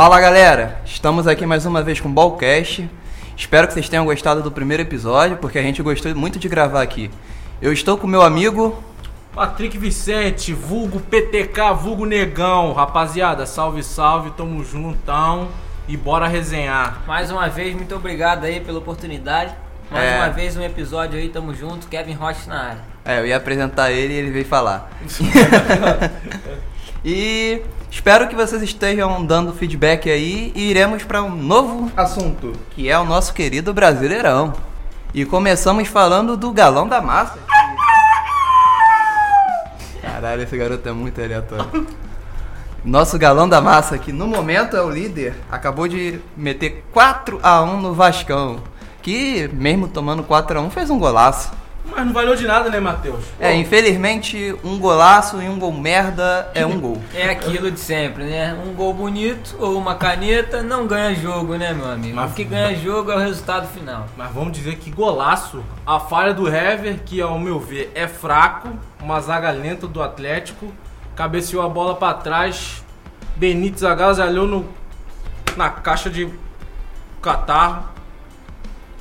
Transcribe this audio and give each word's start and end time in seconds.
Fala 0.00 0.18
galera, 0.18 0.80
estamos 0.86 1.26
aqui 1.26 1.44
mais 1.44 1.66
uma 1.66 1.82
vez 1.82 2.00
com 2.00 2.08
o 2.08 2.10
Ballcast. 2.10 2.88
Espero 3.36 3.66
que 3.68 3.74
vocês 3.74 3.86
tenham 3.86 4.06
gostado 4.06 4.42
do 4.42 4.50
primeiro 4.50 4.82
episódio, 4.82 5.36
porque 5.36 5.58
a 5.58 5.62
gente 5.62 5.82
gostou 5.82 6.14
muito 6.14 6.38
de 6.38 6.48
gravar 6.48 6.80
aqui. 6.80 7.10
Eu 7.60 7.70
estou 7.70 7.98
com 7.98 8.06
meu 8.06 8.22
amigo. 8.22 8.82
Patrick 9.34 9.76
Vicente, 9.76 10.54
vulgo 10.54 11.00
PTK, 11.00 11.74
vulgo 11.74 12.06
Negão. 12.06 12.72
Rapaziada, 12.72 13.44
salve, 13.44 13.82
salve, 13.82 14.30
tamo 14.30 14.64
juntão 14.64 15.48
e 15.86 15.98
bora 15.98 16.26
resenhar. 16.26 17.02
Mais 17.06 17.30
uma 17.30 17.50
vez, 17.50 17.74
muito 17.74 17.94
obrigado 17.94 18.44
aí 18.44 18.58
pela 18.58 18.78
oportunidade. 18.78 19.52
Mais 19.90 20.12
É. 20.12 20.16
uma 20.16 20.30
vez 20.30 20.56
um 20.56 20.62
episódio 20.62 21.18
aí, 21.18 21.28
tamo 21.28 21.54
junto, 21.54 21.86
Kevin 21.88 22.14
Rocha 22.14 22.48
na 22.48 22.68
área. 22.68 22.84
É, 23.04 23.18
eu 23.18 23.26
ia 23.26 23.36
apresentar 23.36 23.90
ele 23.90 24.14
e 24.14 24.16
ele 24.16 24.30
veio 24.30 24.46
falar. 24.46 24.90
e 27.04 27.62
espero 27.90 28.28
que 28.28 28.36
vocês 28.36 28.62
estejam 28.62 29.24
dando 29.24 29.52
feedback 29.52 30.10
aí 30.10 30.52
e 30.54 30.70
iremos 30.70 31.02
para 31.02 31.22
um 31.22 31.34
novo 31.34 31.90
assunto, 31.96 32.52
que 32.70 32.88
é 32.90 32.98
o 32.98 33.04
nosso 33.04 33.32
querido 33.32 33.72
Brasileirão. 33.72 34.52
E 35.12 35.24
começamos 35.24 35.88
falando 35.88 36.36
do 36.36 36.52
galão 36.52 36.86
da 36.86 37.00
massa. 37.00 37.38
Caralho, 40.00 40.42
esse 40.42 40.56
garoto 40.56 40.88
é 40.88 40.92
muito 40.92 41.20
aleatório. 41.20 41.86
Nosso 42.84 43.18
galão 43.18 43.48
da 43.48 43.60
massa, 43.60 43.98
que 43.98 44.12
no 44.12 44.26
momento 44.26 44.76
é 44.76 44.82
o 44.82 44.90
líder, 44.90 45.34
acabou 45.50 45.88
de 45.88 46.20
meter 46.36 46.84
4 46.92 47.40
a 47.42 47.62
1 47.62 47.80
no 47.80 47.92
Vascão. 47.92 48.62
Que, 49.02 49.48
mesmo 49.52 49.88
tomando 49.88 50.22
4 50.22 50.58
a 50.58 50.62
1 50.62 50.70
fez 50.70 50.90
um 50.90 50.98
golaço. 50.98 51.50
Mas 51.90 52.06
não 52.06 52.12
valeu 52.12 52.34
de 52.36 52.46
nada, 52.46 52.70
né, 52.70 52.78
Matheus? 52.80 53.24
É, 53.38 53.54
infelizmente, 53.54 54.54
um 54.64 54.78
golaço 54.78 55.40
e 55.42 55.48
um 55.48 55.58
gol 55.58 55.72
merda 55.72 56.50
é 56.54 56.64
um 56.64 56.78
gol. 56.80 57.00
É 57.14 57.28
aquilo 57.30 57.70
de 57.70 57.80
sempre, 57.80 58.24
né? 58.24 58.54
Um 58.66 58.72
gol 58.74 58.94
bonito 58.94 59.56
ou 59.58 59.76
uma 59.76 59.94
caneta 59.96 60.62
não 60.62 60.86
ganha 60.86 61.14
jogo, 61.14 61.56
né, 61.56 61.72
meu 61.72 61.90
amigo? 61.90 62.16
Mas- 62.16 62.30
O 62.30 62.34
que 62.34 62.44
ganha 62.44 62.74
jogo 62.76 63.10
é 63.10 63.16
o 63.16 63.18
resultado 63.18 63.66
final. 63.68 64.06
Mas 64.16 64.30
vamos 64.32 64.52
dizer 64.52 64.76
que 64.76 64.90
golaço. 64.90 65.62
A 65.86 65.98
falha 66.00 66.32
do 66.32 66.46
Hever, 66.48 67.00
que 67.04 67.20
ao 67.20 67.38
meu 67.38 67.58
ver 67.58 67.90
é 67.94 68.06
fraco, 68.06 68.68
uma 69.02 69.20
zaga 69.20 69.50
lenta 69.50 69.86
do 69.86 70.02
Atlético, 70.02 70.72
cabeceou 71.16 71.62
a 71.64 71.68
bola 71.68 71.94
pra 71.96 72.14
trás. 72.14 72.82
Benítez 73.36 73.82
agasalhou 73.84 74.46
no, 74.46 74.68
na 75.56 75.68
caixa 75.70 76.08
de 76.10 76.28
catarro, 77.20 77.84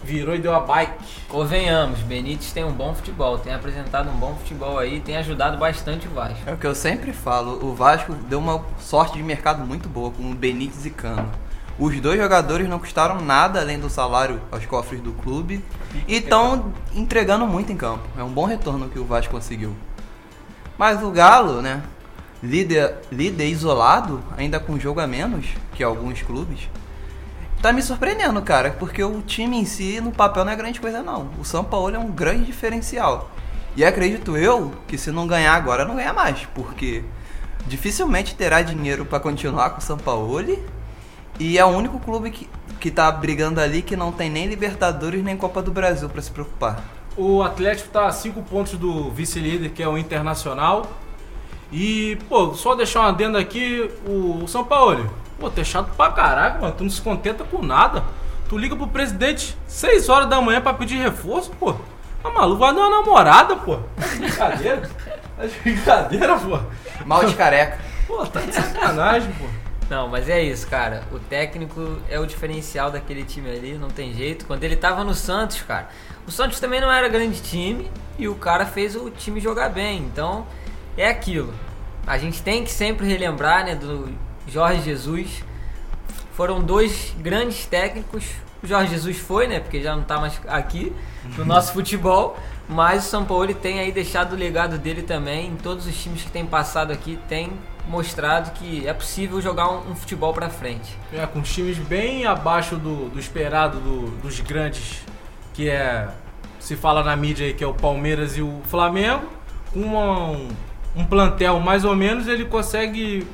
virou 0.04 0.36
e 0.36 0.40
deu 0.40 0.54
a 0.56 0.60
bike. 0.60 0.94
Convenhamos, 1.28 2.00
Benítez 2.00 2.52
tem 2.52 2.64
um 2.64 2.72
bom 2.72 2.94
futebol, 2.94 3.38
tem 3.38 3.54
apresentado 3.54 4.10
um 4.10 4.18
bom 4.18 4.36
futebol 4.36 4.78
aí, 4.78 5.00
tem 5.00 5.18
ajudado 5.18 5.58
bastante 5.58 6.08
o 6.08 6.12
Vasco. 6.12 6.40
É 6.46 6.54
o 6.54 6.58
que 6.58 6.68
eu 6.68 6.76
sempre 6.76 7.14
falo, 7.14 7.66
o 7.66 7.74
Vasco 7.74 8.14
deu 8.14 8.40
uma 8.40 8.64
sorte 8.80 9.18
de 9.18 9.24
mercado 9.24 9.66
muito 9.66 9.90
boa 9.90 10.12
com 10.12 10.32
o 10.32 10.34
Benítez 10.34 10.86
e 10.86 10.90
Cano. 10.90 11.30
Os 11.78 11.98
dois 12.02 12.20
jogadores 12.20 12.68
não 12.68 12.78
custaram 12.78 13.22
nada 13.22 13.62
além 13.62 13.80
do 13.80 13.90
salário 13.90 14.42
aos 14.52 14.66
cofres 14.66 15.00
do 15.00 15.14
clube 15.14 15.64
e 16.08 16.18
estão 16.18 16.74
entregando 16.94 17.48
muito 17.48 17.72
em 17.72 17.78
campo. 17.78 18.04
É 18.18 18.24
um 18.24 18.30
bom 18.30 18.46
retorno 18.46 18.90
que 18.90 19.00
o 19.00 19.06
Vasco 19.06 19.32
conseguiu. 19.32 19.74
Mas 20.78 21.02
o 21.02 21.10
Galo, 21.10 21.62
né? 21.62 21.82
Líder, 22.44 22.96
líder 23.10 23.48
isolado, 23.48 24.22
ainda 24.38 24.60
com 24.60 24.80
jogo 24.80 25.00
a 25.00 25.08
menos 25.08 25.46
que 25.74 25.84
alguns 25.84 26.22
clubes, 26.22 26.70
tá 27.62 27.74
me 27.74 27.82
surpreendendo, 27.82 28.42
cara, 28.42 28.72
porque 28.72 29.04
o 29.04 29.22
time 29.22 29.58
em 29.58 29.66
si, 29.66 30.00
no 30.00 30.12
papel, 30.12 30.46
não 30.46 30.52
é 30.52 30.56
grande 30.56 30.80
coisa, 30.80 31.02
não. 31.02 31.30
O 31.40 31.46
São 31.46 31.64
Paulo 31.64 31.96
é 31.96 32.00
um 32.00 32.12
grande 32.12 32.46
diferencial. 32.46 33.30
E 33.76 33.84
acredito 33.84 34.36
eu 34.36 34.74
que 34.88 34.98
se 34.98 35.12
não 35.12 35.28
ganhar 35.28 35.54
agora, 35.54 35.86
não 35.86 35.96
ganha 35.96 36.14
mais, 36.14 36.46
porque 36.56 37.04
dificilmente 37.68 38.36
terá 38.36 38.62
dinheiro 38.62 39.06
para 39.06 39.20
continuar 39.20 39.72
com 39.72 39.80
o 39.80 39.82
São 39.82 39.98
Paulo. 39.98 40.58
E 41.40 41.58
é 41.58 41.64
o 41.64 41.70
único 41.70 42.00
clube 42.00 42.32
que, 42.32 42.50
que 42.80 42.92
tá 42.92 43.12
brigando 43.12 43.62
ali 43.62 43.82
que 43.82 43.96
não 43.96 44.12
tem 44.12 44.30
nem 44.30 44.48
Libertadores 44.48 45.24
nem 45.24 45.38
Copa 45.38 45.62
do 45.62 45.72
Brasil 45.72 46.10
para 46.10 46.22
se 46.22 46.32
preocupar. 46.32 46.84
O 47.16 47.42
Atlético 47.44 47.90
tá 47.90 48.08
a 48.08 48.12
5 48.12 48.42
pontos 48.44 48.74
do 48.74 49.10
vice-líder, 49.12 49.70
que 49.70 49.84
é 49.84 49.88
o 49.88 49.98
Internacional. 49.98 50.90
E, 51.72 52.18
pô, 52.28 52.54
só 52.56 52.76
deixar 52.76 53.02
um 53.02 53.04
adendo 53.04 53.38
aqui, 53.38 53.90
o 54.06 54.48
São 54.48 54.64
Paulo. 54.64 55.10
Pô, 55.40 55.50
tu 55.50 55.62
é 55.62 55.64
chato 55.64 55.92
pra 55.96 56.12
caraca, 56.12 56.60
mano. 56.60 56.74
Tu 56.78 56.84
não 56.84 56.92
se 56.92 57.02
contenta 57.02 57.44
com 57.44 57.62
nada. 57.62 58.04
Tu 58.50 58.58
liga 58.58 58.76
pro 58.76 58.88
presidente 58.88 59.56
6 59.68 60.10
horas 60.10 60.30
da 60.30 60.42
manhã 60.42 60.60
pra 60.60 60.74
pedir 60.74 60.98
reforço, 60.98 61.52
pô. 61.52 61.76
Tá 62.22 62.30
maluco? 62.30 62.60
Vai 62.60 62.74
dar 62.74 62.82
uma 62.82 62.98
namorada, 62.98 63.56
pô. 63.56 63.78
Tá 63.78 64.08
de 64.08 64.18
brincadeira? 64.18 64.90
Tá 65.38 65.46
de 65.46 65.60
brincadeira, 65.60 66.38
pô. 66.38 66.60
Mal 67.06 67.26
de 67.26 67.36
careca. 67.36 67.80
Pô, 68.08 68.26
tá 68.26 68.42
de 68.42 68.54
sacanagem, 68.54 69.32
pô. 69.34 69.46
Não, 69.90 70.08
mas 70.08 70.28
é 70.30 70.42
isso, 70.44 70.68
cara. 70.68 71.04
O 71.12 71.18
técnico 71.18 71.98
é 72.10 72.20
o 72.20 72.26
diferencial 72.26 72.92
daquele 72.92 73.24
time 73.24 73.50
ali, 73.50 73.74
não 73.76 73.90
tem 73.90 74.14
jeito. 74.14 74.46
Quando 74.46 74.64
ele 74.64 74.76
tava 74.76 75.04
no 75.04 75.14
Santos, 75.14 75.62
cara, 75.62 75.88
o 76.28 76.32
Santos 76.32 76.60
também 76.60 76.82
não 76.82 76.92
era 76.92 77.08
grande 77.08 77.42
time 77.42 77.90
e 78.18 78.28
o 78.28 78.36
cara 78.36 78.66
fez 78.66 78.96
o 78.96 79.10
time 79.10 79.40
jogar 79.40 79.70
bem. 79.70 80.00
Então, 80.00 80.46
é 80.98 81.08
aquilo. 81.08 81.54
A 82.06 82.18
gente 82.18 82.42
tem 82.42 82.64
que 82.64 82.72
sempre 82.72 83.08
relembrar, 83.08 83.66
né, 83.66 83.76
do 83.76 84.10
Jorge 84.50 84.82
Jesus. 84.84 85.44
Foram 86.34 86.62
dois 86.62 87.14
grandes 87.20 87.66
técnicos. 87.66 88.26
O 88.64 88.68
Jorge 88.68 88.92
Jesus 88.92 89.18
foi, 89.18 89.48
né, 89.48 89.60
porque 89.60 89.82
já 89.82 89.96
não 89.96 90.04
tá 90.04 90.20
mais 90.20 90.40
aqui 90.48 90.94
no 91.38 91.46
nosso 91.46 91.74
futebol. 91.74 92.38
Mas 92.68 93.06
o 93.06 93.10
São 93.10 93.26
Paulo 93.26 93.52
tem 93.54 93.80
aí 93.80 93.92
deixado 93.92 94.34
o 94.34 94.36
legado 94.36 94.78
dele 94.78 95.02
também. 95.02 95.48
Em 95.48 95.56
todos 95.56 95.88
os 95.88 95.96
times 96.02 96.22
que 96.24 96.30
tem 96.30 96.46
passado 96.46 96.92
aqui, 96.92 97.18
tem 97.28 97.52
mostrado 97.88 98.52
que 98.52 98.88
é 98.88 98.94
possível 98.94 99.42
jogar 99.42 99.70
um, 99.72 99.92
um 99.92 99.96
futebol 99.96 100.34
pra 100.34 100.50
frente. 100.50 100.96
É, 101.12 101.26
com 101.26 101.42
times 101.42 101.78
bem 101.78 102.26
abaixo 102.26 102.76
do, 102.76 103.10
do 103.10 103.20
esperado 103.20 103.80
do- 103.80 104.12
dos 104.22 104.40
grandes, 104.42 105.02
que 105.54 105.70
é. 105.70 106.08
Se 106.60 106.76
fala 106.76 107.02
na 107.04 107.16
mídia 107.16 107.48
aí 107.48 107.54
que 107.54 107.64
é 107.64 107.68
o 107.68 107.74
Palmeiras 107.74 108.38
e 108.38 108.42
o 108.42 108.62
Flamengo. 108.66 109.24
Com 109.74 109.80
um, 109.80 110.50
um 110.96 111.06
plantel 111.06 111.60
mais 111.60 111.84
ou 111.86 111.96
menos, 111.96 112.28
ele 112.28 112.46
consegue 112.46 113.26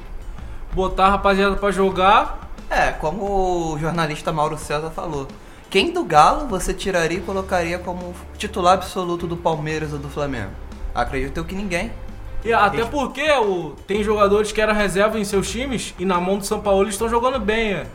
botar 0.75 1.07
a 1.07 1.09
rapaziada 1.11 1.55
pra 1.55 1.71
jogar. 1.71 2.51
É, 2.69 2.91
como 2.91 3.73
o 3.73 3.79
jornalista 3.79 4.31
Mauro 4.33 4.57
César 4.57 4.91
falou. 4.91 5.27
Quem 5.69 5.91
do 5.91 6.03
Galo 6.03 6.47
você 6.47 6.73
tiraria 6.73 7.17
e 7.17 7.21
colocaria 7.21 7.79
como 7.79 8.13
titular 8.37 8.73
absoluto 8.73 9.25
do 9.25 9.37
Palmeiras 9.37 9.93
ou 9.93 9.99
do 9.99 10.09
Flamengo? 10.09 10.51
Acredito 10.93 11.37
eu 11.37 11.45
que 11.45 11.55
ninguém. 11.55 11.91
E 12.43 12.53
até 12.53 12.85
porque 12.85 13.27
o, 13.31 13.71
tem 13.87 14.03
jogadores 14.03 14.51
que 14.51 14.61
eram 14.61 14.73
reserva 14.73 15.17
em 15.17 15.23
seus 15.23 15.49
times 15.49 15.95
e 15.97 16.05
na 16.05 16.19
mão 16.19 16.37
do 16.37 16.45
São 16.45 16.59
Paulo 16.59 16.83
eles 16.83 16.93
estão 16.93 17.09
jogando 17.09 17.39
bem. 17.39 17.73
É. 17.73 17.87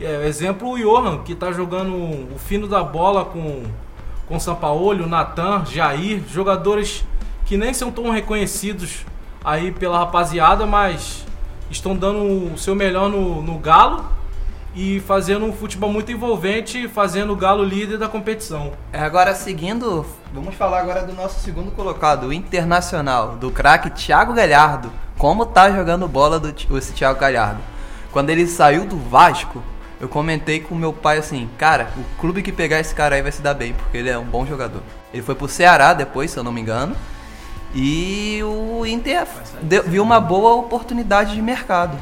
É, 0.00 0.26
exemplo 0.26 0.70
o 0.70 0.78
Johan, 0.78 1.22
que 1.22 1.34
tá 1.34 1.52
jogando 1.52 1.94
o 1.94 2.38
fino 2.38 2.66
da 2.66 2.82
bola 2.82 3.24
com 3.24 3.62
com 4.26 4.36
o 4.36 4.40
São 4.40 4.54
Paulo, 4.54 5.04
o 5.04 5.06
Natan, 5.06 5.64
Jair, 5.66 6.22
jogadores 6.26 7.04
que 7.44 7.56
nem 7.56 7.74
são 7.74 7.90
tão 7.90 8.08
reconhecidos 8.08 9.04
aí 9.44 9.72
pela 9.72 9.98
rapaziada, 9.98 10.64
mas 10.64 11.26
estão 11.72 11.96
dando 11.96 12.52
o 12.52 12.58
seu 12.58 12.74
melhor 12.74 13.08
no, 13.08 13.42
no 13.42 13.58
Galo 13.58 14.04
e 14.74 15.00
fazendo 15.00 15.44
um 15.44 15.52
futebol 15.52 15.92
muito 15.92 16.10
envolvente, 16.10 16.88
fazendo 16.88 17.32
o 17.32 17.36
Galo 17.36 17.64
líder 17.64 17.98
da 17.98 18.08
competição. 18.08 18.72
É, 18.92 19.00
agora 19.00 19.34
seguindo, 19.34 20.06
vamos 20.32 20.54
falar 20.54 20.80
agora 20.80 21.02
do 21.02 21.12
nosso 21.12 21.40
segundo 21.40 21.70
colocado, 21.70 22.28
o 22.28 22.32
Internacional, 22.32 23.36
do 23.36 23.50
craque 23.50 23.90
Thiago 23.90 24.32
Galhardo. 24.32 24.90
Como 25.18 25.44
tá 25.46 25.70
jogando 25.70 26.08
bola 26.08 26.40
do, 26.40 26.54
esse 26.78 26.92
Thiago 26.92 27.20
Galhardo? 27.20 27.60
Quando 28.10 28.30
ele 28.30 28.46
saiu 28.46 28.86
do 28.86 28.96
Vasco, 28.96 29.62
eu 30.00 30.08
comentei 30.08 30.60
com 30.60 30.74
meu 30.74 30.92
pai 30.92 31.18
assim, 31.18 31.48
cara, 31.56 31.90
o 31.96 32.20
clube 32.20 32.42
que 32.42 32.50
pegar 32.50 32.80
esse 32.80 32.94
cara 32.94 33.14
aí 33.14 33.22
vai 33.22 33.30
se 33.30 33.40
dar 33.40 33.54
bem, 33.54 33.72
porque 33.72 33.96
ele 33.96 34.10
é 34.10 34.18
um 34.18 34.24
bom 34.24 34.44
jogador. 34.44 34.82
Ele 35.12 35.22
foi 35.22 35.34
pro 35.34 35.46
Ceará 35.48 35.94
depois, 35.94 36.30
se 36.30 36.38
eu 36.38 36.42
não 36.42 36.52
me 36.52 36.60
engano. 36.60 36.96
E 37.74 38.40
o 38.44 38.84
Inter 38.86 39.26
deu- 39.62 39.82
viu 39.84 40.02
uma 40.02 40.20
boa 40.20 40.54
oportunidade 40.54 41.34
de 41.34 41.42
mercado. 41.42 41.98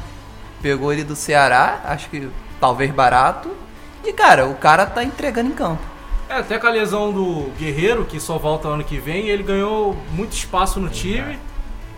Pegou 0.61 0.91
ele 0.91 1.03
do 1.03 1.15
Ceará, 1.15 1.81
acho 1.85 2.09
que 2.09 2.29
talvez 2.59 2.91
barato. 2.91 3.49
E 4.03 4.11
cara, 4.13 4.45
o 4.47 4.55
cara 4.55 4.85
tá 4.85 5.03
entregando 5.03 5.49
em 5.49 5.53
campo. 5.53 5.81
É, 6.29 6.35
até 6.35 6.57
com 6.57 6.67
a 6.67 6.69
lesão 6.71 7.11
do 7.11 7.51
Guerreiro, 7.57 8.05
que 8.05 8.19
só 8.19 8.37
volta 8.37 8.67
ano 8.67 8.83
que 8.83 8.97
vem, 8.97 9.27
ele 9.27 9.43
ganhou 9.43 9.95
muito 10.11 10.33
espaço 10.33 10.79
no 10.79 10.89
time 10.89 11.37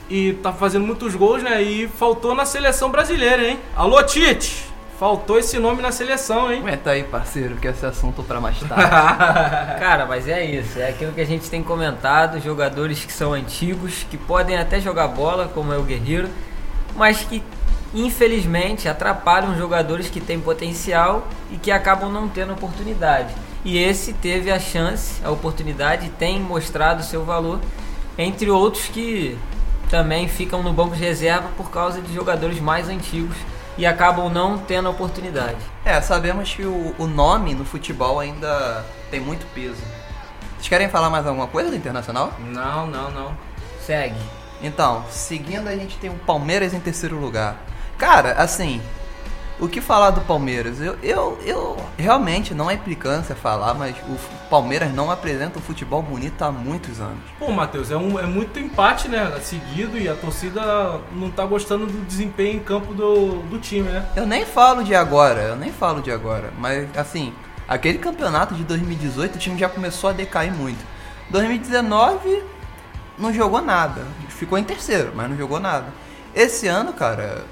e 0.10 0.34
tá 0.34 0.52
fazendo 0.52 0.86
muitos 0.86 1.16
gols, 1.16 1.42
né? 1.44 1.62
E 1.62 1.88
faltou 1.88 2.34
na 2.36 2.46
seleção 2.46 2.90
brasileira, 2.90 3.48
hein? 3.48 3.60
Alô, 3.76 4.02
Tite! 4.04 4.73
Faltou 5.04 5.38
esse 5.38 5.60
nome 5.60 5.82
na 5.82 5.92
seleção, 5.92 6.50
hein? 6.50 6.62
Aguenta 6.62 6.92
aí, 6.92 7.04
parceiro, 7.04 7.58
que 7.58 7.68
esse 7.68 7.86
assunto 7.86 8.24
pra 8.24 8.40
mais 8.40 8.58
tarde. 8.64 9.78
Cara, 9.78 10.06
mas 10.06 10.30
é 10.30 10.46
isso, 10.46 10.80
é 10.80 10.88
aquilo 10.88 11.12
que 11.12 11.20
a 11.20 11.26
gente 11.26 11.50
tem 11.50 11.62
comentado, 11.62 12.40
jogadores 12.40 13.04
que 13.04 13.12
são 13.12 13.34
antigos, 13.34 14.06
que 14.10 14.16
podem 14.16 14.56
até 14.56 14.80
jogar 14.80 15.10
bola, 15.10 15.52
como 15.54 15.74
é 15.74 15.78
o 15.78 15.84
Guerreiro, 15.84 16.30
mas 16.96 17.22
que 17.22 17.44
infelizmente 17.94 18.88
atrapalham 18.88 19.58
jogadores 19.58 20.10
que 20.10 20.22
têm 20.22 20.40
potencial 20.40 21.28
e 21.52 21.58
que 21.58 21.70
acabam 21.70 22.10
não 22.10 22.30
tendo 22.30 22.54
oportunidade. 22.54 23.36
E 23.66 23.78
esse 23.78 24.14
teve 24.14 24.50
a 24.50 24.58
chance, 24.58 25.22
a 25.22 25.30
oportunidade, 25.30 26.12
tem 26.12 26.40
mostrado 26.40 27.04
seu 27.04 27.26
valor, 27.26 27.60
entre 28.18 28.50
outros 28.50 28.86
que 28.86 29.38
também 29.90 30.30
ficam 30.30 30.64
no 30.64 30.72
banco 30.72 30.96
de 30.96 31.04
reserva 31.04 31.50
por 31.58 31.70
causa 31.70 32.00
de 32.00 32.14
jogadores 32.14 32.62
mais 32.62 32.88
antigos 32.88 33.36
e 33.78 33.86
acabam 33.86 34.30
não 34.30 34.58
tendo 34.58 34.90
oportunidade. 34.90 35.58
É, 35.84 36.00
sabemos 36.02 36.54
que 36.54 36.64
o, 36.64 36.94
o 36.98 37.08
nome 37.08 37.56
no 37.56 37.66
futebol 37.66 38.20
ainda 38.20 38.86
tem 39.10 39.20
muito 39.20 39.46
peso. 39.54 39.82
Vocês 40.56 40.68
querem 40.68 40.90
falar 40.90 41.10
mais 41.10 41.26
alguma 41.26 41.48
coisa 41.48 41.70
do 41.70 41.76
Internacional? 41.76 42.34
Não, 42.40 42.88
não, 42.88 43.12
não. 43.12 43.38
Segue. 43.86 44.20
Então, 44.62 45.04
seguindo 45.10 45.68
a 45.68 45.76
gente 45.76 45.98
tem 45.98 46.10
o 46.10 46.16
Palmeiras 46.20 46.74
em 46.74 46.80
terceiro 46.80 47.20
lugar. 47.20 47.58
Cara, 47.98 48.34
assim, 48.34 48.82
o 49.64 49.70
que 49.70 49.80
falar 49.80 50.10
do 50.10 50.20
Palmeiras? 50.20 50.82
Eu, 50.82 50.98
eu, 51.02 51.40
eu 51.46 51.78
realmente 51.98 52.54
não 52.54 52.70
é 52.70 52.74
implicância 52.74 53.34
falar, 53.34 53.74
mas 53.74 53.96
o 54.10 54.50
Palmeiras 54.50 54.94
não 54.94 55.10
apresenta 55.10 55.58
um 55.58 55.62
futebol 55.62 56.02
bonito 56.02 56.42
há 56.42 56.52
muitos 56.52 57.00
anos. 57.00 57.20
Pô, 57.40 57.50
Matheus, 57.50 57.90
é, 57.90 57.96
um, 57.96 58.20
é 58.20 58.26
muito 58.26 58.60
empate, 58.60 59.08
né? 59.08 59.40
Seguido 59.42 59.98
e 59.98 60.10
a 60.10 60.16
torcida 60.16 61.00
não 61.14 61.32
tá 61.32 61.46
gostando 61.46 61.86
do 61.86 62.06
desempenho 62.06 62.58
em 62.58 62.60
campo 62.60 62.94
do, 62.94 63.42
do 63.44 63.58
time, 63.58 63.88
né? 63.88 64.06
Eu 64.18 64.26
nem 64.26 64.46
falo 64.46 64.84
de 64.84 64.94
agora, 64.94 65.42
eu 65.42 65.56
nem 65.56 65.72
falo 65.72 66.02
de 66.02 66.12
agora, 66.12 66.52
mas 66.58 66.86
assim, 66.98 67.34
aquele 67.66 68.00
campeonato 68.00 68.54
de 68.56 68.66
2018 68.66 69.36
o 69.36 69.40
time 69.40 69.58
já 69.58 69.70
começou 69.70 70.10
a 70.10 70.14
decair 70.14 70.54
muito. 70.54 70.86
2019 71.30 72.44
não 73.18 73.32
jogou 73.32 73.62
nada, 73.62 74.02
ficou 74.28 74.58
em 74.58 74.64
terceiro, 74.66 75.14
mas 75.16 75.30
não 75.30 75.38
jogou 75.38 75.62
nada. 75.62 75.88
Esse 76.36 76.68
ano, 76.68 76.92
cara, 76.92 77.46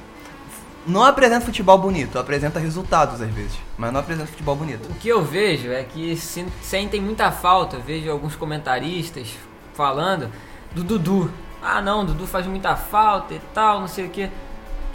não 0.86 1.04
apresenta 1.04 1.46
futebol 1.46 1.78
bonito, 1.78 2.18
apresenta 2.18 2.60
resultados 2.60 3.22
às 3.22 3.30
vezes, 3.30 3.58
mas 3.78 3.92
não 3.94 4.00
apresenta 4.00 4.28
futebol 4.28 4.56
bonito. 4.56 4.90
O 4.90 4.96
que 4.96 5.10
eu 5.10 5.24
vejo 5.24 5.72
é 5.72 5.84
que 5.84 6.16
se- 6.18 6.46
sentem 6.62 7.00
muita 7.02 7.32
falta, 7.32 7.78
vejo 7.78 8.10
alguns 8.12 8.36
comentaristas 8.36 9.28
falando 9.74 10.30
do 10.74 10.84
Dudu. 10.84 11.32
Ah 11.62 11.82
não, 11.82 12.04
Dudu 12.06 12.26
faz 12.26 12.48
muita 12.48 12.76
falta 12.76 13.34
e 13.36 13.42
tal, 13.54 13.80
não 13.82 13.88
sei 13.88 14.06
o 14.06 14.10
que. 14.10 14.30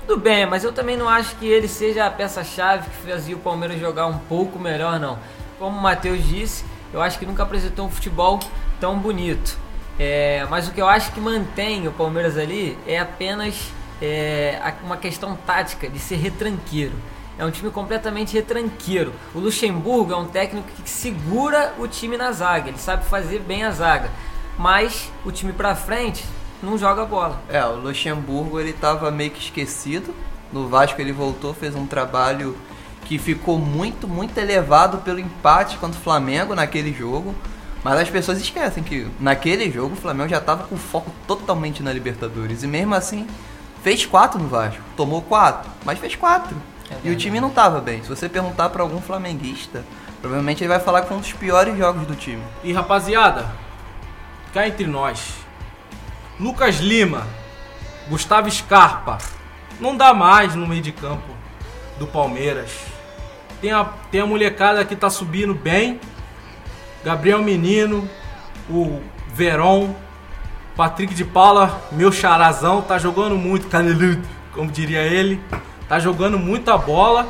Tudo 0.07 0.21
bem, 0.21 0.47
mas 0.47 0.63
eu 0.65 0.73
também 0.73 0.97
não 0.97 1.09
acho 1.09 1.35
que 1.37 1.47
ele 1.47 1.69
seja 1.69 2.07
a 2.07 2.11
peça-chave 2.11 2.89
que 2.91 3.11
fazia 3.11 3.35
o 3.37 3.39
Palmeiras 3.41 3.79
jogar 3.81 4.07
um 4.07 4.19
pouco 4.19 4.59
melhor, 4.59 4.99
não. 5.01 5.19
Como 5.59 5.77
o 5.77 5.81
Matheus 5.83 6.25
disse, 6.25 6.65
eu 6.93 7.01
acho 7.03 7.19
que 7.19 7.27
nunca 7.27 7.43
apresentou 7.43 7.87
um 7.87 7.91
futebol 7.91 8.39
tão 8.81 8.99
bonito. 8.99 9.57
É, 9.99 10.47
mas 10.51 10.69
o 10.69 10.73
que 10.73 10.81
eu 10.81 10.89
acho 10.89 11.11
que 11.13 11.21
mantém 11.21 11.89
o 11.89 11.93
Palmeiras 11.93 12.37
ali 12.37 12.77
é 12.87 12.99
apenas 12.99 13.73
é, 14.01 14.61
uma 14.83 14.97
questão 14.97 15.37
tática 15.47 15.89
de 15.89 15.99
ser 15.99 16.17
retranqueiro. 16.17 16.95
É 17.39 17.45
um 17.45 17.51
time 17.51 17.71
completamente 17.71 18.33
retranqueiro. 18.33 19.13
O 19.35 19.39
Luxemburgo 19.39 20.13
é 20.13 20.17
um 20.17 20.27
técnico 20.27 20.69
que 20.83 20.89
segura 20.89 21.75
o 21.79 21.87
time 21.87 22.17
na 22.17 22.33
zaga, 22.33 22.69
ele 22.69 22.79
sabe 22.79 23.05
fazer 23.05 23.41
bem 23.41 23.65
a 23.65 23.71
zaga. 23.71 24.11
Mas 24.59 25.11
o 25.25 25.31
time 25.31 25.53
pra 25.53 25.75
frente 25.75 26.25
não 26.63 26.79
joga 26.79 27.05
bola. 27.05 27.43
É, 27.49 27.63
o 27.65 27.77
Luxemburgo 27.77 28.59
ele 28.59 28.73
tava 28.73 29.11
meio 29.11 29.31
que 29.31 29.41
esquecido. 29.41 30.15
No 30.53 30.69
Vasco 30.69 31.01
ele 31.01 31.13
voltou, 31.13 31.53
fez 31.53 31.75
um 31.75 31.87
trabalho 31.87 32.57
que 33.05 33.19
ficou 33.19 33.59
muito, 33.59 34.09
muito 34.09 34.37
elevado 34.39 34.99
pelo 34.99 35.21
empate 35.21 35.77
contra 35.77 35.99
o 35.99 36.03
Flamengo 36.03 36.55
naquele 36.55 36.93
jogo. 36.93 37.35
Mas 37.85 38.01
as 38.01 38.11
pessoas 38.11 38.39
esquecem 38.41 38.83
que 38.83 39.07
naquele 39.21 39.71
jogo 39.71 39.95
o 39.95 39.97
Flamengo 39.97 40.29
já 40.31 40.41
tava 40.41 40.65
com 40.65 40.77
foco 40.77 41.11
totalmente 41.27 41.83
na 41.83 41.93
Libertadores. 41.93 42.63
E 42.63 42.67
mesmo 42.67 42.95
assim, 42.95 43.27
fez 43.83 44.05
quatro 44.05 44.39
no 44.39 44.49
Vasco. 44.49 44.83
Tomou 44.97 45.23
quatro, 45.23 45.71
mas 45.85 45.99
fez 45.99 46.15
quatro. 46.15 46.57
É 46.91 46.97
e 47.05 47.11
o 47.11 47.17
time 47.17 47.41
não 47.41 47.51
tava 47.51 47.81
bem. 47.81 48.03
Se 48.03 48.09
você 48.09 48.29
perguntar 48.29 48.69
pra 48.71 48.83
algum 48.83 49.01
flamenguista, 49.01 49.85
provavelmente 50.21 50.63
ele 50.63 50.69
vai 50.69 50.81
falar 50.81 51.03
que 51.03 51.09
foi 51.09 51.17
um 51.17 51.21
dos 51.21 51.33
piores 51.33 51.77
jogos 51.77 52.07
do 52.07 52.15
time. 52.15 52.43
E 52.63 52.73
rapaziada, 52.73 53.47
cá 54.53 54.67
entre 54.67 54.87
nós, 54.87 55.35
Lucas 56.39 56.77
Lima, 56.77 57.27
Gustavo 58.09 58.51
Scarpa, 58.51 59.19
não 59.81 59.97
dá 59.97 60.15
mais 60.15 60.55
no 60.55 60.67
meio 60.67 60.83
de 60.83 60.93
campo 60.93 61.35
do 61.99 62.07
Palmeiras. 62.07 62.71
Tem 63.61 63.73
a, 63.73 63.85
tem 64.11 64.21
a 64.21 64.27
molecada 64.27 64.85
que 64.85 64.95
tá 64.95 65.11
subindo 65.11 65.55
bem, 65.55 66.01
Gabriel 67.05 67.43
Menino, 67.43 68.09
o 68.69 69.01
Veron, 69.29 69.95
Patrick 70.77 71.15
de 71.15 71.25
Paula, 71.25 71.81
meu 71.91 72.13
charazão, 72.13 72.83
tá 72.83 72.99
jogando 72.99 73.35
muito, 73.35 73.67
caneludo, 73.69 74.21
como 74.53 74.71
diria 74.71 75.01
ele, 75.01 75.41
tá 75.89 75.99
jogando 75.99 76.39
muita 76.39 76.77
bola. 76.77 77.27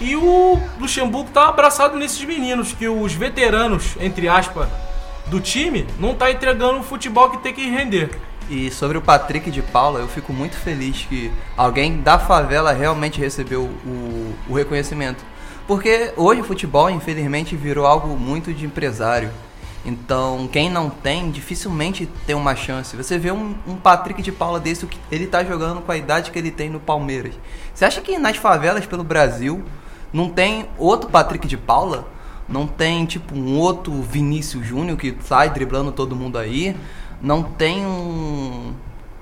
E 0.00 0.14
o 0.16 0.60
Luxemburgo 0.78 1.30
tá 1.30 1.48
abraçado 1.48 1.96
nesses 1.98 2.24
meninos, 2.24 2.72
que 2.72 2.88
os 2.88 3.12
veteranos, 3.12 3.96
entre 4.00 4.28
aspas, 4.28 4.68
do 5.26 5.40
time, 5.40 5.86
não 5.98 6.14
tá 6.14 6.30
entregando 6.30 6.78
o 6.78 6.82
futebol 6.82 7.30
que 7.30 7.38
tem 7.38 7.52
que 7.52 7.68
render. 7.68 8.10
E 8.48 8.70
sobre 8.70 8.98
o 8.98 9.02
Patrick 9.02 9.50
de 9.50 9.62
Paula, 9.62 10.00
eu 10.00 10.08
fico 10.08 10.32
muito 10.32 10.56
feliz 10.56 11.06
que 11.08 11.32
alguém 11.56 12.00
da 12.00 12.18
favela 12.18 12.72
realmente 12.72 13.18
recebeu 13.18 13.62
o, 13.62 14.34
o 14.48 14.54
reconhecimento. 14.54 15.24
Porque 15.66 16.12
hoje 16.16 16.42
o 16.42 16.44
futebol, 16.44 16.90
infelizmente, 16.90 17.56
virou 17.56 17.86
algo 17.86 18.16
muito 18.18 18.52
de 18.52 18.66
empresário. 18.66 19.30
Então, 19.84 20.48
quem 20.50 20.70
não 20.70 20.88
tem, 20.88 21.30
dificilmente 21.30 22.08
tem 22.26 22.34
uma 22.34 22.56
chance. 22.56 22.96
Você 22.96 23.18
vê 23.18 23.30
um, 23.30 23.54
um 23.66 23.76
Patrick 23.76 24.22
de 24.22 24.32
Paula 24.32 24.58
desse, 24.58 24.86
que 24.86 24.98
ele 25.10 25.26
tá 25.26 25.44
jogando 25.44 25.82
com 25.82 25.92
a 25.92 25.96
idade 25.96 26.30
que 26.30 26.38
ele 26.38 26.50
tem 26.50 26.70
no 26.70 26.80
Palmeiras. 26.80 27.34
Você 27.74 27.84
acha 27.84 28.00
que 28.00 28.18
nas 28.18 28.36
favelas 28.38 28.86
pelo 28.86 29.04
Brasil 29.04 29.62
não 30.12 30.30
tem 30.30 30.66
outro 30.78 31.10
Patrick 31.10 31.46
de 31.46 31.58
Paula? 31.58 32.08
Não 32.48 32.66
tem, 32.66 33.04
tipo, 33.04 33.34
um 33.34 33.58
outro 33.58 33.92
Vinícius 33.92 34.66
Júnior 34.66 34.96
que 34.96 35.14
sai 35.20 35.50
driblando 35.50 35.92
todo 35.92 36.16
mundo 36.16 36.38
aí? 36.38 36.74
Não 37.20 37.42
tem 37.42 37.84
um, 37.84 38.74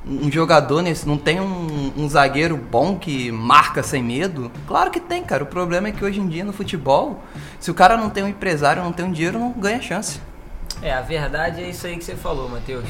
um 0.07 0.31
jogador 0.31 0.81
nesse. 0.81 1.07
Não 1.09 1.17
tem 1.17 1.41
um, 1.41 1.93
um 1.97 2.09
zagueiro 2.09 2.57
bom 2.57 2.97
que 2.97 3.33
marca 3.33 3.83
sem 3.83 4.03
medo? 4.03 4.51
Claro 4.67 4.91
que 4.91 5.01
tem, 5.01 5.25
cara. 5.25 5.43
O 5.43 5.47
problema 5.47 5.89
é 5.89 5.93
que 5.93 6.05
hoje 6.05 6.21
em 6.21 6.29
dia 6.29 6.45
no 6.45 6.53
futebol, 6.53 7.21
se 7.59 7.71
o 7.71 7.75
cara 7.75 7.97
não 7.97 8.11
tem 8.11 8.23
um 8.23 8.29
empresário, 8.29 8.83
não 8.83 8.93
tem 8.93 9.07
um 9.07 9.13
dinheiro, 9.13 9.39
não 9.39 9.53
ganha 9.53 9.81
chance. 9.81 10.21
É, 10.83 10.93
a 10.93 11.01
verdade 11.01 11.63
é 11.63 11.69
isso 11.69 11.87
aí 11.87 11.97
que 11.97 12.03
você 12.03 12.17
falou, 12.17 12.49
Matheus. 12.49 12.89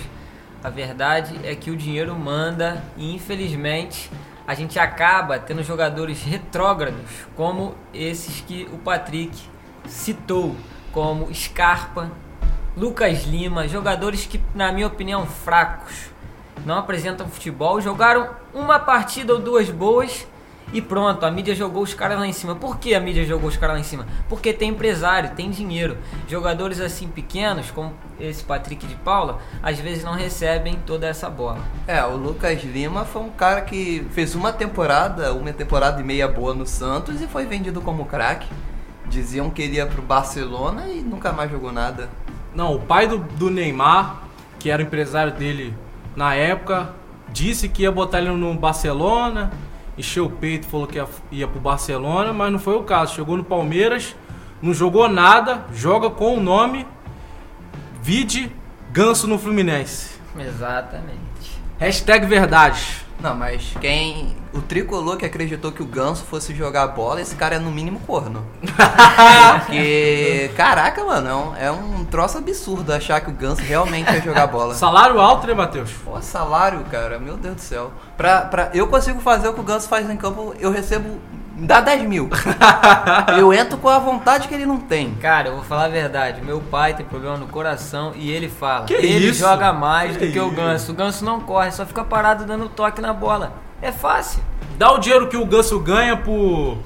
A 0.64 0.70
verdade 0.70 1.38
é 1.44 1.54
que 1.54 1.70
o 1.70 1.76
dinheiro 1.76 2.14
manda 2.16 2.82
e 2.96 3.14
infelizmente 3.14 4.10
a 4.46 4.54
gente 4.54 4.78
acaba 4.78 5.38
tendo 5.38 5.62
jogadores 5.62 6.22
retrógrados 6.22 7.02
como 7.36 7.74
esses 7.92 8.40
que 8.40 8.66
o 8.72 8.78
Patrick 8.78 9.36
citou, 9.86 10.56
como 10.90 11.32
Scarpa, 11.34 12.10
Lucas 12.74 13.24
Lima, 13.24 13.68
jogadores 13.68 14.24
que, 14.24 14.40
na 14.54 14.72
minha 14.72 14.86
opinião, 14.86 15.26
fracos, 15.26 16.10
não 16.64 16.78
apresentam 16.78 17.28
futebol, 17.28 17.78
jogaram 17.78 18.30
uma 18.54 18.78
partida 18.78 19.34
ou 19.34 19.38
duas 19.38 19.68
boas 19.68 20.26
e 20.72 20.80
pronto, 20.80 21.24
a 21.26 21.30
mídia 21.30 21.54
jogou 21.54 21.82
os 21.82 21.92
caras 21.92 22.18
lá 22.18 22.26
em 22.26 22.32
cima. 22.32 22.54
Por 22.54 22.78
que 22.78 22.94
a 22.94 23.00
mídia 23.00 23.24
jogou 23.24 23.48
os 23.48 23.56
caras 23.56 23.76
lá 23.76 23.80
em 23.80 23.84
cima? 23.84 24.06
Porque 24.28 24.52
tem 24.52 24.70
empresário, 24.70 25.30
tem 25.36 25.50
dinheiro. 25.50 25.98
Jogadores 26.26 26.80
assim 26.80 27.08
pequenos, 27.08 27.70
como 27.70 27.92
esse 28.18 28.42
Patrick 28.42 28.86
de 28.86 28.94
Paula, 28.96 29.38
às 29.62 29.78
vezes 29.78 30.02
não 30.02 30.14
recebem 30.14 30.78
toda 30.86 31.06
essa 31.06 31.28
bola. 31.28 31.58
É, 31.86 32.02
o 32.04 32.16
Lucas 32.16 32.62
Lima 32.62 33.04
foi 33.04 33.22
um 33.22 33.30
cara 33.30 33.60
que 33.60 34.06
fez 34.12 34.34
uma 34.34 34.52
temporada, 34.52 35.34
uma 35.34 35.52
temporada 35.52 36.00
e 36.00 36.04
meia 36.04 36.26
boa 36.26 36.54
no 36.54 36.66
Santos 36.66 37.20
e 37.20 37.26
foi 37.26 37.44
vendido 37.44 37.82
como 37.82 38.06
craque. 38.06 38.48
Diziam 39.06 39.50
que 39.50 39.60
ele 39.60 39.76
ia 39.76 39.86
pro 39.86 40.00
Barcelona 40.00 40.88
e 40.88 41.00
nunca 41.00 41.32
mais 41.32 41.50
jogou 41.50 41.70
nada. 41.70 42.08
Não, 42.54 42.74
o 42.74 42.80
pai 42.80 43.06
do, 43.06 43.18
do 43.18 43.50
Neymar, 43.50 44.22
que 44.58 44.70
era 44.70 44.82
o 44.82 44.86
empresário 44.86 45.32
dele 45.32 45.74
na 46.16 46.34
época, 46.34 46.94
disse 47.30 47.68
que 47.68 47.82
ia 47.82 47.92
botar 47.92 48.20
ele 48.20 48.30
no 48.30 48.54
Barcelona, 48.54 49.50
encheu 49.96 50.26
o 50.26 50.30
peito, 50.30 50.66
falou 50.66 50.86
que 50.86 50.96
ia, 50.96 51.08
ia 51.30 51.48
pro 51.48 51.60
Barcelona, 51.60 52.32
mas 52.32 52.52
não 52.52 52.58
foi 52.58 52.76
o 52.76 52.82
caso. 52.82 53.14
Chegou 53.14 53.36
no 53.36 53.44
Palmeiras, 53.44 54.14
não 54.60 54.72
jogou 54.72 55.08
nada, 55.08 55.66
joga 55.72 56.10
com 56.10 56.36
o 56.36 56.40
nome 56.40 56.86
Vide 58.02 58.54
Ganso 58.90 59.26
no 59.26 59.38
Fluminense. 59.38 60.18
Exatamente. 60.38 61.20
Hashtag 61.78 62.26
verdade. 62.26 63.04
Não, 63.22 63.36
mas 63.36 63.74
quem. 63.80 64.34
O 64.52 64.60
tricolor 64.60 65.16
que 65.16 65.24
acreditou 65.24 65.70
que 65.70 65.82
o 65.82 65.86
Ganso 65.86 66.24
fosse 66.24 66.54
jogar 66.54 66.88
bola, 66.88 67.20
esse 67.20 67.36
cara 67.36 67.54
é 67.54 67.58
no 67.58 67.70
mínimo 67.70 68.00
corno. 68.00 68.44
Porque. 69.64 70.50
Caraca, 70.56 71.04
mano, 71.04 71.28
é 71.28 71.34
um, 71.34 71.56
é 71.56 71.70
um 71.70 72.04
troço 72.04 72.38
absurdo 72.38 72.92
achar 72.92 73.20
que 73.20 73.30
o 73.30 73.32
Ganso 73.32 73.62
realmente 73.62 74.12
ia 74.12 74.20
jogar 74.20 74.48
bola. 74.48 74.74
Salário 74.74 75.20
alto, 75.20 75.46
né, 75.46 75.54
Matheus? 75.54 75.92
Pô, 76.04 76.20
salário, 76.20 76.80
cara, 76.90 77.18
meu 77.20 77.36
Deus 77.36 77.54
do 77.54 77.60
céu. 77.60 77.92
Pra, 78.16 78.42
pra, 78.42 78.70
eu 78.74 78.88
consigo 78.88 79.20
fazer 79.20 79.48
o 79.48 79.54
que 79.54 79.60
o 79.60 79.64
Ganso 79.64 79.88
faz 79.88 80.10
em 80.10 80.16
campo, 80.16 80.52
eu 80.58 80.72
recebo. 80.72 81.20
Dá 81.64 81.80
10 81.80 82.02
mil. 82.08 82.28
eu 83.38 83.52
entro 83.52 83.78
com 83.78 83.88
a 83.88 83.98
vontade 83.98 84.48
que 84.48 84.54
ele 84.54 84.66
não 84.66 84.78
tem. 84.78 85.14
Cara, 85.14 85.48
eu 85.48 85.54
vou 85.54 85.64
falar 85.64 85.84
a 85.84 85.88
verdade. 85.88 86.42
Meu 86.42 86.60
pai 86.60 86.92
tem 86.92 87.06
problema 87.06 87.36
no 87.36 87.46
coração 87.46 88.12
e 88.16 88.32
ele 88.32 88.48
fala. 88.48 88.86
Que 88.86 88.94
ele 88.94 89.28
isso? 89.28 89.38
joga 89.38 89.72
mais 89.72 90.16
Que 90.16 90.26
do 90.26 90.32
que 90.32 90.40
o 90.40 90.46
isso? 90.48 90.56
Ganso. 90.56 90.92
O 90.92 90.94
Ganso 90.94 91.24
não 91.24 91.40
corre, 91.40 91.70
só 91.70 91.86
fica 91.86 92.02
parado 92.02 92.44
dando 92.44 92.68
toque 92.68 93.00
na 93.00 93.12
bola. 93.12 93.52
É 93.80 93.92
fácil. 93.92 94.42
Dá 94.76 94.90
o 94.92 94.98
dinheiro 94.98 95.28
que 95.28 95.36
o 95.36 95.46
Ganso 95.46 95.78
ganha 95.78 96.16
pro, 96.16 96.78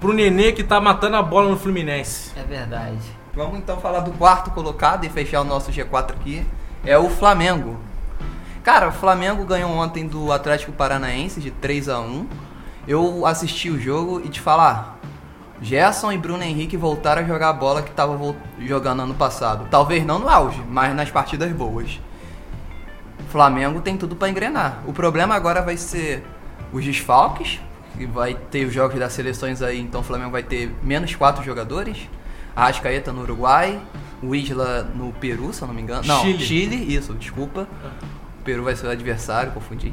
pro 0.00 0.12
Nenê 0.12 0.50
que 0.50 0.64
tá 0.64 0.80
matando 0.80 1.16
a 1.16 1.22
bola 1.22 1.48
no 1.48 1.56
Fluminense. 1.56 2.32
É 2.36 2.42
verdade. 2.42 2.98
Vamos 3.34 3.58
então 3.58 3.76
falar 3.76 4.00
do 4.00 4.10
quarto 4.12 4.50
colocado 4.50 5.04
e 5.04 5.08
fechar 5.08 5.42
o 5.42 5.44
nosso 5.44 5.70
G4 5.70 6.10
aqui. 6.10 6.44
É 6.84 6.98
o 6.98 7.08
Flamengo. 7.08 7.78
Cara, 8.64 8.88
o 8.88 8.92
Flamengo 8.92 9.44
ganhou 9.44 9.70
ontem 9.70 10.08
do 10.08 10.32
Atlético 10.32 10.72
Paranaense 10.72 11.40
de 11.40 11.50
3 11.52 11.88
a 11.88 12.00
1 12.00 12.26
Eu 12.86 13.24
assisti 13.26 13.70
o 13.70 13.80
jogo 13.80 14.20
e 14.24 14.28
te 14.28 14.40
falar, 14.40 14.98
Gerson 15.60 16.12
e 16.12 16.18
Bruno 16.18 16.42
Henrique 16.42 16.76
voltaram 16.76 17.22
a 17.22 17.24
jogar 17.24 17.48
a 17.48 17.52
bola 17.52 17.82
que 17.82 17.90
estavam 17.90 18.36
jogando 18.58 19.02
ano 19.02 19.14
passado. 19.14 19.66
Talvez 19.70 20.04
não 20.04 20.18
no 20.18 20.28
auge, 20.28 20.62
mas 20.68 20.94
nas 20.94 21.10
partidas 21.10 21.50
boas. 21.52 21.98
Flamengo 23.30 23.80
tem 23.80 23.96
tudo 23.96 24.14
para 24.14 24.28
engrenar. 24.28 24.82
O 24.86 24.92
problema 24.92 25.34
agora 25.34 25.62
vai 25.62 25.76
ser 25.76 26.24
os 26.72 26.84
desfalques, 26.84 27.60
que 27.96 28.06
vai 28.06 28.34
ter 28.34 28.66
os 28.66 28.72
jogos 28.72 28.98
das 28.98 29.12
seleções 29.12 29.62
aí, 29.62 29.80
então 29.80 30.02
o 30.02 30.04
Flamengo 30.04 30.30
vai 30.30 30.42
ter 30.42 30.74
menos 30.82 31.14
quatro 31.14 31.42
jogadores. 31.42 32.08
Arrascaeta 32.54 33.12
no 33.12 33.22
Uruguai, 33.22 33.80
o 34.22 34.34
Isla 34.34 34.82
no 34.94 35.12
Peru, 35.14 35.52
se 35.52 35.62
eu 35.62 35.68
não 35.68 35.74
me 35.74 35.82
engano. 35.82 36.06
Não, 36.06 36.20
Chile. 36.22 36.44
Chile, 36.44 36.94
isso, 36.94 37.14
desculpa. 37.14 37.66
O 38.40 38.44
Peru 38.44 38.62
vai 38.64 38.76
ser 38.76 38.86
o 38.86 38.90
adversário, 38.90 39.52
confundi. 39.52 39.92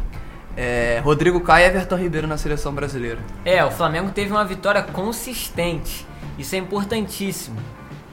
É, 0.55 1.01
Rodrigo 1.03 1.39
Caio 1.41 1.65
e 1.65 1.67
Everton 1.69 1.95
Ribeiro 1.95 2.27
na 2.27 2.37
seleção 2.37 2.73
brasileira. 2.73 3.19
É, 3.45 3.63
o 3.63 3.71
Flamengo 3.71 4.11
teve 4.11 4.31
uma 4.31 4.43
vitória 4.45 4.81
consistente. 4.81 6.05
Isso 6.37 6.55
é 6.55 6.57
importantíssimo. 6.57 7.57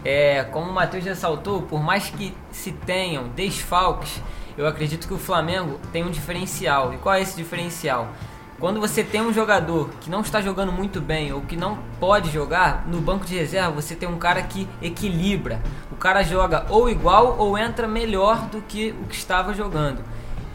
É, 0.05 0.45
como 0.45 0.71
o 0.71 0.73
Matheus 0.73 1.05
ressaltou, 1.05 1.63
por 1.63 1.83
mais 1.83 2.11
que 2.11 2.35
se 2.51 2.73
tenham 2.73 3.29
desfalques, 3.29 4.23
eu 4.57 4.67
acredito 4.67 5.07
que 5.07 5.15
o 5.15 5.19
Flamengo 5.19 5.81
tem 5.93 6.05
um 6.05 6.11
diferencial. 6.11 6.95
E 6.95 6.99
qual 6.99 7.15
é 7.15 7.21
esse 7.21 7.37
diferencial? 7.37 8.09
Quando 8.59 8.81
você 8.81 9.05
tem 9.05 9.21
um 9.21 9.33
jogador 9.33 9.89
que 10.01 10.11
não 10.11 10.21
está 10.21 10.41
jogando 10.41 10.73
muito 10.73 11.01
bem 11.01 11.33
ou 11.33 11.43
que 11.43 11.57
não 11.57 11.79
pode 12.01 12.29
jogar, 12.33 12.85
no 12.89 13.01
banco 13.01 13.25
de 13.25 13.37
reserva 13.37 13.71
você 13.71 13.95
tem 13.95 14.09
um 14.09 14.19
cara 14.19 14.43
que 14.43 14.69
equilibra. 14.83 15.63
O 15.93 15.97
cara 15.97 16.25
joga 16.25 16.67
ou 16.69 16.91
igual 16.91 17.37
ou 17.39 17.57
entra 17.57 17.87
melhor 17.87 18.47
do 18.49 18.61
que 18.61 18.97
o 19.01 19.07
que 19.07 19.15
estava 19.15 19.55
jogando. 19.55 20.03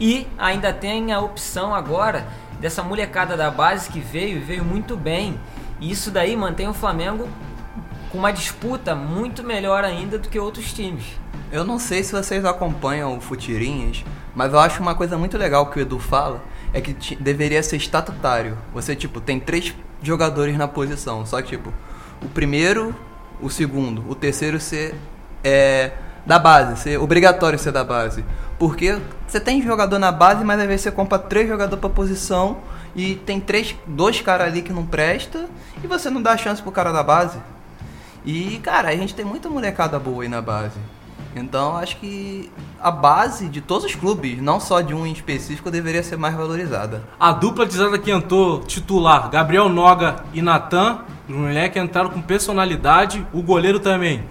E 0.00 0.26
ainda 0.36 0.72
tem 0.72 1.12
a 1.12 1.20
opção 1.20 1.74
agora 1.74 2.26
dessa 2.60 2.82
molecada 2.82 3.36
da 3.36 3.50
base 3.50 3.90
que 3.90 4.00
veio 4.00 4.38
e 4.38 4.40
veio 4.40 4.64
muito 4.64 4.96
bem. 4.96 5.38
E 5.80 5.90
isso 5.90 6.10
daí 6.10 6.36
mantém 6.36 6.68
o 6.68 6.74
Flamengo 6.74 7.28
com 8.10 8.18
uma 8.18 8.32
disputa 8.32 8.94
muito 8.94 9.42
melhor 9.42 9.84
ainda 9.84 10.18
do 10.18 10.28
que 10.28 10.38
outros 10.38 10.72
times. 10.72 11.04
Eu 11.50 11.64
não 11.64 11.78
sei 11.78 12.02
se 12.02 12.12
vocês 12.12 12.44
acompanham 12.44 13.16
o 13.16 13.20
Futirinhas, 13.20 14.04
mas 14.34 14.52
eu 14.52 14.58
acho 14.58 14.80
uma 14.80 14.94
coisa 14.94 15.16
muito 15.16 15.38
legal 15.38 15.66
que 15.66 15.78
o 15.78 15.82
Edu 15.82 15.98
fala, 15.98 16.42
é 16.72 16.80
que 16.80 17.14
deveria 17.16 17.62
ser 17.62 17.76
estatutário. 17.76 18.58
Você, 18.72 18.96
tipo, 18.96 19.20
tem 19.20 19.38
três 19.38 19.74
jogadores 20.02 20.56
na 20.56 20.66
posição, 20.66 21.24
só 21.24 21.40
que, 21.40 21.56
tipo, 21.56 21.72
o 22.22 22.28
primeiro, 22.28 22.94
o 23.40 23.50
segundo, 23.50 24.04
o 24.08 24.14
terceiro 24.14 24.58
ser 24.58 24.94
é, 25.42 25.92
da 26.26 26.38
base, 26.38 26.80
ser 26.80 26.98
obrigatório 26.98 27.58
ser 27.58 27.72
da 27.72 27.84
base. 27.84 28.24
Porque 28.58 28.98
você 29.26 29.40
tem 29.40 29.60
jogador 29.62 29.98
na 29.98 30.12
base, 30.12 30.44
mas 30.44 30.60
às 30.60 30.66
vezes 30.66 30.82
você 30.82 30.90
compra 30.90 31.18
três 31.18 31.48
jogadores 31.48 31.80
pra 31.80 31.90
posição 31.90 32.58
e 32.94 33.16
tem 33.16 33.40
três, 33.40 33.74
dois 33.86 34.20
caras 34.20 34.48
ali 34.48 34.62
que 34.62 34.72
não 34.72 34.86
presta 34.86 35.46
e 35.82 35.86
você 35.86 36.08
não 36.08 36.22
dá 36.22 36.36
chance 36.36 36.62
pro 36.62 36.70
cara 36.70 36.92
da 36.92 37.02
base. 37.02 37.38
E, 38.24 38.58
cara, 38.62 38.88
a 38.88 38.96
gente 38.96 39.14
tem 39.14 39.24
muita 39.24 39.50
molecada 39.50 39.98
boa 39.98 40.22
aí 40.22 40.28
na 40.28 40.40
base. 40.40 40.78
Então, 41.36 41.76
acho 41.76 41.96
que 41.96 42.50
a 42.80 42.90
base 42.90 43.48
de 43.48 43.60
todos 43.60 43.84
os 43.84 43.94
clubes, 43.94 44.40
não 44.40 44.60
só 44.60 44.80
de 44.80 44.94
um 44.94 45.04
em 45.04 45.12
específico, 45.12 45.70
deveria 45.70 46.02
ser 46.02 46.16
mais 46.16 46.34
valorizada. 46.34 47.02
A 47.18 47.32
dupla 47.32 47.66
de 47.66 47.74
zaga 47.74 47.98
que 47.98 48.10
entrou 48.10 48.60
titular, 48.60 49.28
Gabriel 49.30 49.68
Noga 49.68 50.16
e 50.32 50.40
Natan, 50.40 51.00
os 51.28 51.34
moleques 51.34 51.82
entraram 51.82 52.10
com 52.10 52.22
personalidade. 52.22 53.26
O 53.32 53.42
goleiro 53.42 53.80
também, 53.80 54.24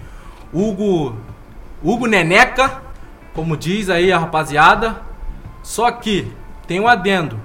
Hugo, 0.52 1.14
Hugo 1.84 2.06
Neneca, 2.06 2.82
como 3.34 3.58
diz 3.58 3.90
aí 3.90 4.10
a 4.10 4.18
rapaziada. 4.18 5.02
Só 5.62 5.90
que 5.90 6.32
tem 6.66 6.80
um 6.80 6.88
adendo. 6.88 7.38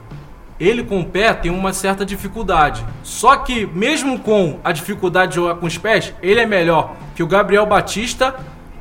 Ele 0.57 0.81
com 0.81 1.01
o 1.01 1.05
pé 1.05 1.33
tem 1.33 1.51
uma 1.51 1.73
certa 1.73 2.05
dificuldade. 2.05 2.85
Só 3.03 3.35
que 3.35 3.65
mesmo 3.65 4.17
com 4.19 4.57
a 4.63 4.71
dificuldade 4.71 5.31
de 5.31 5.35
jogar 5.35 5.55
com 5.55 5.65
os 5.65 5.77
pés, 5.77 6.13
ele 6.21 6.39
é 6.39 6.45
melhor 6.45 6.95
que 7.15 7.21
o 7.21 7.27
Gabriel 7.27 7.65
Batista 7.65 8.35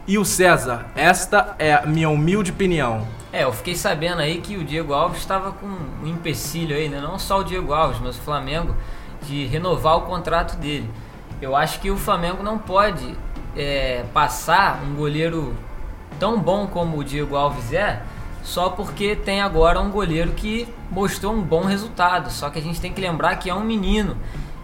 e 0.06 0.16
o 0.16 0.24
César. 0.24 0.86
Esta 0.94 1.56
é 1.58 1.74
a 1.74 1.86
minha 1.86 2.08
humilde 2.08 2.52
opinião. 2.52 3.04
É, 3.32 3.42
eu 3.42 3.52
fiquei 3.52 3.74
sabendo 3.74 4.20
aí 4.20 4.40
que 4.40 4.56
o 4.56 4.64
Diego 4.64 4.92
Alves 4.92 5.18
estava 5.18 5.50
com 5.50 5.66
um 5.66 6.06
empecilho 6.06 6.74
aí, 6.74 6.88
né? 6.88 7.00
Não 7.00 7.18
só 7.18 7.40
o 7.40 7.44
Diego 7.44 7.72
Alves, 7.72 8.00
mas 8.00 8.16
o 8.16 8.20
Flamengo, 8.20 8.76
de 9.22 9.44
renovar 9.46 9.96
o 9.96 10.02
contrato 10.02 10.56
dele. 10.56 10.88
Eu 11.42 11.54
acho 11.54 11.80
que 11.80 11.90
o 11.90 11.96
Flamengo 11.96 12.42
não 12.42 12.58
pode 12.58 13.14
é, 13.56 14.04
passar 14.12 14.82
um 14.82 14.94
goleiro 14.94 15.54
tão 16.18 16.40
bom 16.40 16.66
como 16.66 16.98
o 16.98 17.04
Diego 17.04 17.36
Alves 17.36 17.72
é, 17.72 18.02
só 18.42 18.70
porque 18.70 19.14
tem 19.14 19.40
agora 19.40 19.80
um 19.80 19.90
goleiro 19.90 20.32
que 20.32 20.66
mostrou 20.90 21.34
um 21.34 21.42
bom 21.42 21.64
resultado. 21.64 22.30
Só 22.30 22.48
que 22.48 22.58
a 22.58 22.62
gente 22.62 22.80
tem 22.80 22.92
que 22.92 23.00
lembrar 23.00 23.36
que 23.36 23.50
é 23.50 23.54
um 23.54 23.62
menino. 23.62 24.16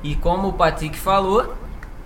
E 0.03 0.15
como 0.15 0.49
o 0.49 0.53
Patrick 0.55 0.97
falou, 0.97 1.55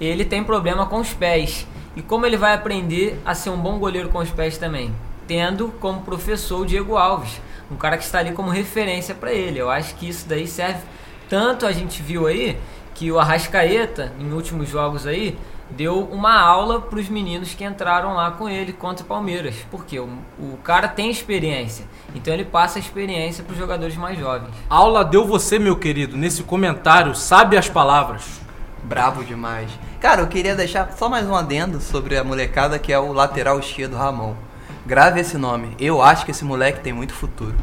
ele 0.00 0.24
tem 0.24 0.42
problema 0.42 0.86
com 0.86 0.98
os 0.98 1.12
pés. 1.12 1.66
E 1.94 2.02
como 2.02 2.26
ele 2.26 2.36
vai 2.36 2.54
aprender 2.54 3.20
a 3.24 3.34
ser 3.34 3.50
um 3.50 3.56
bom 3.56 3.78
goleiro 3.78 4.08
com 4.08 4.18
os 4.18 4.30
pés 4.30 4.58
também? 4.58 4.92
Tendo 5.26 5.68
como 5.80 6.02
professor 6.02 6.62
o 6.62 6.66
Diego 6.66 6.96
Alves, 6.96 7.40
um 7.70 7.76
cara 7.76 7.96
que 7.96 8.04
está 8.04 8.18
ali 8.18 8.32
como 8.32 8.50
referência 8.50 9.14
para 9.14 9.32
ele. 9.32 9.58
Eu 9.58 9.70
acho 9.70 9.94
que 9.94 10.08
isso 10.08 10.28
daí 10.28 10.46
serve 10.46 10.80
tanto 11.28 11.66
a 11.66 11.72
gente 11.72 12.02
viu 12.02 12.26
aí 12.26 12.58
que 12.98 13.12
o 13.12 13.18
Arrascaeta 13.20 14.12
em 14.18 14.32
últimos 14.32 14.68
jogos 14.68 15.06
aí 15.06 15.38
deu 15.70 16.00
uma 16.10 16.40
aula 16.40 16.80
para 16.80 16.98
os 16.98 17.08
meninos 17.08 17.54
que 17.54 17.62
entraram 17.62 18.14
lá 18.14 18.32
com 18.32 18.48
ele 18.48 18.72
contra 18.72 19.04
o 19.04 19.06
Palmeiras, 19.06 19.54
porque 19.70 20.00
o, 20.00 20.08
o 20.36 20.58
cara 20.64 20.88
tem 20.88 21.08
experiência, 21.08 21.84
então 22.12 22.34
ele 22.34 22.44
passa 22.44 22.76
a 22.76 22.80
experiência 22.80 23.44
para 23.44 23.52
os 23.52 23.58
jogadores 23.58 23.96
mais 23.96 24.18
jovens. 24.18 24.52
Aula 24.68 25.04
deu 25.04 25.24
você, 25.24 25.60
meu 25.60 25.76
querido, 25.76 26.16
nesse 26.16 26.42
comentário, 26.42 27.14
sabe 27.14 27.56
as 27.56 27.68
palavras. 27.68 28.40
Bravo 28.82 29.22
demais. 29.22 29.70
Cara, 30.00 30.22
eu 30.22 30.26
queria 30.26 30.56
deixar 30.56 30.90
só 30.96 31.08
mais 31.08 31.24
um 31.28 31.36
adendo 31.36 31.80
sobre 31.80 32.16
a 32.16 32.24
molecada 32.24 32.80
que 32.80 32.92
é 32.92 32.98
o 32.98 33.12
lateral 33.12 33.60
esquerdo 33.60 33.96
Ramon. 33.96 34.34
Grave 34.84 35.20
esse 35.20 35.38
nome. 35.38 35.76
Eu 35.78 36.02
acho 36.02 36.24
que 36.24 36.32
esse 36.32 36.44
moleque 36.44 36.80
tem 36.80 36.92
muito 36.92 37.12
futuro. 37.12 37.54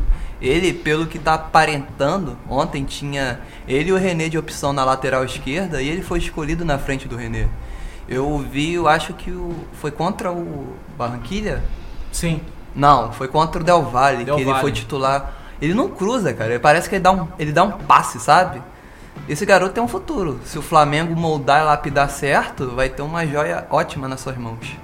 Ele, 0.42 0.74
pelo 0.74 1.08
que 1.08 1.18
tá 1.18 1.36
aparentando, 1.36 2.38
ontem 2.50 2.84
tinha 2.84 3.40
ele 3.68 3.90
e 3.90 3.94
o 3.94 3.98
René 3.98 4.28
de 4.28 4.38
opção 4.38 4.74
na 4.74 4.84
lateral 4.84 5.24
esquerda 5.24 5.82
e 5.82 5.88
ele 5.88 6.02
foi 6.02 6.20
escolhido 6.20 6.66
na 6.66 6.78
frente 6.78 7.08
do 7.08 7.16
René. 7.16 7.48
Eu 8.08 8.38
vi, 8.38 8.74
eu 8.74 8.88
acho 8.88 9.14
que 9.14 9.32
o, 9.32 9.56
foi 9.74 9.92
contra 9.92 10.32
o 10.32 10.76
Barranquilha? 10.98 11.64
Sim. 12.12 12.42
Não, 12.76 13.12
foi 13.14 13.28
contra 13.28 13.62
o 13.62 13.64
Del 13.64 13.84
Valle, 13.84 14.26
Del 14.26 14.36
que 14.36 14.42
ele 14.42 14.54
foi 14.56 14.72
titular. 14.72 15.34
Ele 15.62 15.74
não 15.74 15.90
cruza, 15.90 16.34
cara. 16.34 16.52
Ele 16.52 16.60
parece 16.60 16.90
que 16.90 16.96
ele 16.96 17.04
dá 17.04 17.12
um, 17.12 17.28
ele 17.40 17.52
dá 17.52 17.64
um 17.64 17.72
passe, 17.72 18.20
sabe? 18.20 18.62
Esse 19.28 19.46
garoto 19.46 19.74
tem 19.74 19.82
um 19.82 19.88
futuro. 19.88 20.40
Se 20.44 20.60
o 20.60 20.62
Flamengo 20.62 21.16
moldar 21.16 21.62
e 21.62 21.66
lapidar 21.66 22.10
certo, 22.10 22.72
vai 22.72 22.90
ter 22.90 23.02
uma 23.02 23.26
joia 23.26 23.66
ótima 23.72 24.08
nas 24.08 24.20
suas 24.20 24.38
mãos. 24.38 24.76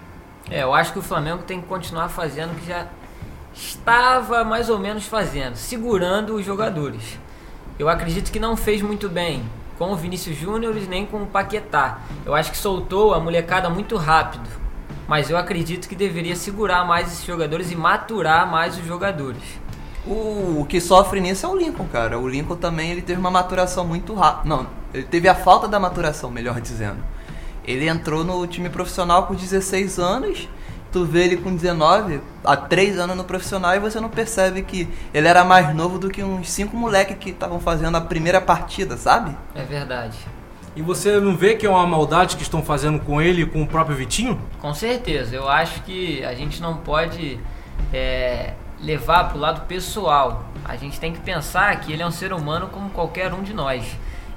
É, 0.50 0.64
eu 0.64 0.74
acho 0.74 0.94
que 0.94 1.00
o 1.00 1.02
Flamengo 1.02 1.44
tem 1.44 1.62
que 1.62 1.68
continuar 1.68 2.10
fazendo 2.10 2.54
o 2.54 2.56
que 2.56 2.68
já 2.68 2.88
estava 3.54 4.44
mais 4.44 4.70
ou 4.70 4.80
menos 4.80 5.06
fazendo, 5.06 5.56
segurando 5.56 6.36
os 6.36 6.46
jogadores. 6.46 7.20
Eu 7.78 7.90
acredito 7.90 8.32
que 8.32 8.40
não 8.40 8.56
fez 8.56 8.82
muito 8.82 9.10
bem 9.10 9.44
com 9.78 9.92
o 9.92 9.96
Vinícius 9.96 10.38
Júnior 10.38 10.76
nem 10.88 11.06
com 11.06 11.24
o 11.24 11.26
Paquetá. 11.26 12.02
Eu 12.26 12.36
acho 12.36 12.52
que 12.52 12.58
soltou 12.58 13.14
a 13.14 13.20
molecada 13.20 13.70
muito 13.70 13.98
rápido. 13.98 14.48
Mas 15.08 15.30
eu 15.30 15.38
acredito 15.38 15.90
que 15.90 15.96
deveria 15.96 16.36
segurar 16.36 16.86
mais 16.86 17.12
esses 17.12 17.26
jogadores 17.26 17.72
e 17.72 17.76
maturar 17.76 18.50
mais 18.50 18.78
os 18.78 18.86
jogadores. 18.86 19.42
O, 20.06 20.62
o 20.62 20.66
que 20.70 20.80
sofre 20.80 21.20
nisso 21.20 21.46
é 21.46 21.50
o 21.50 21.56
Lincoln, 21.56 21.88
cara. 21.88 22.20
O 22.20 22.28
Lincoln 22.28 22.56
também 22.56 22.92
ele 22.92 23.02
teve 23.02 23.20
uma 23.20 23.32
maturação 23.32 23.86
muito 23.86 24.14
rápida. 24.14 24.48
Não, 24.48 24.68
ele 24.94 25.04
teve 25.04 25.28
a 25.28 25.36
falta 25.36 25.68
da 25.68 25.80
maturação, 25.80 26.32
melhor 26.32 26.62
dizendo. 26.62 27.04
Ele 27.66 27.88
entrou 27.88 28.24
no 28.24 28.46
time 28.48 28.70
profissional 28.70 29.28
com 29.28 29.36
16 29.36 30.00
anos. 30.00 30.48
Tu 30.92 31.06
vê 31.06 31.24
ele 31.24 31.38
com 31.38 31.56
19, 31.56 32.20
há 32.44 32.58
3 32.58 33.00
anos 33.00 33.16
no 33.16 33.24
profissional, 33.24 33.74
e 33.76 33.80
você 33.80 34.00
não 34.00 34.10
percebe 34.10 34.62
que 34.62 34.90
ele 35.14 35.28
era 35.28 35.44
mais 35.44 35.74
novo 35.74 35.98
do 35.98 36.10
que 36.10 36.22
uns 36.22 36.50
5 36.50 36.76
moleques 36.76 37.18
que 37.18 37.30
estavam 37.30 37.60
fazendo 37.60 37.96
a 37.96 38.02
primeira 38.02 38.42
partida, 38.42 38.98
sabe? 38.98 39.36
É 39.56 39.64
verdade. 39.64 40.18
E 40.76 40.82
você 40.82 41.20
não 41.20 41.36
vê 41.36 41.56
que 41.56 41.66
é 41.66 41.70
uma 41.70 41.86
maldade 41.86 42.38
que 42.38 42.44
estão 42.44 42.64
fazendo 42.64 43.00
com 43.00 43.22
ele 43.22 43.42
e 43.42 43.46
com 43.46 43.62
o 43.62 43.68
próprio 43.68 43.96
Vitinho? 43.96 44.40
Com 44.60 44.74
certeza, 44.74 45.36
eu 45.36 45.48
acho 45.48 45.82
que 45.84 46.24
a 46.24 46.34
gente 46.34 46.62
não 46.62 46.78
pode 46.78 47.40
é, 47.94 48.54
levar 48.82 49.26
para 49.26 49.38
o 49.38 49.40
lado 49.40 49.62
pessoal. 49.68 50.46
A 50.64 50.78
gente 50.78 51.00
tem 51.00 51.12
que 51.12 51.20
pensar 51.20 51.80
que 51.82 51.92
ele 51.92 52.02
é 52.02 52.08
um 52.08 52.12
ser 52.12 52.32
humano 52.32 52.68
como 52.68 52.90
qualquer 52.90 53.34
um 53.34 53.44
de 53.44 53.54
nós. 53.54 53.84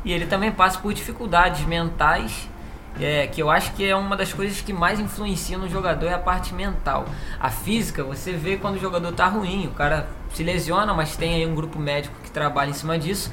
E 0.04 0.12
ele 0.12 0.26
também 0.26 0.50
passa 0.50 0.78
por 0.78 0.92
dificuldades 0.92 1.64
mentais, 1.66 2.48
é, 3.00 3.26
que 3.26 3.42
eu 3.42 3.50
acho 3.50 3.72
que 3.72 3.84
é 3.84 3.94
uma 3.96 4.16
das 4.16 4.32
coisas 4.32 4.60
que 4.60 4.72
mais 4.72 5.00
influencia 5.00 5.58
no 5.58 5.68
jogador 5.68 6.06
é 6.06 6.14
a 6.14 6.18
parte 6.18 6.54
mental. 6.54 7.06
A 7.40 7.50
física, 7.50 8.04
você 8.04 8.32
vê 8.32 8.56
quando 8.56 8.76
o 8.76 8.80
jogador 8.80 9.12
tá 9.12 9.26
ruim, 9.26 9.66
o 9.66 9.70
cara 9.70 10.08
se 10.32 10.42
lesiona, 10.42 10.94
mas 10.94 11.16
tem 11.16 11.34
aí 11.34 11.46
um 11.46 11.54
grupo 11.54 11.78
médico 11.78 12.14
que 12.22 12.30
trabalha 12.30 12.70
em 12.70 12.74
cima 12.74 12.98
disso. 12.98 13.32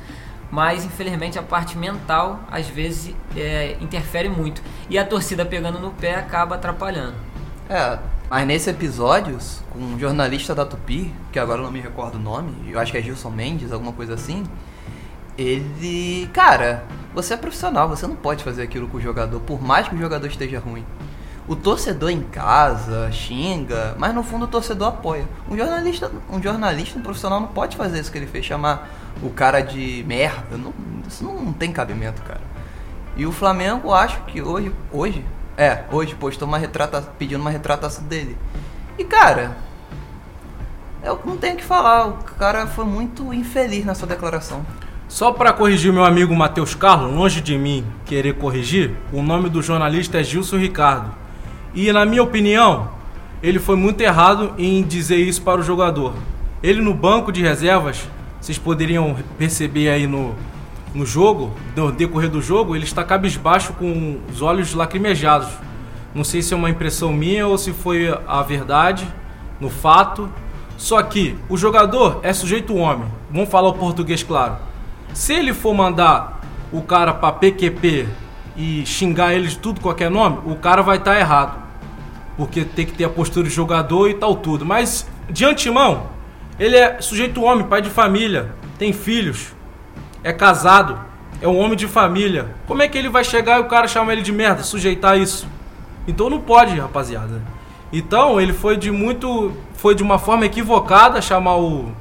Mas 0.49 0.83
infelizmente 0.83 1.39
a 1.39 1.43
parte 1.43 1.77
mental 1.77 2.41
às 2.51 2.67
vezes 2.67 3.15
é, 3.35 3.77
interfere 3.79 4.27
muito. 4.27 4.61
E 4.89 4.97
a 4.97 5.05
torcida 5.05 5.45
pegando 5.45 5.79
no 5.79 5.91
pé 5.91 6.15
acaba 6.15 6.55
atrapalhando. 6.55 7.15
É, 7.69 7.97
mas 8.29 8.47
nesse 8.47 8.69
episódio, 8.69 9.37
um 9.75 9.97
jornalista 9.97 10.53
da 10.53 10.65
Tupi, 10.65 11.13
que 11.31 11.39
agora 11.39 11.59
eu 11.59 11.63
não 11.65 11.71
me 11.71 11.79
recordo 11.79 12.15
o 12.15 12.19
nome, 12.19 12.53
eu 12.69 12.79
acho 12.79 12.91
que 12.91 12.97
é 12.97 13.01
Gilson 13.01 13.29
Mendes, 13.29 13.71
alguma 13.71 13.93
coisa 13.93 14.15
assim, 14.15 14.43
ele. 15.37 16.27
Cara, 16.33 16.83
você 17.13 17.33
é 17.33 17.37
profissional, 17.37 17.89
você 17.89 18.07
não 18.07 18.15
pode 18.15 18.43
fazer 18.43 18.63
aquilo 18.63 18.87
com 18.87 18.97
o 18.97 19.01
jogador, 19.01 19.39
por 19.41 19.61
mais 19.61 19.87
que 19.87 19.95
o 19.95 19.97
jogador 19.97 20.27
esteja 20.27 20.59
ruim. 20.59 20.85
O 21.47 21.55
torcedor 21.55 22.11
em 22.11 22.21
casa 22.21 23.11
xinga, 23.11 23.95
mas 23.97 24.13
no 24.13 24.23
fundo 24.23 24.45
o 24.45 24.47
torcedor 24.47 24.89
apoia. 24.89 25.25
Um 25.49 25.57
jornalista, 25.57 26.11
um 26.29 26.41
jornalista, 26.41 26.99
um 26.99 27.01
profissional 27.01 27.39
não 27.39 27.47
pode 27.47 27.75
fazer 27.75 27.99
isso 27.99 28.11
que 28.11 28.17
ele 28.17 28.27
fez, 28.27 28.45
chamar 28.45 28.89
o 29.21 29.29
cara 29.29 29.59
de 29.59 30.03
merda. 30.07 30.55
Não, 30.55 30.73
isso 31.07 31.23
não 31.23 31.51
tem 31.51 31.71
cabimento, 31.71 32.21
cara. 32.21 32.41
E 33.17 33.25
o 33.25 33.31
Flamengo, 33.31 33.93
acho 33.93 34.21
que 34.23 34.41
hoje, 34.41 34.73
hoje, 34.91 35.25
é, 35.57 35.83
hoje 35.91 36.15
postou 36.15 36.47
uma 36.47 36.57
retrata, 36.57 37.01
pedindo 37.01 37.41
uma 37.41 37.51
retratação 37.51 38.05
dele. 38.05 38.37
E 38.97 39.03
cara, 39.03 39.57
eu 41.03 41.19
não 41.25 41.35
tenho 41.35 41.55
o 41.55 41.57
que 41.57 41.63
falar, 41.63 42.07
o 42.07 42.13
cara 42.13 42.67
foi 42.67 42.85
muito 42.85 43.33
infeliz 43.33 43.83
na 43.83 43.95
sua 43.95 44.07
declaração. 44.07 44.63
Só 45.11 45.33
para 45.33 45.51
corrigir 45.51 45.91
meu 45.91 46.05
amigo 46.05 46.33
Matheus 46.33 46.73
Carlos, 46.73 47.13
longe 47.13 47.41
de 47.41 47.57
mim 47.57 47.83
querer 48.05 48.35
corrigir, 48.35 48.91
o 49.11 49.21
nome 49.21 49.49
do 49.49 49.61
jornalista 49.61 50.21
é 50.21 50.23
Gilson 50.23 50.55
Ricardo. 50.55 51.11
E 51.75 51.91
na 51.91 52.05
minha 52.05 52.23
opinião, 52.23 52.87
ele 53.43 53.59
foi 53.59 53.75
muito 53.75 53.99
errado 53.99 54.53
em 54.57 54.81
dizer 54.81 55.17
isso 55.17 55.41
para 55.41 55.59
o 55.59 55.63
jogador. 55.63 56.13
Ele 56.63 56.81
no 56.81 56.93
banco 56.93 57.29
de 57.29 57.41
reservas, 57.41 58.07
vocês 58.39 58.57
poderiam 58.57 59.17
perceber 59.37 59.89
aí 59.89 60.07
no, 60.07 60.33
no 60.95 61.05
jogo, 61.05 61.51
no 61.75 61.91
decorrer 61.91 62.29
do 62.29 62.41
jogo, 62.41 62.73
ele 62.73 62.85
está 62.85 63.03
cabisbaixo 63.03 63.73
com 63.73 64.17
os 64.31 64.41
olhos 64.41 64.73
lacrimejados. 64.73 65.49
Não 66.15 66.23
sei 66.23 66.41
se 66.41 66.53
é 66.53 66.57
uma 66.57 66.69
impressão 66.69 67.11
minha 67.11 67.45
ou 67.45 67.57
se 67.57 67.73
foi 67.73 68.17
a 68.25 68.41
verdade 68.43 69.05
no 69.59 69.69
fato. 69.69 70.29
Só 70.77 71.03
que 71.03 71.35
o 71.49 71.57
jogador 71.57 72.21
é 72.23 72.31
sujeito 72.31 72.73
homem. 72.77 73.09
Vamos 73.29 73.49
falar 73.49 73.67
o 73.67 73.73
português 73.73 74.23
claro. 74.23 74.70
Se 75.13 75.33
ele 75.33 75.53
for 75.53 75.73
mandar 75.73 76.41
o 76.71 76.81
cara 76.81 77.13
para 77.13 77.33
PQP 77.33 78.07
e 78.55 78.85
xingar 78.85 79.33
ele 79.33 79.47
de 79.47 79.57
tudo 79.57 79.81
qualquer 79.81 80.09
nome, 80.09 80.39
o 80.45 80.55
cara 80.55 80.81
vai 80.81 80.97
estar 80.97 81.13
tá 81.13 81.19
errado. 81.19 81.61
Porque 82.37 82.63
tem 82.63 82.85
que 82.85 82.93
ter 82.93 83.03
a 83.03 83.09
postura 83.09 83.47
de 83.47 83.53
jogador 83.53 84.09
e 84.09 84.13
tal 84.13 84.35
tudo. 84.35 84.65
Mas 84.65 85.07
de 85.29 85.45
antemão, 85.45 86.07
ele 86.57 86.75
é 86.75 87.01
sujeito 87.01 87.43
homem, 87.43 87.65
pai 87.65 87.81
de 87.81 87.89
família, 87.89 88.53
tem 88.77 88.93
filhos, 88.93 89.53
é 90.23 90.31
casado, 90.31 90.99
é 91.41 91.47
um 91.47 91.59
homem 91.59 91.75
de 91.75 91.87
família. 91.87 92.55
Como 92.67 92.81
é 92.81 92.87
que 92.87 92.97
ele 92.97 93.09
vai 93.09 93.23
chegar 93.23 93.59
e 93.59 93.61
o 93.61 93.67
cara 93.67 93.87
chama 93.87 94.13
ele 94.13 94.21
de 94.21 94.31
merda, 94.31 94.63
sujeitar 94.63 95.19
isso? 95.19 95.47
Então 96.07 96.29
não 96.29 96.39
pode, 96.39 96.79
rapaziada. 96.79 97.41
Então 97.91 98.39
ele 98.39 98.53
foi 98.53 98.77
de 98.77 98.91
muito. 98.91 99.51
Foi 99.73 99.93
de 99.93 100.03
uma 100.03 100.17
forma 100.17 100.45
equivocada 100.45 101.21
chamar 101.21 101.57
o, 101.57 101.91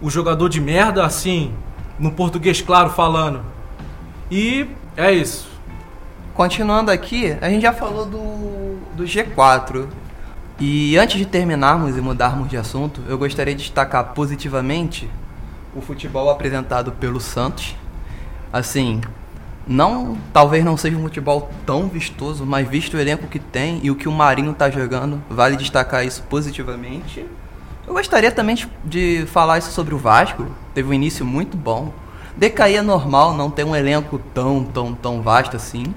o 0.00 0.10
jogador 0.10 0.48
de 0.48 0.60
merda, 0.60 1.04
assim, 1.04 1.52
no 1.98 2.10
português 2.10 2.60
claro 2.60 2.90
falando. 2.90 3.42
E 4.30 4.68
é 4.96 5.12
isso. 5.12 5.48
Continuando 6.34 6.90
aqui, 6.90 7.36
a 7.40 7.48
gente 7.48 7.62
já 7.62 7.72
falou 7.72 8.04
do, 8.04 8.78
do 8.94 9.04
G4. 9.04 9.86
E 10.58 10.96
antes 10.96 11.18
de 11.18 11.26
terminarmos 11.26 11.96
e 11.96 12.00
mudarmos 12.00 12.48
de 12.48 12.56
assunto, 12.56 13.02
eu 13.08 13.18
gostaria 13.18 13.54
de 13.54 13.62
destacar 13.62 14.12
positivamente 14.14 15.08
o 15.74 15.80
futebol 15.80 16.30
apresentado 16.30 16.92
pelo 16.92 17.20
Santos. 17.20 17.74
Assim, 18.52 19.00
não, 19.66 20.16
talvez 20.32 20.64
não 20.64 20.76
seja 20.76 20.96
um 20.96 21.02
futebol 21.02 21.50
tão 21.66 21.88
vistoso, 21.88 22.46
mas 22.46 22.66
visto 22.66 22.94
o 22.94 23.00
elenco 23.00 23.26
que 23.26 23.38
tem 23.38 23.80
e 23.82 23.90
o 23.90 23.96
que 23.96 24.08
o 24.08 24.12
Marinho 24.12 24.52
está 24.52 24.70
jogando, 24.70 25.22
vale 25.28 25.56
destacar 25.56 26.06
isso 26.06 26.22
positivamente. 26.22 27.26
Eu 27.86 27.94
gostaria 27.94 28.32
também 28.32 28.58
de 28.84 29.24
falar 29.26 29.58
isso 29.58 29.70
sobre 29.70 29.94
o 29.94 29.98
Vasco. 29.98 30.46
Teve 30.74 30.88
um 30.88 30.92
início 30.92 31.24
muito 31.24 31.56
bom. 31.56 31.92
Decair 32.36 32.78
é 32.78 32.82
normal, 32.82 33.32
não 33.32 33.48
ter 33.48 33.64
um 33.64 33.76
elenco 33.76 34.18
tão, 34.34 34.64
tão, 34.64 34.92
tão 34.92 35.22
vasto 35.22 35.56
assim. 35.56 35.94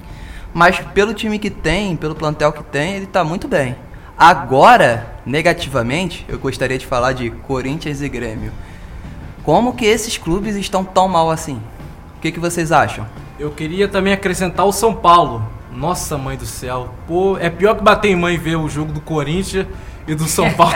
Mas 0.54 0.78
pelo 0.78 1.12
time 1.12 1.38
que 1.38 1.50
tem, 1.50 1.96
pelo 1.96 2.14
plantel 2.14 2.52
que 2.52 2.62
tem, 2.62 2.94
ele 2.94 3.04
está 3.06 3.24
muito 3.24 3.48
bem. 3.48 3.74
Agora, 4.16 5.16
negativamente, 5.26 6.24
eu 6.28 6.38
gostaria 6.38 6.78
de 6.78 6.86
falar 6.86 7.12
de 7.12 7.30
Corinthians 7.30 8.00
e 8.00 8.08
Grêmio. 8.08 8.52
Como 9.42 9.74
que 9.74 9.84
esses 9.84 10.16
clubes 10.16 10.54
estão 10.54 10.84
tão 10.84 11.08
mal 11.08 11.30
assim? 11.30 11.60
O 12.16 12.20
que, 12.20 12.30
que 12.30 12.38
vocês 12.38 12.70
acham? 12.70 13.06
Eu 13.38 13.50
queria 13.50 13.88
também 13.88 14.12
acrescentar 14.12 14.64
o 14.64 14.72
São 14.72 14.94
Paulo. 14.94 15.42
Nossa, 15.74 16.16
mãe 16.16 16.36
do 16.36 16.46
céu. 16.46 16.94
Pô, 17.06 17.36
é 17.38 17.50
pior 17.50 17.74
que 17.74 17.82
bater 17.82 18.10
em 18.10 18.16
mãe 18.16 18.36
ver 18.36 18.56
o 18.56 18.68
jogo 18.68 18.92
do 18.92 19.00
Corinthians 19.00 19.66
e 20.06 20.14
do 20.14 20.26
São 20.26 20.52
Paulo. 20.54 20.74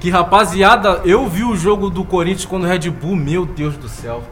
Que 0.00 0.10
rapaziada, 0.10 1.02
eu 1.04 1.28
vi 1.28 1.42
o 1.44 1.56
jogo 1.56 1.90
do 1.90 2.04
Corinthians 2.04 2.46
quando 2.46 2.64
o 2.64 2.66
Red 2.66 2.90
Bull, 2.90 3.16
meu 3.16 3.44
Deus 3.44 3.76
do 3.76 3.88
céu. 3.88 4.22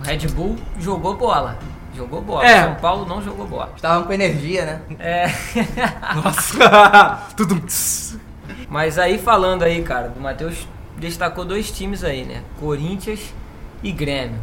O 0.00 0.04
Red 0.04 0.28
Bull 0.28 0.56
jogou 0.78 1.16
bola. 1.16 1.58
Jogou 1.94 2.20
bola. 2.20 2.46
É. 2.46 2.62
São 2.62 2.74
Paulo 2.76 3.06
não 3.06 3.22
jogou 3.22 3.46
bola. 3.46 3.72
Estavam 3.74 4.04
com 4.04 4.12
energia, 4.12 4.64
né? 4.64 4.80
É. 4.98 5.26
Nossa. 6.14 7.22
Tudo. 7.36 7.60
Mas 8.68 8.98
aí 8.98 9.18
falando 9.18 9.62
aí, 9.62 9.82
cara, 9.82 10.12
o 10.14 10.20
Matheus 10.20 10.68
destacou 10.98 11.44
dois 11.44 11.70
times 11.70 12.04
aí, 12.04 12.24
né? 12.24 12.42
Corinthians 12.60 13.34
e 13.82 13.90
Grêmio. 13.90 14.38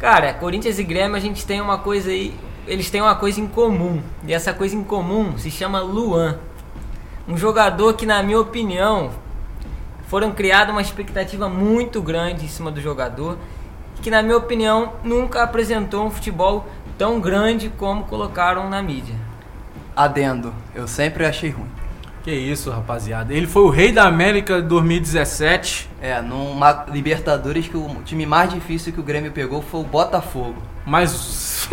Cara, 0.00 0.32
Corinthians 0.32 0.78
e 0.78 0.84
Grêmio 0.84 1.16
a 1.16 1.20
gente 1.20 1.44
tem 1.44 1.60
uma 1.60 1.78
coisa 1.78 2.10
aí, 2.10 2.34
eles 2.66 2.88
têm 2.88 3.02
uma 3.02 3.16
coisa 3.16 3.40
em 3.40 3.48
comum. 3.48 4.00
E 4.24 4.32
essa 4.32 4.54
coisa 4.54 4.76
em 4.76 4.84
comum 4.84 5.36
se 5.36 5.50
chama 5.50 5.80
Luan. 5.80 6.38
Um 7.26 7.36
jogador 7.36 7.94
que 7.94 8.06
na 8.06 8.22
minha 8.22 8.40
opinião 8.40 9.10
foram 10.08 10.32
criada 10.32 10.72
uma 10.72 10.80
expectativa 10.80 11.48
muito 11.48 12.02
grande 12.02 12.44
em 12.44 12.48
cima 12.48 12.70
do 12.70 12.80
jogador, 12.80 13.38
que 14.02 14.10
na 14.10 14.22
minha 14.22 14.36
opinião 14.36 14.94
nunca 15.04 15.42
apresentou 15.42 16.06
um 16.06 16.10
futebol 16.10 16.66
tão 16.96 17.20
grande 17.20 17.68
como 17.68 18.04
colocaram 18.04 18.68
na 18.68 18.82
mídia. 18.82 19.14
Adendo, 19.94 20.52
eu 20.74 20.88
sempre 20.88 21.26
achei 21.26 21.50
ruim. 21.50 21.68
Que 22.22 22.32
isso, 22.32 22.70
rapaziada. 22.70 23.32
Ele 23.32 23.46
foi 23.46 23.62
o 23.62 23.68
rei 23.68 23.92
da 23.92 24.04
América 24.04 24.60
de 24.60 24.68
2017. 24.68 25.88
É, 26.00 26.20
numa 26.20 26.86
Libertadores 26.90 27.68
que 27.68 27.76
o 27.76 27.88
time 28.04 28.26
mais 28.26 28.52
difícil 28.52 28.92
que 28.92 29.00
o 29.00 29.02
Grêmio 29.02 29.30
pegou 29.30 29.62
foi 29.62 29.80
o 29.80 29.84
Botafogo. 29.84 30.56
Mas. 30.84 31.68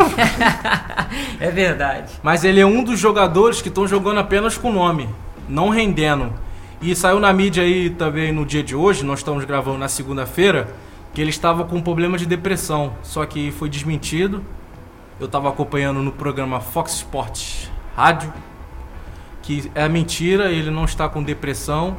é 1.40 1.50
verdade. 1.50 2.12
Mas 2.22 2.44
ele 2.44 2.60
é 2.60 2.66
um 2.66 2.84
dos 2.84 2.98
jogadores 2.98 3.60
que 3.60 3.68
estão 3.68 3.86
jogando 3.86 4.20
apenas 4.20 4.56
com 4.56 4.72
nome, 4.72 5.08
não 5.48 5.68
rendendo. 5.68 6.32
E 6.80 6.94
saiu 6.94 7.18
na 7.18 7.32
mídia 7.32 7.62
aí 7.62 7.90
também 7.90 8.32
no 8.32 8.44
dia 8.44 8.62
de 8.62 8.74
hoje, 8.74 9.04
nós 9.04 9.20
estamos 9.20 9.44
gravando 9.44 9.78
na 9.78 9.88
segunda-feira, 9.88 10.68
que 11.14 11.20
ele 11.20 11.30
estava 11.30 11.64
com 11.64 11.76
um 11.76 11.82
problema 11.82 12.18
de 12.18 12.26
depressão. 12.26 12.92
Só 13.02 13.24
que 13.24 13.50
foi 13.50 13.68
desmentido. 13.68 14.42
Eu 15.18 15.26
estava 15.26 15.48
acompanhando 15.48 16.02
no 16.02 16.12
programa 16.12 16.60
Fox 16.60 16.94
Sports 16.96 17.70
Rádio 17.96 18.32
que 19.46 19.70
é 19.76 19.88
mentira, 19.88 20.50
ele 20.50 20.72
não 20.72 20.84
está 20.84 21.08
com 21.08 21.22
depressão, 21.22 21.96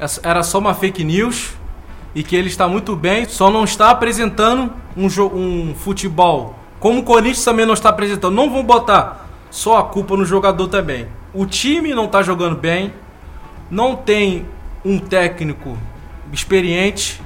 é 0.00 0.06
era 0.22 0.42
só 0.42 0.58
uma 0.58 0.72
fake 0.72 1.04
news 1.04 1.52
e 2.14 2.22
que 2.22 2.34
ele 2.34 2.48
está 2.48 2.66
muito 2.66 2.96
bem, 2.96 3.28
só 3.28 3.50
não 3.50 3.64
está 3.64 3.90
apresentando 3.90 4.72
um, 4.96 5.06
um 5.06 5.74
futebol 5.74 6.58
como 6.84 7.00
o 7.00 7.02
Corinthians 7.02 7.42
também 7.42 7.64
não 7.64 7.72
está 7.72 7.88
apresentando. 7.88 8.34
Não 8.34 8.50
vão 8.50 8.62
botar 8.62 9.26
só 9.50 9.78
a 9.78 9.84
culpa 9.84 10.18
no 10.18 10.24
jogador 10.26 10.68
também. 10.68 11.06
O 11.32 11.46
time 11.46 11.94
não 11.94 12.04
está 12.04 12.22
jogando 12.22 12.56
bem, 12.56 12.92
não 13.70 13.96
tem 13.96 14.46
um 14.84 14.98
técnico 14.98 15.76
experiente. 16.32 17.20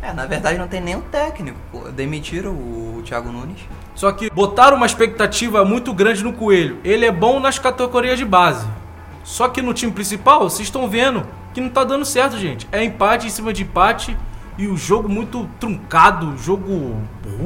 É, 0.00 0.12
na 0.12 0.26
verdade 0.26 0.58
não 0.58 0.68
tem 0.68 0.80
nenhum 0.80 1.00
técnico. 1.00 1.58
Demitiram 1.90 2.52
o 2.52 3.02
Thiago 3.04 3.30
Nunes. 3.30 3.60
Só 3.94 4.10
que 4.12 4.30
botaram 4.30 4.76
uma 4.76 4.86
expectativa 4.86 5.64
muito 5.64 5.92
grande 5.92 6.24
no 6.24 6.32
Coelho. 6.32 6.78
Ele 6.82 7.04
é 7.04 7.12
bom 7.12 7.38
nas 7.38 7.58
categorias 7.58 8.18
de 8.18 8.24
base. 8.24 8.66
Só 9.22 9.48
que 9.48 9.62
no 9.62 9.72
time 9.72 9.92
principal, 9.92 10.40
vocês 10.40 10.66
estão 10.66 10.88
vendo 10.88 11.26
que 11.54 11.60
não 11.60 11.68
tá 11.68 11.84
dando 11.84 12.04
certo, 12.04 12.38
gente. 12.38 12.66
É 12.72 12.82
empate 12.82 13.26
em 13.26 13.30
cima 13.30 13.52
de 13.52 13.62
empate 13.62 14.16
e 14.58 14.66
o 14.66 14.76
jogo 14.76 15.08
muito 15.08 15.48
truncado, 15.58 16.36
jogo 16.36 17.00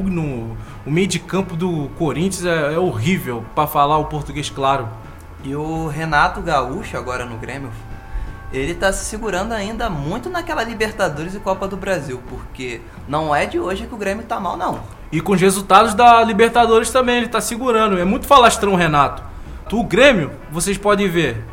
no 0.05 0.57
o 0.85 0.91
meio 0.91 1.07
de 1.07 1.19
campo 1.19 1.55
do 1.55 1.89
Corinthians 1.97 2.45
é, 2.45 2.73
é 2.73 2.79
horrível, 2.79 3.43
para 3.53 3.67
falar 3.67 3.97
o 3.97 4.05
português 4.05 4.49
claro. 4.49 4.87
E 5.43 5.53
o 5.55 5.87
Renato 5.87 6.41
Gaúcho 6.41 6.97
agora 6.97 7.25
no 7.25 7.37
Grêmio, 7.37 7.69
ele 8.51 8.73
tá 8.73 8.93
se 8.93 9.05
segurando 9.05 9.51
ainda 9.51 9.89
muito 9.89 10.29
naquela 10.29 10.63
Libertadores 10.63 11.35
e 11.35 11.39
Copa 11.39 11.67
do 11.67 11.75
Brasil, 11.75 12.21
porque 12.29 12.81
não 13.07 13.35
é 13.35 13.45
de 13.45 13.59
hoje 13.59 13.87
que 13.87 13.93
o 13.93 13.97
Grêmio 13.97 14.23
tá 14.23 14.39
mal 14.39 14.55
não. 14.55 14.79
E 15.11 15.21
com 15.21 15.33
os 15.33 15.41
resultados 15.41 15.93
da 15.93 16.23
Libertadores 16.23 16.89
também, 16.89 17.17
ele 17.17 17.27
tá 17.27 17.41
segurando. 17.41 17.97
É 17.97 18.05
muito 18.05 18.25
falastrão, 18.25 18.75
Renato. 18.75 19.23
O 19.71 19.83
Grêmio, 19.83 20.31
vocês 20.51 20.77
podem 20.77 21.09
ver 21.09 21.43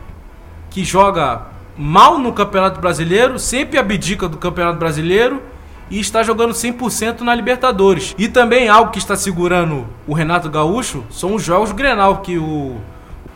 que 0.70 0.84
joga 0.84 1.42
mal 1.76 2.18
no 2.18 2.32
Campeonato 2.32 2.80
Brasileiro, 2.80 3.38
sempre 3.38 3.78
abdica 3.78 4.28
do 4.28 4.38
Campeonato 4.38 4.78
Brasileiro 4.78 5.42
e 5.90 6.00
está 6.00 6.22
jogando 6.22 6.52
100% 6.52 7.20
na 7.20 7.34
Libertadores. 7.34 8.14
E 8.18 8.28
também 8.28 8.68
algo 8.68 8.90
que 8.90 8.98
está 8.98 9.16
segurando 9.16 9.86
o 10.06 10.14
Renato 10.14 10.48
Gaúcho 10.48 11.04
são 11.10 11.34
os 11.34 11.42
jogos 11.42 11.72
Grenal, 11.72 12.18
que 12.18 12.38
o, 12.38 12.80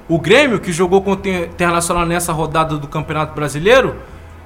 o 0.09 0.19
Grêmio, 0.19 0.59
que 0.59 0.73
jogou 0.73 1.03
contra 1.03 1.31
o 1.31 1.45
Internacional 1.45 2.07
nessa 2.07 2.33
rodada 2.33 2.79
do 2.79 2.89
Campeonato 2.89 3.35
Brasileiro, 3.35 3.97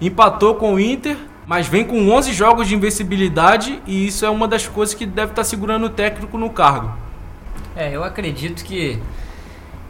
empatou 0.00 0.56
com 0.56 0.74
o 0.74 0.80
Inter 0.80 1.16
Mas 1.46 1.66
vem 1.66 1.84
com 1.84 2.10
11 2.10 2.32
jogos 2.32 2.68
de 2.68 2.74
invencibilidade 2.74 3.80
e 3.86 4.06
isso 4.06 4.24
é 4.24 4.30
uma 4.30 4.48
das 4.48 4.66
coisas 4.66 4.94
que 4.94 5.04
deve 5.04 5.32
estar 5.32 5.44
segurando 5.44 5.86
o 5.86 5.90
técnico 5.90 6.38
no 6.38 6.50
cargo. 6.50 6.92
É, 7.76 7.90
eu 7.90 8.04
acredito 8.04 8.64
que 8.64 8.98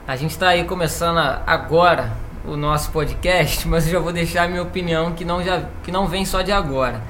a 0.06 0.16
gente 0.16 0.30
está 0.30 0.48
aí 0.48 0.64
começando 0.64 1.18
agora 1.46 2.12
o 2.44 2.56
nosso 2.56 2.90
podcast, 2.90 3.66
mas 3.68 3.86
eu 3.86 3.92
já 3.92 3.98
vou 3.98 4.12
deixar 4.12 4.44
a 4.44 4.48
minha 4.48 4.62
opinião 4.62 5.12
que 5.12 5.24
não, 5.24 5.42
já, 5.42 5.64
que 5.82 5.92
não 5.92 6.06
vem 6.06 6.24
só 6.24 6.42
de 6.42 6.52
agora. 6.52 7.02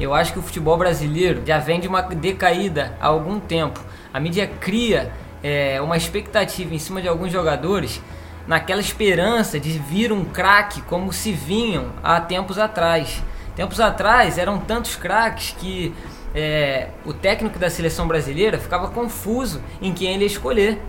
Eu 0.00 0.14
acho 0.14 0.32
que 0.32 0.38
o 0.38 0.42
futebol 0.42 0.76
brasileiro 0.76 1.42
já 1.46 1.58
vem 1.58 1.78
de 1.78 1.86
uma 1.86 2.02
decaída 2.02 2.96
há 3.00 3.06
algum 3.06 3.38
tempo. 3.38 3.78
A 4.12 4.18
mídia 4.18 4.46
cria 4.46 5.12
é, 5.42 5.80
uma 5.80 5.96
expectativa 5.96 6.74
em 6.74 6.78
cima 6.78 7.02
de 7.02 7.08
alguns 7.08 7.32
jogadores 7.32 8.00
naquela 8.46 8.80
esperança 8.80 9.58
de 9.58 9.78
vir 9.78 10.12
um 10.12 10.24
craque 10.24 10.82
como 10.82 11.12
se 11.12 11.32
vinham 11.32 11.92
há 12.02 12.20
tempos 12.20 12.58
atrás. 12.58 13.22
Tempos 13.54 13.80
atrás 13.80 14.38
eram 14.38 14.58
tantos 14.58 14.96
craques 14.96 15.54
que 15.58 15.94
é, 16.34 16.88
o 17.04 17.12
técnico 17.12 17.58
da 17.58 17.68
seleção 17.68 18.08
brasileira 18.08 18.58
ficava 18.58 18.88
confuso 18.88 19.60
em 19.80 19.92
quem 19.92 20.14
ele 20.14 20.24
escolher. 20.24 20.80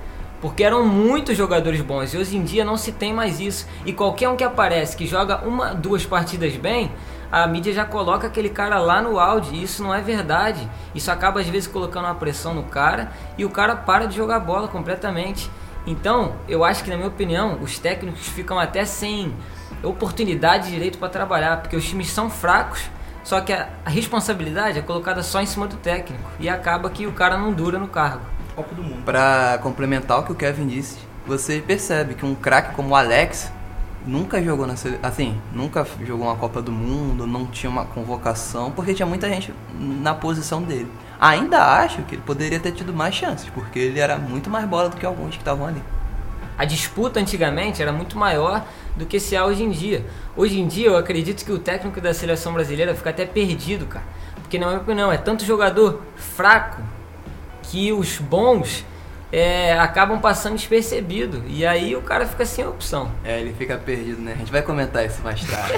Porque 0.42 0.62
eram 0.62 0.86
muitos 0.86 1.38
jogadores 1.38 1.80
bons 1.80 2.14
e 2.14 2.18
hoje 2.18 2.36
em 2.36 2.44
dia 2.44 2.66
não 2.66 2.76
se 2.76 2.92
tem 2.92 3.14
mais 3.14 3.40
isso. 3.40 3.66
E 3.86 3.94
qualquer 3.94 4.28
um 4.28 4.36
que 4.36 4.44
aparece 4.44 4.96
que 4.96 5.08
joga 5.08 5.38
uma, 5.48 5.74
duas 5.74 6.06
partidas 6.06 6.54
bem, 6.58 6.92
a 7.34 7.48
mídia 7.48 7.74
já 7.74 7.84
coloca 7.84 8.28
aquele 8.28 8.50
cara 8.50 8.78
lá 8.78 9.02
no 9.02 9.20
áudio. 9.20 9.56
E 9.56 9.64
isso 9.64 9.82
não 9.82 9.92
é 9.92 10.00
verdade. 10.02 10.70
Isso 10.94 11.10
acaba 11.10 11.40
às 11.40 11.48
vezes 11.48 11.68
colocando 11.68 12.06
uma 12.06 12.14
pressão 12.14 12.54
no 12.54 12.62
cara 12.62 13.12
e 13.36 13.44
o 13.44 13.50
cara 13.50 13.76
para 13.76 14.06
de 14.06 14.16
jogar 14.16 14.40
bola 14.40 14.68
completamente. 14.68 15.50
Então, 15.88 16.36
eu 16.48 16.64
acho 16.64 16.84
que, 16.84 16.92
na 16.92 16.96
minha 16.96 17.08
opinião, 17.08 17.58
os 17.60 17.80
técnicos 17.80 18.28
ficam 18.28 18.60
até 18.60 18.86
sem 18.86 19.34
oportunidade 19.82 20.70
direito 20.70 21.00
para 21.00 21.10
trabalhar, 21.10 21.58
porque 21.58 21.76
os 21.76 21.84
times 21.84 22.12
são 22.12 22.30
fracos, 22.30 22.84
só 23.24 23.42
que 23.42 23.52
a, 23.52 23.68
a, 23.84 23.90
responsabilidade 23.90 24.78
é 24.78 24.82
colocada 24.84 25.24
só 25.24 25.42
em 25.42 25.48
cima 25.48 25.66
do 25.66 25.76
técnico 25.76 26.30
e 26.40 26.48
acaba 26.48 26.88
que 26.88 27.08
o 27.08 27.14
cara 27.14 27.36
não 27.36 27.52
dura 27.52 27.80
no 27.80 27.88
cargo. 27.88 28.22
Para 29.04 29.58
complementar 29.64 30.20
o 30.20 30.24
que 30.24 30.32
o 30.32 30.36
Kevin 30.36 30.68
disse, 30.68 31.00
você 31.26 31.60
percebe 31.60 32.14
que 32.14 32.26
um 32.26 32.36
craque 32.36 32.76
como 32.76 32.90
o 32.90 32.96
Alex 32.96 33.52
nunca 34.06 34.42
jogou 34.42 34.68
na 34.68 34.76
assim, 35.02 35.40
nunca 35.54 35.86
jogou 36.06 36.28
uma 36.28 36.36
Copa 36.36 36.62
do 36.62 36.72
Mundo, 36.72 37.26
não 37.26 37.46
tinha 37.46 37.70
uma 37.70 37.86
convocação, 37.86 38.72
porque 38.72 38.94
tinha 38.94 39.06
muita 39.06 39.30
gente 39.30 39.54
na 39.74 40.14
posição 40.14 40.62
dele. 40.62 40.92
Ainda 41.20 41.78
acho 41.80 42.02
que 42.04 42.16
ele 42.16 42.22
poderia 42.22 42.60
ter 42.60 42.72
tido 42.72 42.94
mais 42.94 43.16
chances, 43.16 43.50
porque 43.50 43.80
ele 43.80 44.00
era 44.00 44.18
muito 44.18 44.50
mais 44.50 44.66
bola 44.68 44.90
do 44.90 44.98
que 44.98 45.06
alguns 45.06 45.32
que 45.32 45.42
estavam 45.42 45.66
ali. 45.66 45.82
A 46.58 46.66
disputa 46.66 47.20
antigamente 47.20 47.82
era 47.82 47.92
muito 47.92 48.18
maior 48.18 48.64
do 48.96 49.06
que 49.06 49.20
se 49.20 49.36
há 49.36 49.46
hoje 49.46 49.64
em 49.64 49.72
dia. 49.72 50.06
Hoje 50.36 50.60
em 50.60 50.68
dia 50.68 50.88
eu 50.88 50.98
acredito 50.98 51.44
que 51.44 51.52
o 51.52 51.58
técnico 51.58 52.00
da 52.00 52.14
seleção 52.14 52.54
brasileira 52.54 52.94
fica 52.94 53.10
até 53.10 53.26
perdido, 53.26 53.86
cara. 53.86 54.06
Porque 54.36 54.60
na 54.60 54.68
minha 54.68 54.80
opinião 54.80 55.12
é 55.12 55.18
tanto 55.18 55.44
jogador 55.46 56.02
fraco 56.16 56.82
que 57.64 57.92
os 57.92 58.20
bons 58.20 58.86
é, 59.36 59.74
acabam 59.80 60.20
passando 60.20 60.56
despercebido. 60.56 61.42
E 61.48 61.66
aí 61.66 61.96
o 61.96 62.04
cara 62.04 62.24
fica 62.28 62.46
sem 62.46 62.68
opção. 62.68 63.10
É, 63.26 63.42
ele 63.42 63.52
fica 63.58 63.76
perdido, 63.78 64.22
né? 64.22 64.34
A 64.34 64.38
gente 64.38 64.52
vai 64.52 64.62
comentar 64.62 65.04
isso 65.04 65.24
mais 65.24 65.44
tarde. 65.44 65.74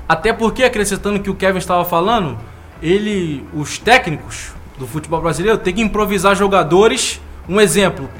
Até 0.06 0.34
porque, 0.34 0.62
acrescentando 0.62 1.16
o 1.16 1.22
que 1.22 1.30
o 1.30 1.34
Kevin 1.34 1.56
estava 1.56 1.86
falando, 1.86 2.38
ele, 2.82 3.46
os 3.54 3.78
técnicos 3.78 4.52
do 4.76 4.86
futebol 4.86 5.22
brasileiro 5.22 5.56
tem 5.56 5.74
que 5.74 5.80
improvisar 5.80 6.36
jogadores. 6.36 7.18
Um 7.48 7.58
exemplo, 7.58 8.10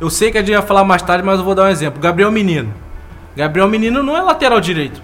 eu 0.00 0.10
sei 0.10 0.32
que 0.32 0.38
a 0.38 0.40
gente 0.40 0.56
vai 0.56 0.66
falar 0.66 0.82
mais 0.82 1.02
tarde, 1.02 1.24
mas 1.24 1.38
eu 1.38 1.44
vou 1.44 1.54
dar 1.54 1.66
um 1.66 1.70
exemplo. 1.70 2.00
Gabriel 2.00 2.32
Menino. 2.32 2.74
Gabriel 3.36 3.68
Menino 3.68 4.02
não 4.02 4.16
é 4.16 4.22
lateral 4.22 4.60
direito. 4.60 5.00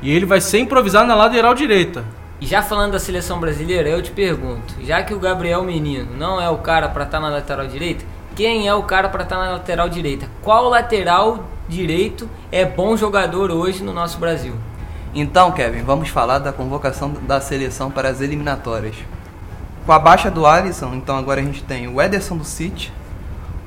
E 0.00 0.12
ele 0.14 0.24
vai 0.24 0.40
ser 0.40 0.60
improvisado 0.60 1.08
na 1.08 1.16
lateral 1.16 1.52
direita. 1.52 2.04
E 2.40 2.46
já 2.46 2.62
falando 2.62 2.92
da 2.92 3.00
seleção 3.00 3.40
brasileira, 3.40 3.88
eu 3.88 4.00
te 4.00 4.12
pergunto, 4.12 4.74
já 4.80 5.02
que 5.02 5.12
o 5.12 5.18
Gabriel 5.18 5.64
Menino 5.64 6.16
não 6.16 6.40
é 6.40 6.48
o 6.48 6.58
cara 6.58 6.88
para 6.88 7.04
estar 7.04 7.18
tá 7.18 7.22
na 7.22 7.34
lateral 7.34 7.66
direita, 7.66 8.04
quem 8.36 8.68
é 8.68 8.74
o 8.74 8.84
cara 8.84 9.08
para 9.08 9.24
estar 9.24 9.36
tá 9.36 9.44
na 9.44 9.50
lateral 9.52 9.88
direita? 9.88 10.28
Qual 10.40 10.68
lateral 10.68 11.44
direito 11.68 12.30
é 12.52 12.64
bom 12.64 12.96
jogador 12.96 13.50
hoje 13.50 13.82
no 13.82 13.92
nosso 13.92 14.18
Brasil? 14.18 14.54
Então, 15.12 15.50
Kevin, 15.50 15.82
vamos 15.82 16.10
falar 16.10 16.38
da 16.38 16.52
convocação 16.52 17.12
da 17.22 17.40
seleção 17.40 17.90
para 17.90 18.08
as 18.08 18.20
eliminatórias. 18.20 18.94
Com 19.84 19.92
a 19.92 19.98
baixa 19.98 20.30
do 20.30 20.46
Alisson, 20.46 20.94
então 20.94 21.16
agora 21.16 21.40
a 21.40 21.44
gente 21.44 21.64
tem 21.64 21.88
o 21.88 22.00
Ederson 22.00 22.36
do 22.36 22.44
City, 22.44 22.92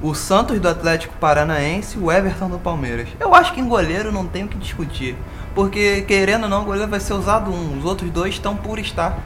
o 0.01 0.13
Santos 0.13 0.59
do 0.59 0.67
Atlético 0.67 1.15
Paranaense 1.17 1.97
e 1.97 2.01
o 2.01 2.11
Everton 2.11 2.49
do 2.49 2.57
Palmeiras. 2.57 3.07
Eu 3.19 3.35
acho 3.35 3.53
que 3.53 3.61
em 3.61 3.67
goleiro 3.67 4.11
não 4.11 4.25
tem 4.25 4.43
o 4.43 4.47
que 4.47 4.57
discutir. 4.57 5.15
Porque, 5.53 6.01
querendo 6.01 6.43
ou 6.43 6.49
não, 6.49 6.61
o 6.61 6.65
goleiro 6.65 6.89
vai 6.89 6.99
ser 6.99 7.13
usado 7.13 7.51
um. 7.51 7.77
Os 7.77 7.85
outros 7.85 8.09
dois 8.09 8.33
estão 8.33 8.55
por 8.55 8.79
estar. 8.79 9.19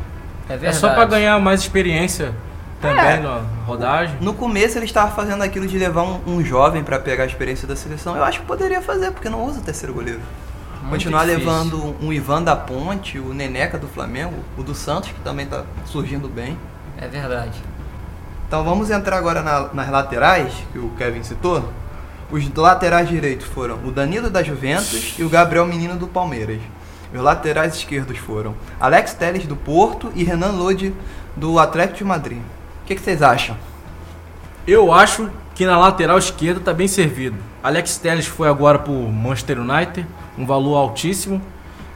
É, 0.49 0.67
é 0.67 0.71
só 0.71 0.89
para 0.93 1.05
ganhar 1.05 1.39
mais 1.39 1.61
experiência 1.61 2.33
também 2.81 3.05
é. 3.05 3.19
na 3.19 3.41
rodagem. 3.65 4.17
No 4.21 4.33
começo 4.33 4.77
ele 4.77 4.85
estava 4.85 5.11
fazendo 5.11 5.43
aquilo 5.43 5.67
de 5.67 5.77
levar 5.77 6.03
um, 6.03 6.19
um 6.27 6.43
jovem 6.43 6.83
para 6.83 6.99
pegar 6.99 7.23
a 7.23 7.27
experiência 7.27 7.67
da 7.67 7.75
seleção. 7.75 8.15
Eu 8.15 8.23
acho 8.23 8.41
que 8.41 8.45
poderia 8.45 8.81
fazer, 8.81 9.11
porque 9.11 9.29
não 9.29 9.45
usa 9.45 9.59
o 9.59 9.63
terceiro 9.63 9.93
goleiro. 9.93 10.19
Muito 10.81 10.91
Continuar 10.91 11.25
difícil. 11.25 11.47
levando 11.47 11.95
um 11.99 12.13
Ivan 12.13 12.43
da 12.43 12.55
Ponte, 12.55 13.17
o 13.17 13.33
Neneca 13.33 13.77
do 13.77 13.87
Flamengo, 13.87 14.35
o 14.55 14.61
do 14.61 14.75
Santos, 14.75 15.09
que 15.11 15.19
também 15.21 15.45
está 15.45 15.63
surgindo 15.85 16.27
bem. 16.27 16.57
É 16.97 17.07
verdade. 17.07 17.59
Então 18.47 18.63
vamos 18.63 18.91
entrar 18.91 19.17
agora 19.17 19.41
na, 19.41 19.73
nas 19.73 19.89
laterais, 19.89 20.53
que 20.71 20.77
o 20.77 20.89
Kevin 20.97 21.23
citou. 21.23 21.67
Os 22.31 22.47
laterais 22.53 23.09
direitos 23.09 23.47
foram 23.47 23.79
o 23.83 23.91
Danilo 23.91 24.29
da 24.29 24.43
Juventus 24.43 25.15
e 25.17 25.23
o 25.23 25.29
Gabriel 25.29 25.65
Menino 25.65 25.95
do 25.95 26.07
Palmeiras. 26.07 26.59
Os 27.13 27.21
laterais 27.21 27.75
esquerdos 27.75 28.17
foram 28.17 28.55
Alex 28.79 29.13
Teles 29.13 29.47
do 29.47 29.55
Porto 29.55 30.11
e 30.15 30.23
Renan 30.23 30.51
Lodi 30.51 30.93
do 31.35 31.57
Atlético 31.57 31.99
de 31.99 32.03
Madrid. 32.03 32.37
O 32.37 32.85
que, 32.85 32.95
que 32.95 33.01
vocês 33.01 33.21
acham? 33.21 33.57
Eu 34.67 34.93
acho 34.93 35.29
que 35.55 35.65
na 35.65 35.77
lateral 35.77 36.17
esquerda 36.17 36.59
está 36.59 36.73
bem 36.73 36.87
servido. 36.87 37.37
Alex 37.63 37.97
Teles 37.97 38.27
foi 38.27 38.47
agora 38.47 38.77
para 38.77 38.91
o 38.91 39.11
Manchester 39.11 39.59
United, 39.59 40.05
um 40.37 40.45
valor 40.45 40.75
altíssimo. 40.75 41.41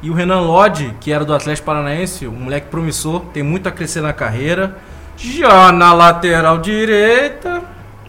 E 0.01 0.09
o 0.09 0.13
Renan 0.13 0.41
Lodi, 0.41 0.95
que 0.99 1.11
era 1.11 1.25
do 1.25 1.33
Atlético 1.33 1.65
Paranaense, 1.65 2.27
um 2.27 2.31
moleque 2.31 2.67
promissor, 2.67 3.21
tem 3.33 3.43
muito 3.43 3.67
a 3.67 3.71
crescer 3.71 4.01
na 4.01 4.13
carreira 4.13 4.77
já 5.19 5.69
na 5.73 5.93
lateral 5.93 6.59
direita, 6.59 7.61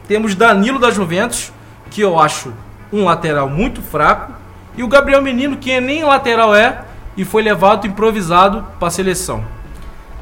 temos 0.07 0.37
Danilo 0.37 0.79
da 0.79 0.92
Juventus, 0.92 1.53
que 1.90 2.01
eu 2.01 2.18
acho 2.20 2.53
um 2.92 3.05
lateral 3.05 3.49
muito 3.49 3.83
fraco, 3.83 4.33
e 4.77 4.85
o 4.85 4.88
Gabriel 4.88 5.20
Menino, 5.20 5.57
que 5.57 5.81
nem 5.81 6.05
lateral 6.05 6.55
é, 6.55 6.85
e 7.16 7.25
foi 7.25 7.42
levado 7.42 7.87
improvisado 7.87 8.64
para 8.79 8.87
a 8.87 8.90
seleção. 8.92 9.44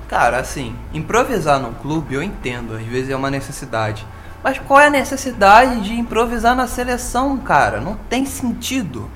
Cara, 0.08 0.38
assim, 0.38 0.74
improvisar 0.94 1.60
no 1.60 1.72
clube 1.72 2.14
eu 2.14 2.22
entendo, 2.22 2.74
às 2.74 2.82
vezes 2.82 3.10
é 3.10 3.16
uma 3.16 3.30
necessidade. 3.30 4.06
Mas 4.42 4.58
qual 4.58 4.80
é 4.80 4.86
a 4.86 4.90
necessidade 4.90 5.82
de 5.82 5.92
improvisar 5.92 6.56
na 6.56 6.66
seleção, 6.66 7.36
cara? 7.36 7.80
Não 7.82 7.96
tem 8.08 8.24
sentido. 8.24 9.10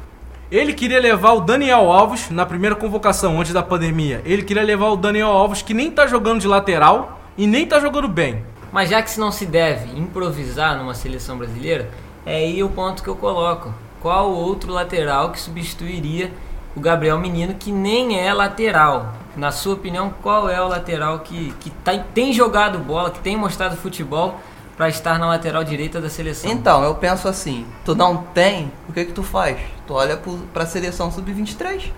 Ele 0.50 0.74
queria 0.74 1.00
levar 1.00 1.32
o 1.32 1.40
Daniel 1.40 1.90
Alves 1.90 2.28
na 2.28 2.44
primeira 2.44 2.76
convocação 2.76 3.40
antes 3.40 3.54
da 3.54 3.62
pandemia. 3.62 4.20
Ele 4.26 4.42
queria 4.42 4.62
levar 4.62 4.88
o 4.88 4.96
Daniel 4.96 5.28
Alves, 5.28 5.62
que 5.62 5.72
nem 5.72 5.90
tá 5.90 6.06
jogando 6.06 6.42
de 6.42 6.46
lateral, 6.46 7.21
e 7.37 7.47
nem 7.47 7.66
tá 7.66 7.81
jogando 7.81 8.09
bem. 8.09 8.45
Mas 8.71 8.88
já 8.88 9.03
que 9.03 9.11
se 9.11 9.21
não 9.21 9.31
se 9.31 9.45
deve 9.45 9.99
improvisar 9.99 10.77
numa 10.77 10.95
seleção 10.95 11.37
brasileira, 11.37 11.90
é 12.25 12.37
aí 12.37 12.62
o 12.62 12.68
ponto 12.68 13.03
que 13.03 13.09
eu 13.09 13.16
coloco. 13.16 13.73
Qual 14.01 14.33
outro 14.33 14.73
lateral 14.73 15.31
que 15.31 15.40
substituiria 15.40 16.33
o 16.75 16.81
Gabriel 16.81 17.18
Menino, 17.18 17.55
que 17.55 17.71
nem 17.71 18.18
é 18.18 18.33
lateral? 18.33 19.12
Na 19.37 19.51
sua 19.51 19.75
opinião, 19.75 20.12
qual 20.23 20.49
é 20.49 20.61
o 20.61 20.68
lateral 20.68 21.21
que, 21.21 21.53
que 21.61 21.71
tá, 21.71 21.97
tem 22.14 22.33
jogado 22.33 22.79
bola, 22.79 23.11
que 23.11 23.21
tem 23.21 23.37
mostrado 23.37 23.77
futebol 23.77 24.40
para 24.77 24.88
estar 24.88 25.18
na 25.18 25.27
lateral 25.27 25.62
direita 25.62 26.01
da 26.01 26.09
seleção? 26.09 26.51
Então, 26.51 26.83
eu 26.83 26.95
penso 26.95 27.29
assim: 27.29 27.66
tu 27.85 27.95
não 27.95 28.18
tem, 28.18 28.73
o 28.88 28.92
que 28.92 29.05
que 29.05 29.12
tu 29.12 29.23
faz? 29.23 29.59
Tu 29.87 29.95
olha 29.95 30.18
para 30.53 30.64
a 30.64 30.66
seleção 30.66 31.11
sub-23 31.11 31.90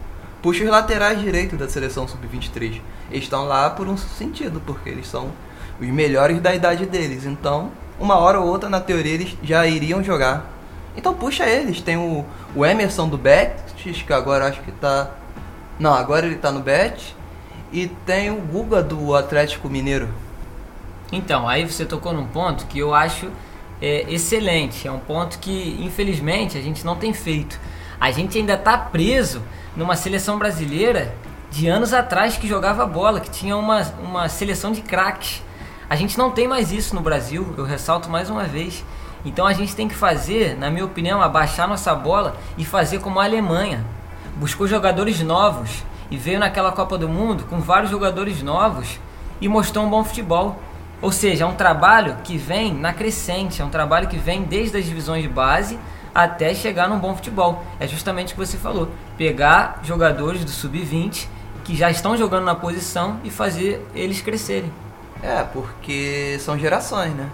puxa 0.44 0.62
os 0.62 0.68
laterais 0.68 1.18
direitos 1.22 1.59
da 1.59 1.66
seleção 1.66 2.07
sub-23. 2.07 2.83
Eles 3.11 3.24
estão 3.24 3.46
lá 3.46 3.70
por 3.70 3.88
um 3.88 3.96
sentido, 3.96 4.61
porque 4.66 4.90
eles 4.90 5.07
são 5.07 5.33
os 5.80 5.88
melhores 5.88 6.38
da 6.38 6.54
idade 6.54 6.85
deles. 6.85 7.24
Então, 7.24 7.70
uma 7.98 8.18
hora 8.18 8.38
ou 8.38 8.48
outra, 8.48 8.68
na 8.68 8.78
teoria, 8.78 9.14
eles 9.14 9.35
já 9.42 9.66
iriam 9.66 10.04
jogar. 10.04 10.44
Então, 10.94 11.14
puxa 11.14 11.46
eles. 11.46 11.80
Tem 11.80 11.96
o, 11.96 12.26
o 12.54 12.66
Emerson 12.66 13.09
do 13.09 13.16
Betis, 13.16 14.02
que 14.02 14.12
agora 14.12 14.48
acho 14.48 14.61
que 14.61 14.70
tá. 14.72 15.12
Não, 15.78 15.94
agora 15.94 16.26
ele 16.26 16.37
tá 16.37 16.52
no 16.52 16.61
Bet. 16.61 17.16
E 17.72 17.87
tem 18.04 18.30
o 18.30 18.37
Guga 18.37 18.83
do 18.83 19.14
Atlético 19.14 19.70
Mineiro. 19.70 20.11
Então, 21.11 21.48
aí 21.48 21.64
você 21.64 21.87
tocou 21.87 22.12
num 22.12 22.26
ponto 22.26 22.66
que 22.66 22.78
eu 22.78 22.92
acho 22.92 23.30
é, 23.80 24.04
excelente. 24.12 24.87
É 24.87 24.92
um 24.92 24.98
ponto 24.98 25.38
que, 25.38 25.78
infelizmente, 25.80 26.59
a 26.59 26.61
gente 26.61 26.85
não 26.85 26.96
tem 26.96 27.14
feito. 27.14 27.59
A 28.00 28.11
gente 28.11 28.38
ainda 28.38 28.54
está 28.54 28.76
preso 28.76 29.42
numa 29.76 29.96
seleção 29.96 30.38
brasileira 30.38 31.14
de 31.50 31.68
anos 31.68 31.92
atrás 31.92 32.37
que 32.37 32.48
jogava 32.48 32.85
bola, 32.85 33.20
que 33.20 33.30
tinha 33.30 33.57
uma, 33.57 33.83
uma 34.02 34.28
seleção 34.28 34.72
de 34.72 34.80
craques. 34.80 35.42
A 35.88 35.96
gente 35.96 36.18
não 36.18 36.30
tem 36.30 36.48
mais 36.48 36.72
isso 36.72 36.94
no 36.94 37.00
Brasil, 37.00 37.54
eu 37.57 37.64
ressalto 37.64 38.11
mais 38.11 38.28
uma 38.28 38.44
vez. 38.44 38.85
Então 39.24 39.46
a 39.46 39.52
gente 39.52 39.74
tem 39.74 39.88
que 39.88 39.94
fazer, 39.94 40.57
na 40.57 40.70
minha 40.70 40.85
opinião, 40.85 41.22
abaixar 41.22 41.68
nossa 41.68 41.94
bola 41.94 42.37
e 42.59 42.64
fazer 42.64 42.98
como 42.98 43.20
a 43.20 43.24
Alemanha. 43.24 43.85
Buscou 44.37 44.66
jogadores 44.66 45.20
novos 45.20 45.85
e 46.11 46.16
veio 46.16 46.38
naquela 46.38 46.72
Copa 46.72 46.98
do 46.98 47.09
Mundo 47.09 47.44
com 47.48 47.61
vários 47.61 47.90
jogadores 47.90 48.42
novos 48.42 48.98
e 49.40 49.48
mostrou 49.48 49.87
um 49.87 49.90
bom 49.90 50.04
futebol. 50.04 50.61
Ou 51.00 51.12
seja, 51.12 51.44
é 51.44 51.46
um 51.46 51.54
trabalho 51.54 52.16
que 52.24 52.37
vem 52.37 52.74
na 52.74 52.92
crescente, 52.92 53.62
é 53.62 53.64
um 53.64 53.70
trabalho 53.70 54.09
que 54.09 54.16
vem 54.16 54.42
desde 54.42 54.76
as 54.76 54.85
divisões 54.85 55.22
de 55.22 55.28
base 55.28 55.78
até 56.14 56.55
chegar 56.55 56.88
num 56.88 56.98
bom 56.98 57.14
futebol. 57.14 57.64
É 57.81 57.87
justamente 57.87 58.33
o 58.33 58.37
que 58.37 58.46
você 58.46 58.57
falou: 58.57 58.88
pegar 59.16 59.81
jogadores 59.83 60.44
do 60.44 60.50
sub-20 60.50 61.27
que 61.64 61.74
já 61.74 61.90
estão 61.90 62.16
jogando 62.16 62.44
na 62.44 62.55
posição 62.55 63.18
e 63.24 63.31
fazer 63.31 63.85
eles 63.94 64.20
crescerem. 64.20 64.70
É, 65.22 65.42
porque 65.42 66.37
são 66.40 66.59
gerações, 66.59 67.14
né? 67.14 67.29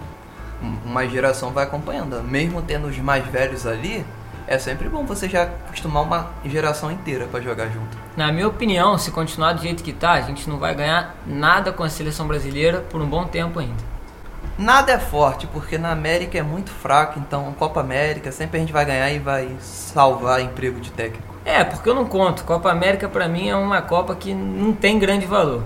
Uma 0.85 1.07
geração 1.09 1.51
vai 1.51 1.65
acompanhando. 1.65 2.23
Mesmo 2.23 2.63
tendo 2.63 2.87
os 2.87 2.97
mais 2.99 3.27
velhos 3.27 3.67
ali, 3.67 4.07
é 4.47 4.59
sempre 4.59 4.89
bom 4.89 5.05
você 5.05 5.29
já 5.29 5.43
acostumar 5.43 6.03
uma 6.05 6.31
geração 6.45 6.93
inteira 6.93 7.27
para 7.27 7.41
jogar 7.41 7.67
junto. 7.69 7.99
Na 8.17 8.31
minha 8.31 8.47
opinião, 8.47 8.97
se 8.97 9.11
continuar 9.11 9.55
do 9.55 9.63
jeito 9.63 9.83
que 9.83 9.93
tá, 9.93 10.13
a 10.13 10.21
gente 10.21 10.49
não 10.49 10.59
vai 10.59 10.75
ganhar 10.75 11.17
nada 11.27 11.73
com 11.73 11.83
a 11.83 11.89
seleção 11.89 12.29
brasileira 12.29 12.81
por 12.81 13.01
um 13.01 13.07
bom 13.07 13.25
tempo 13.25 13.59
ainda. 13.59 13.90
Nada 14.59 14.93
é 14.93 14.99
forte, 14.99 15.47
porque 15.47 15.79
na 15.79 15.91
América 15.91 16.37
é 16.39 16.43
muito 16.43 16.71
fraco, 16.71 17.19
então 17.19 17.53
Copa 17.59 17.81
América 17.81 18.31
sempre 18.31 18.59
a 18.59 18.61
gente 18.61 18.73
vai 18.73 18.85
ganhar 18.85 19.11
e 19.11 19.19
vai 19.19 19.49
salvar 19.61 20.41
emprego 20.41 20.81
de 20.81 20.91
técnico. 20.91 21.35
É, 21.45 21.65
porque 21.65 21.89
eu 21.89 21.95
não 21.95 22.05
conto. 22.05 22.45
Copa 22.45 22.71
América 22.71 23.09
para 23.09 23.27
mim 23.29 23.49
é 23.49 23.57
uma 23.57 23.81
Copa 23.81 24.15
que 24.15 24.35
não 24.35 24.73
tem 24.73 24.99
grande 24.99 25.27
valor. 25.27 25.63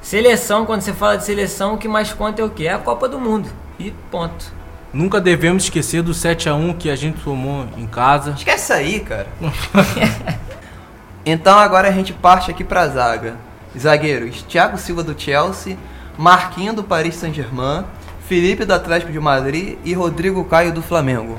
Seleção, 0.00 0.64
quando 0.64 0.80
você 0.80 0.92
fala 0.92 1.18
de 1.18 1.24
seleção, 1.24 1.74
o 1.74 1.78
que 1.78 1.88
mais 1.88 2.12
conta 2.12 2.40
é 2.40 2.44
o 2.44 2.50
quê? 2.50 2.64
É 2.64 2.72
a 2.72 2.78
Copa 2.78 3.08
do 3.08 3.18
Mundo. 3.18 3.50
E 3.78 3.90
ponto. 4.10 4.52
Nunca 4.92 5.20
devemos 5.20 5.64
esquecer 5.64 6.02
do 6.02 6.14
7 6.14 6.48
a 6.48 6.54
1 6.54 6.74
que 6.74 6.88
a 6.88 6.96
gente 6.96 7.20
tomou 7.22 7.66
em 7.76 7.86
casa. 7.86 8.30
Esquece 8.30 8.72
aí, 8.72 9.00
cara. 9.00 9.26
então 11.26 11.58
agora 11.58 11.88
a 11.88 11.92
gente 11.92 12.12
parte 12.12 12.50
aqui 12.50 12.64
pra 12.64 12.88
zaga. 12.88 13.36
Zagueiros: 13.78 14.42
Thiago 14.42 14.78
Silva 14.78 15.02
do 15.02 15.18
Chelsea, 15.20 15.76
Marquinho 16.16 16.72
do 16.72 16.82
Paris 16.82 17.16
Saint-Germain, 17.16 17.84
Felipe 18.28 18.66
do 18.66 18.74
Atlético 18.74 19.10
de 19.10 19.18
Madrid 19.18 19.78
e 19.82 19.94
Rodrigo 19.94 20.44
Caio 20.44 20.70
do 20.70 20.82
Flamengo. 20.82 21.38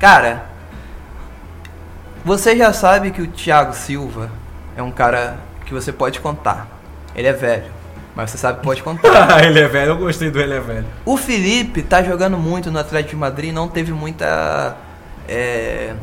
Cara, 0.00 0.46
você 2.24 2.56
já 2.56 2.72
sabe 2.72 3.12
que 3.12 3.22
o 3.22 3.28
Thiago 3.28 3.72
Silva 3.72 4.28
é 4.76 4.82
um 4.82 4.90
cara 4.90 5.36
que 5.64 5.72
você 5.72 5.92
pode 5.92 6.18
contar. 6.18 6.66
Ele 7.14 7.28
é 7.28 7.32
velho, 7.32 7.70
mas 8.16 8.32
você 8.32 8.38
sabe 8.38 8.58
que 8.58 8.64
pode 8.64 8.82
contar. 8.82 9.44
ele 9.46 9.60
é 9.60 9.68
velho, 9.68 9.92
eu 9.92 9.96
gostei 9.96 10.28
do 10.28 10.40
ele 10.40 10.54
é 10.54 10.60
velho. 10.60 10.86
O 11.06 11.16
Felipe 11.16 11.82
tá 11.82 12.02
jogando 12.02 12.36
muito 12.36 12.68
no 12.68 12.80
Atlético 12.80 13.10
de 13.10 13.16
Madrid, 13.16 13.54
não 13.54 13.68
teve 13.68 13.92
muita 13.92 14.76
é, 15.28 15.94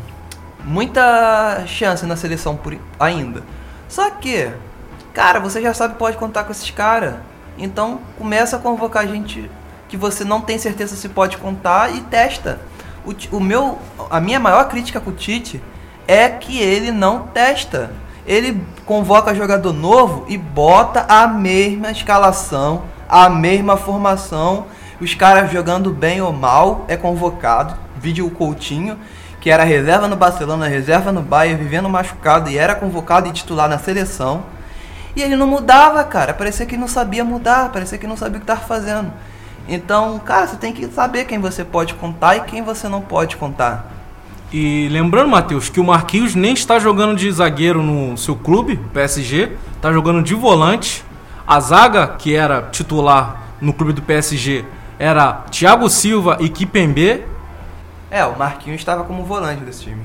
muita 0.63 1.65
chance 1.67 2.05
na 2.05 2.15
seleção 2.15 2.55
por 2.55 2.73
ainda. 2.97 3.43
Só 3.89 4.09
que, 4.12 4.49
cara, 5.13 5.41
você 5.41 5.62
já 5.62 5.73
sabe 5.73 5.95
que 5.95 5.99
pode 5.99 6.15
contar 6.15 6.45
com 6.45 6.53
esses 6.53 6.71
caras. 6.71 7.15
Então 7.57 7.99
começa 8.17 8.55
a 8.55 8.59
convocar 8.59 9.05
gente 9.05 9.51
que 9.89 9.97
você 9.97 10.23
não 10.23 10.39
tem 10.39 10.58
certeza 10.58 10.95
se 10.95 11.10
pode 11.10 11.38
contar 11.38 11.93
e 11.93 11.99
testa. 12.02 12.62
O, 13.06 13.36
o 13.36 13.39
meu, 13.41 13.78
a 14.10 14.21
minha 14.21 14.39
maior 14.39 14.69
crítica 14.69 15.02
com 15.02 15.10
o 15.10 15.13
Tite 15.13 15.62
é 16.08 16.30
que 16.30 16.58
ele 16.58 16.91
não 16.91 17.28
testa 17.28 17.91
ele 18.30 18.63
convoca 18.86 19.34
jogador 19.34 19.73
novo 19.73 20.23
e 20.28 20.38
bota 20.38 21.04
a 21.10 21.25
mesma 21.25 21.89
escalação, 21.89 22.84
a 23.10 23.28
mesma 23.28 23.75
formação. 23.75 24.67
Os 25.02 25.15
caras 25.15 25.52
jogando 25.52 25.91
bem 25.91 26.21
ou 26.21 26.32
mal 26.32 26.86
é 26.88 26.95
convocado. 26.95 27.73
Vídeo 27.97 28.28
o 28.28 28.30
Coutinho, 28.30 28.99
que 29.41 29.49
era 29.49 29.63
reserva 29.63 30.08
no 30.08 30.15
Barcelona, 30.15 30.67
reserva 30.67 31.12
no 31.12 31.23
Bayern, 31.23 31.63
vivendo 31.63 31.89
machucado 31.89 32.52
e 32.52 32.58
era 32.58 32.75
convocado 32.75 33.28
e 33.28 33.32
titular 33.32 33.67
na 33.67 33.80
seleção. 33.80 34.43
E 35.15 35.23
ele 35.23 35.36
não 35.36 35.47
mudava, 35.47 36.04
cara. 36.04 36.32
Parecia 36.32 36.67
que 36.67 36.78
não 36.78 36.88
sabia 36.88 37.25
mudar, 37.25 37.71
parecia 37.71 37.97
que 37.97 38.06
não 38.06 38.15
sabia 38.15 38.38
o 38.38 38.41
que 38.41 38.43
estava 38.43 38.62
fazendo. 38.62 39.12
Então, 39.71 40.17
cara, 40.17 40.47
você 40.47 40.55
tem 40.55 40.73
que 40.73 40.88
saber 40.88 41.25
quem 41.25 41.38
você 41.38 41.63
pode 41.63 41.93
contar 41.93 42.36
e 42.38 42.41
quem 42.41 42.63
você 42.63 42.89
não 42.89 43.01
pode 43.01 43.38
contar. 43.38 43.88
E 44.51 44.89
lembrando, 44.89 45.29
Matheus, 45.29 45.69
que 45.69 45.79
o 45.79 45.84
Marquinhos 45.84 46.34
nem 46.34 46.53
está 46.55 46.79
jogando 46.79 47.15
de 47.15 47.32
zagueiro 47.32 47.84
no 47.84 48.17
seu 48.17 48.36
clube, 48.36 48.77
PSG, 48.91 49.55
está 49.75 49.93
jogando 49.93 50.23
de 50.23 50.34
volante. 50.34 51.05
A 51.45 51.60
zaga, 51.60 52.08
que 52.08 52.36
era 52.36 52.63
titular 52.71 53.43
no 53.62 53.71
clube 53.71 53.93
do 53.93 54.01
PSG, 54.01 54.65
era 54.97 55.34
Thiago 55.51 55.88
Silva 55.88 56.38
e 56.39 56.49
Kipembe. 56.49 57.23
É, 58.10 58.25
o 58.25 58.36
Marquinhos 58.36 58.82
estava 58.82 59.03
como 59.03 59.23
volante 59.23 59.63
desse 59.63 59.84
time. 59.84 60.01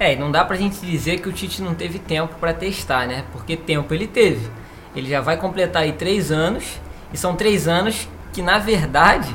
É, 0.00 0.14
e 0.14 0.16
não 0.16 0.32
dá 0.32 0.44
pra 0.44 0.56
gente 0.56 0.84
dizer 0.84 1.20
que 1.20 1.28
o 1.28 1.32
Tite 1.32 1.62
não 1.62 1.74
teve 1.74 2.00
tempo 2.00 2.34
para 2.40 2.52
testar, 2.52 3.06
né? 3.06 3.24
Porque 3.32 3.56
tempo 3.56 3.94
ele 3.94 4.08
teve. 4.08 4.50
Ele 4.96 5.08
já 5.08 5.20
vai 5.20 5.36
completar 5.36 5.82
aí 5.82 5.92
três 5.92 6.32
anos, 6.32 6.80
e 7.12 7.16
são 7.16 7.36
três 7.36 7.68
anos 7.68 8.08
que, 8.36 8.42
na 8.42 8.58
verdade, 8.58 9.34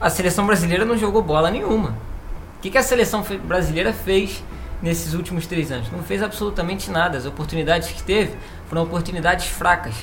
a 0.00 0.10
seleção 0.10 0.44
brasileira 0.44 0.84
não 0.84 0.98
jogou 0.98 1.22
bola 1.22 1.50
nenhuma 1.50 1.94
que, 2.64 2.70
que 2.70 2.78
a 2.78 2.82
seleção 2.82 3.22
brasileira 3.42 3.92
fez 3.92 4.42
nesses 4.80 5.12
últimos 5.12 5.46
três 5.46 5.70
anos? 5.70 5.92
Não 5.92 6.02
fez 6.02 6.22
absolutamente 6.22 6.90
nada. 6.90 7.18
As 7.18 7.26
oportunidades 7.26 7.90
que 7.90 8.02
teve 8.02 8.38
foram 8.68 8.84
oportunidades 8.84 9.44
fracas. 9.48 9.94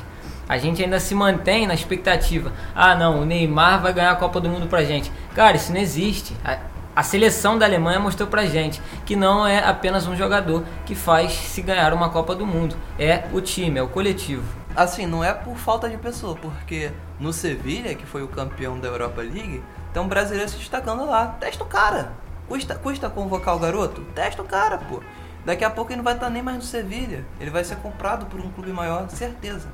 A 0.48 0.60
gente 0.60 0.84
ainda 0.84 1.00
se 1.00 1.16
mantém 1.16 1.66
na 1.66 1.74
expectativa. 1.74 2.52
Ah, 2.76 2.94
não, 2.94 3.22
o 3.22 3.26
Neymar 3.26 3.82
vai 3.82 3.92
ganhar 3.92 4.12
a 4.12 4.16
Copa 4.16 4.40
do 4.40 4.48
Mundo 4.48 4.68
pra 4.68 4.84
gente. 4.84 5.12
Cara, 5.34 5.58
isso 5.58 5.74
não 5.74 5.80
existe. 5.80 6.38
A, 6.46 6.60
a 6.96 7.02
seleção 7.02 7.58
da 7.58 7.66
Alemanha 7.66 8.00
mostrou 8.00 8.30
pra 8.30 8.46
gente 8.46 8.80
que 9.08 9.16
não 9.16 9.48
é 9.48 9.58
apenas 9.68 10.06
um 10.06 10.16
jogador 10.16 10.64
que 10.86 10.94
faz 10.94 11.32
se 11.32 11.64
ganhar 11.64 11.96
uma 11.96 12.10
Copa 12.10 12.36
do 12.36 12.46
Mundo. 12.46 12.76
É 13.00 13.24
o 13.34 13.42
time, 13.42 13.80
é 13.80 13.82
o 13.82 13.88
coletivo. 13.88 14.61
Assim, 14.76 15.06
não 15.06 15.24
é 15.24 15.34
por 15.34 15.58
falta 15.58 15.90
de 15.90 15.98
pessoa, 15.98 16.36
porque 16.36 16.92
no 17.20 17.34
Sevilha, 17.34 17.94
que 17.94 18.06
foi 18.06 18.24
o 18.24 18.28
campeão 18.28 18.80
da 18.80 18.88
Europa 18.88 19.22
League, 19.22 19.64
tem 19.94 20.02
um 20.02 20.08
brasileiro 20.08 20.50
se 20.50 20.58
destacando 20.58 21.06
lá. 21.06 21.28
Testa 21.40 21.64
o 21.64 21.68
cara. 21.68 22.14
Custa, 22.48 22.76
custa 22.76 23.10
convocar 23.10 23.56
o 23.56 23.60
garoto? 23.60 24.02
Testa 24.16 24.42
o 24.42 24.46
cara, 24.46 24.78
pô. 24.78 25.02
Daqui 25.46 25.64
a 25.64 25.70
pouco 25.70 25.92
ele 25.92 25.98
não 25.98 26.04
vai 26.04 26.14
estar 26.14 26.30
nem 26.30 26.42
mais 26.42 26.58
no 26.58 26.64
Sevilha. 26.64 27.26
Ele 27.40 27.50
vai 27.50 27.64
ser 27.64 27.76
comprado 27.78 28.26
por 28.28 28.40
um 28.40 28.50
clube 28.52 28.72
maior, 28.72 29.10
certeza. 29.10 29.68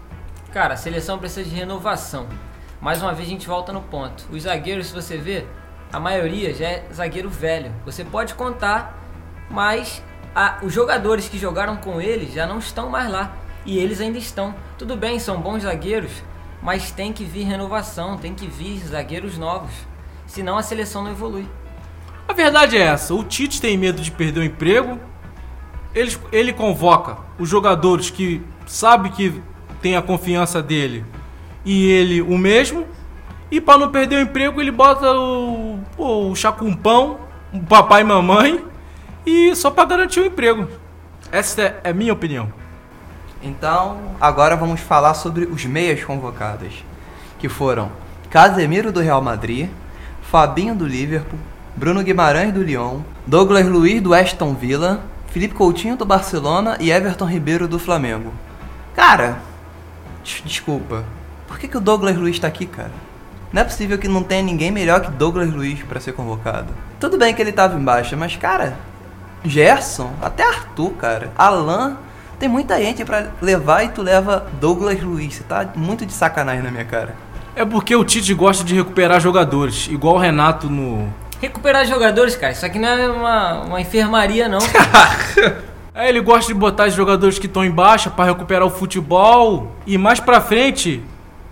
Cara, 0.51 0.73
a 0.73 0.77
seleção 0.77 1.19
precisa 1.19 1.47
de 1.47 1.55
renovação. 1.55 2.27
Mais 2.79 3.01
uma 3.01 3.13
vez 3.13 3.27
a 3.27 3.31
gente 3.31 3.47
volta 3.47 3.73
no 3.73 3.81
ponto. 3.81 4.25
Os 4.31 4.43
zagueiros, 4.43 4.87
se 4.87 4.93
você 4.93 5.17
ver, 5.17 5.49
a 5.91 5.99
maioria 5.99 6.53
já 6.53 6.67
é 6.67 6.85
zagueiro 6.93 7.29
velho. 7.29 7.71
Você 7.85 8.03
pode 8.03 8.33
contar, 8.33 8.97
mas 9.49 10.01
a, 10.33 10.59
os 10.61 10.73
jogadores 10.73 11.27
que 11.27 11.37
jogaram 11.37 11.77
com 11.77 11.99
eles 11.99 12.33
já 12.33 12.45
não 12.45 12.59
estão 12.59 12.89
mais 12.89 13.11
lá. 13.11 13.35
E 13.67 13.77
eles 13.77 13.99
ainda 13.99 14.17
estão. 14.17 14.55
Tudo 14.77 14.95
bem, 14.95 15.19
são 15.19 15.41
bons 15.41 15.63
zagueiros, 15.63 16.23
mas 16.63 16.89
tem 16.89 17.11
que 17.11 17.25
vir 17.25 17.43
renovação, 17.43 18.17
tem 18.17 18.33
que 18.33 18.47
vir 18.47 18.79
zagueiros 18.87 19.37
novos. 19.37 19.73
Senão 20.25 20.57
a 20.57 20.63
seleção 20.63 21.03
não 21.03 21.11
evolui. 21.11 21.45
A 22.25 22.31
verdade 22.31 22.77
é 22.77 22.81
essa: 22.81 23.13
o 23.13 23.25
Tite 23.25 23.59
tem 23.59 23.77
medo 23.77 24.01
de 24.01 24.09
perder 24.09 24.39
o 24.39 24.43
emprego. 24.43 24.97
Ele, 25.93 26.15
ele 26.31 26.53
convoca 26.53 27.17
os 27.37 27.49
jogadores 27.49 28.09
que 28.09 28.41
sabe 28.65 29.09
que 29.09 29.41
tem 29.81 29.97
a 29.97 30.01
confiança 30.01 30.61
dele 30.61 31.05
e 31.65 31.85
ele 31.87 32.21
o 32.21 32.37
mesmo. 32.37 32.85
E 33.51 33.59
para 33.59 33.79
não 33.79 33.91
perder 33.91 34.17
o 34.17 34.21
emprego, 34.21 34.61
ele 34.61 34.71
bota 34.71 35.11
o, 35.11 35.79
o 35.97 36.35
chacumpão, 36.35 37.19
o 37.53 37.61
papai 37.61 38.01
e 38.01 38.03
mamãe, 38.05 38.63
e 39.25 39.55
só 39.55 39.71
para 39.71 39.85
garantir 39.85 40.19
o 40.21 40.25
emprego. 40.25 40.67
Essa 41.31 41.79
é 41.83 41.89
a 41.89 41.93
minha 41.93 42.13
opinião. 42.13 42.51
Então, 43.41 43.97
agora 44.19 44.55
vamos 44.55 44.79
falar 44.79 45.13
sobre 45.13 45.45
os 45.45 45.65
meias 45.65 46.03
convocadas, 46.03 46.73
que 47.37 47.47
foram 47.47 47.91
Casemiro 48.29 48.91
do 48.91 48.99
Real 48.99 49.21
Madrid, 49.21 49.69
Fabinho 50.23 50.75
do 50.75 50.85
Liverpool, 50.85 51.39
Bruno 51.75 52.03
Guimarães 52.03 52.51
do 52.51 52.63
Lyon, 52.63 53.01
Douglas 53.25 53.67
Luiz 53.67 54.01
do 54.01 54.13
Aston 54.13 54.53
Villa, 54.53 55.01
Felipe 55.27 55.53
Coutinho 55.53 55.95
do 55.95 56.05
Barcelona 56.05 56.77
e 56.79 56.91
Everton 56.91 57.25
Ribeiro 57.25 57.67
do 57.67 57.77
Flamengo. 57.77 58.33
Cara, 58.95 59.37
desculpa, 60.23 61.05
por 61.47 61.59
que, 61.59 61.67
que 61.67 61.77
o 61.77 61.81
Douglas 61.81 62.17
Luiz 62.17 62.39
tá 62.39 62.47
aqui, 62.47 62.65
cara? 62.65 62.91
Não 63.53 63.61
é 63.61 63.65
possível 63.65 63.97
que 63.97 64.07
não 64.07 64.23
tenha 64.23 64.41
ninguém 64.41 64.71
melhor 64.71 65.01
que 65.01 65.11
Douglas 65.11 65.53
Luiz 65.53 65.81
para 65.83 65.99
ser 65.99 66.13
convocado. 66.13 66.73
Tudo 66.99 67.17
bem 67.17 67.33
que 67.33 67.41
ele 67.41 67.51
tava 67.51 67.79
em 67.79 67.83
baixa, 67.83 68.17
mas 68.17 68.35
cara, 68.35 68.77
Gerson, 69.45 70.11
até 70.21 70.43
Arthur, 70.43 70.91
cara, 70.93 71.31
Alan, 71.37 71.97
tem 72.39 72.47
muita 72.47 72.77
gente 72.81 73.03
para 73.03 73.31
levar 73.41 73.83
e 73.83 73.89
tu 73.89 74.01
leva 74.01 74.47
Douglas 74.59 75.01
Luiz. 75.01 75.35
Você 75.35 75.43
tá 75.43 75.69
muito 75.75 76.05
de 76.05 76.13
sacanagem 76.13 76.63
na 76.63 76.71
minha 76.71 76.85
cara. 76.85 77.15
É 77.55 77.65
porque 77.65 77.95
o 77.95 78.03
Tite 78.03 78.33
gosta 78.33 78.63
de 78.63 78.75
recuperar 78.75 79.19
jogadores, 79.19 79.87
igual 79.89 80.15
o 80.15 80.19
Renato 80.19 80.69
no 80.69 81.11
Recuperar 81.39 81.85
jogadores, 81.85 82.35
cara, 82.35 82.51
isso 82.51 82.65
aqui 82.65 82.79
não 82.79 82.87
é 82.87 83.07
uma, 83.07 83.61
uma 83.61 83.81
enfermaria, 83.81 84.49
não. 84.49 84.57
é, 85.93 86.09
ele 86.09 86.19
gosta 86.19 86.51
de 86.51 86.59
botar 86.59 86.87
os 86.87 86.95
jogadores 86.95 87.37
que 87.37 87.45
estão 87.45 87.63
em 87.63 87.69
baixa 87.69 88.09
para 88.09 88.25
recuperar 88.25 88.65
o 88.65 88.71
futebol 88.71 89.71
e 89.85 89.99
mais 89.99 90.19
pra 90.19 90.41
frente, 90.41 91.03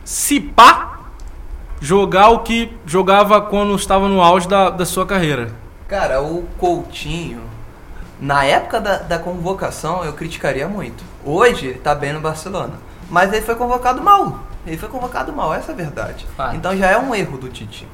se 0.04 0.40
pá, 0.40 1.02
jogar 1.80 2.30
o 2.30 2.40
que 2.40 2.72
jogava 2.84 3.40
quando 3.42 3.76
estava 3.76 4.08
no 4.08 4.22
auge 4.22 4.48
da, 4.48 4.72
da 4.72 4.88
sua 4.88 5.06
carreira. 5.06 5.52
Cara, 5.88 6.20
o 6.20 6.48
Coutinho 6.58 7.42
Na 8.20 8.46
época 8.46 8.80
da, 8.80 8.98
da 8.98 9.20
convocação, 9.20 10.04
eu 10.04 10.14
criticaria 10.14 10.68
muito. 10.68 11.04
Hoje, 11.24 11.68
ele 11.68 11.80
tá 11.80 11.94
bem 11.94 12.14
no 12.14 12.22
Barcelona. 12.22 12.74
Mas 13.10 13.32
ele 13.34 13.42
foi 13.42 13.56
convocado 13.56 14.02
mal. 14.02 14.40
Ele 14.66 14.78
foi 14.78 14.90
convocado 14.90 15.32
mal, 15.32 15.54
essa 15.54 15.72
é 15.72 15.74
a 15.74 15.78
verdade. 15.78 16.26
Fato. 16.36 16.56
Então 16.56 16.76
já 16.76 16.88
é 16.88 16.98
um 16.98 17.14
erro 17.14 17.38
do 17.38 17.50
Tite. 17.50 17.88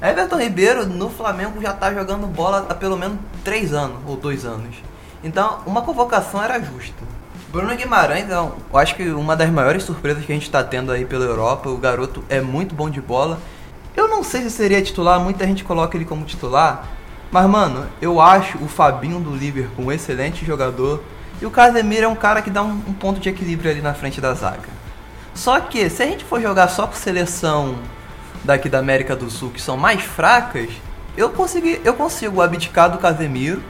Everton 0.00 0.36
Ribeiro 0.36 0.86
no 0.86 1.10
Flamengo 1.10 1.60
já 1.60 1.72
tá 1.72 1.92
jogando 1.92 2.26
bola 2.28 2.66
há 2.68 2.74
pelo 2.74 2.96
menos 2.96 3.18
3 3.42 3.72
anos 3.72 3.96
ou 4.06 4.16
2 4.16 4.44
anos. 4.44 4.76
Então, 5.24 5.58
uma 5.66 5.82
convocação 5.82 6.40
era 6.40 6.60
justa. 6.60 7.02
Bruno 7.50 7.74
Guimarães, 7.74 8.30
é 8.30 8.34
eu 8.34 8.54
acho 8.74 8.94
que 8.94 9.10
uma 9.10 9.34
das 9.34 9.50
maiores 9.50 9.82
surpresas 9.82 10.24
que 10.24 10.30
a 10.30 10.34
gente 10.34 10.44
está 10.44 10.62
tendo 10.62 10.92
aí 10.92 11.04
pela 11.04 11.24
Europa. 11.24 11.68
O 11.68 11.76
garoto 11.76 12.22
é 12.28 12.40
muito 12.40 12.74
bom 12.74 12.88
de 12.88 13.00
bola. 13.00 13.40
Eu 13.96 14.06
não 14.06 14.22
sei 14.22 14.42
se 14.42 14.50
seria 14.50 14.80
titular, 14.80 15.18
muita 15.18 15.44
gente 15.44 15.64
coloca 15.64 15.96
ele 15.96 16.04
como 16.04 16.24
titular. 16.24 16.86
Mas, 17.30 17.46
mano, 17.48 17.86
eu 18.00 18.20
acho 18.20 18.58
o 18.58 18.68
Fabinho 18.68 19.20
do 19.20 19.34
Liverpool 19.34 19.86
um 19.86 19.92
excelente 19.92 20.44
jogador. 20.44 21.02
E 21.40 21.46
o 21.46 21.50
Casemiro 21.50 22.04
é 22.04 22.08
um 22.08 22.16
cara 22.16 22.42
que 22.42 22.50
dá 22.50 22.62
um, 22.62 22.82
um 22.88 22.92
ponto 22.92 23.20
de 23.20 23.28
equilíbrio 23.28 23.70
ali 23.70 23.80
na 23.80 23.94
frente 23.94 24.20
da 24.20 24.34
zaga. 24.34 24.68
Só 25.34 25.60
que, 25.60 25.88
se 25.88 26.02
a 26.02 26.06
gente 26.06 26.24
for 26.24 26.40
jogar 26.40 26.68
só 26.68 26.86
com 26.86 26.94
seleção 26.94 27.78
daqui 28.42 28.68
da 28.68 28.78
América 28.78 29.14
do 29.14 29.30
Sul, 29.30 29.50
que 29.50 29.60
são 29.60 29.76
mais 29.76 30.02
fracas, 30.02 30.70
eu, 31.16 31.30
consegui, 31.30 31.80
eu 31.84 31.94
consigo 31.94 32.40
abdicar 32.40 32.90
do 32.90 32.98
Casemiro, 32.98 33.62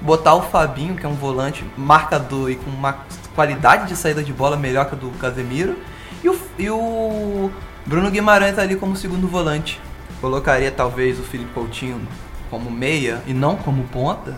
botar 0.00 0.34
o 0.34 0.42
Fabinho, 0.42 0.96
que 0.96 1.06
é 1.06 1.08
um 1.08 1.14
volante 1.14 1.64
marcador 1.76 2.50
e 2.50 2.56
com 2.56 2.70
uma 2.70 2.98
qualidade 3.34 3.88
de 3.88 3.96
saída 3.96 4.22
de 4.22 4.32
bola 4.32 4.56
melhor 4.56 4.86
que 4.86 4.94
a 4.94 4.98
do 4.98 5.10
Casemiro, 5.18 5.76
e 6.22 6.28
o, 6.28 6.38
e 6.58 6.70
o 6.70 7.50
Bruno 7.86 8.10
Guimarães 8.10 8.58
ali 8.58 8.76
como 8.76 8.96
segundo 8.96 9.28
volante. 9.28 9.80
Colocaria 10.20 10.70
talvez 10.70 11.20
o 11.20 11.22
Felipe 11.22 11.52
Coutinho 11.52 12.00
como 12.50 12.70
meia 12.70 13.22
e 13.26 13.34
não 13.34 13.56
como 13.56 13.84
ponta. 13.84 14.34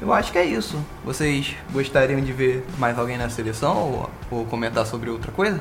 Eu 0.00 0.12
acho 0.12 0.30
que 0.30 0.38
é 0.38 0.44
isso. 0.44 0.78
Vocês 1.04 1.54
gostariam 1.72 2.20
de 2.20 2.32
ver 2.32 2.66
mais 2.78 2.98
alguém 2.98 3.16
na 3.16 3.30
seleção 3.30 3.76
ou, 3.76 4.10
ou 4.30 4.44
comentar 4.44 4.84
sobre 4.84 5.08
outra 5.08 5.32
coisa? 5.32 5.58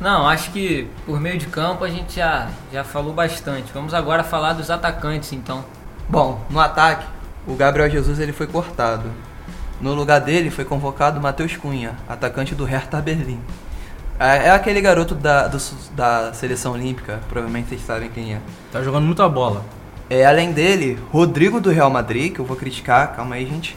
Não, 0.00 0.26
acho 0.26 0.50
que 0.50 0.88
por 1.06 1.20
meio 1.20 1.38
de 1.38 1.46
campo 1.46 1.84
a 1.84 1.88
gente 1.88 2.16
já, 2.16 2.48
já 2.72 2.84
falou 2.84 3.12
bastante. 3.14 3.72
Vamos 3.72 3.94
agora 3.94 4.24
falar 4.24 4.52
dos 4.52 4.70
atacantes, 4.70 5.32
então. 5.32 5.64
Bom, 6.08 6.44
no 6.50 6.60
ataque, 6.60 7.06
o 7.46 7.54
Gabriel 7.54 7.88
Jesus 7.88 8.18
ele 8.18 8.32
foi 8.32 8.46
cortado. 8.46 9.10
No 9.80 9.94
lugar 9.94 10.20
dele 10.20 10.50
foi 10.50 10.64
convocado 10.64 11.18
o 11.18 11.22
Matheus 11.22 11.56
Cunha, 11.56 11.96
atacante 12.08 12.54
do 12.54 12.64
Hertha 12.64 13.00
Berlim. 13.00 13.40
É, 14.18 14.48
é 14.48 14.50
aquele 14.50 14.80
garoto 14.80 15.14
da, 15.14 15.48
do 15.48 15.58
da 15.96 16.32
seleção 16.32 16.72
olímpica, 16.72 17.20
provavelmente 17.28 17.68
vocês 17.68 17.84
sabem 17.84 18.08
quem 18.10 18.34
é. 18.34 18.40
Tá 18.70 18.82
jogando 18.82 19.04
muita 19.04 19.28
bola. 19.28 19.64
É, 20.14 20.26
além 20.26 20.52
dele, 20.52 20.98
Rodrigo 21.10 21.58
do 21.58 21.70
Real 21.70 21.88
Madrid, 21.88 22.34
que 22.34 22.38
eu 22.38 22.44
vou 22.44 22.54
criticar, 22.54 23.14
calma 23.16 23.36
aí, 23.36 23.46
gente. 23.46 23.74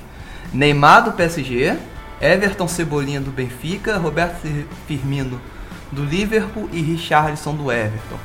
Neymar 0.52 1.02
do 1.06 1.14
PSG, 1.14 1.78
Everton 2.20 2.68
Cebolinha 2.68 3.22
do 3.22 3.32
Benfica, 3.32 3.96
Roberto 3.98 4.42
Fir- 4.42 4.68
Firmino 4.86 5.40
do 5.94 6.04
Liverpool 6.04 6.68
e 6.74 6.82
Richarlison 6.82 7.54
do 7.56 7.72
Everton. 7.72 8.18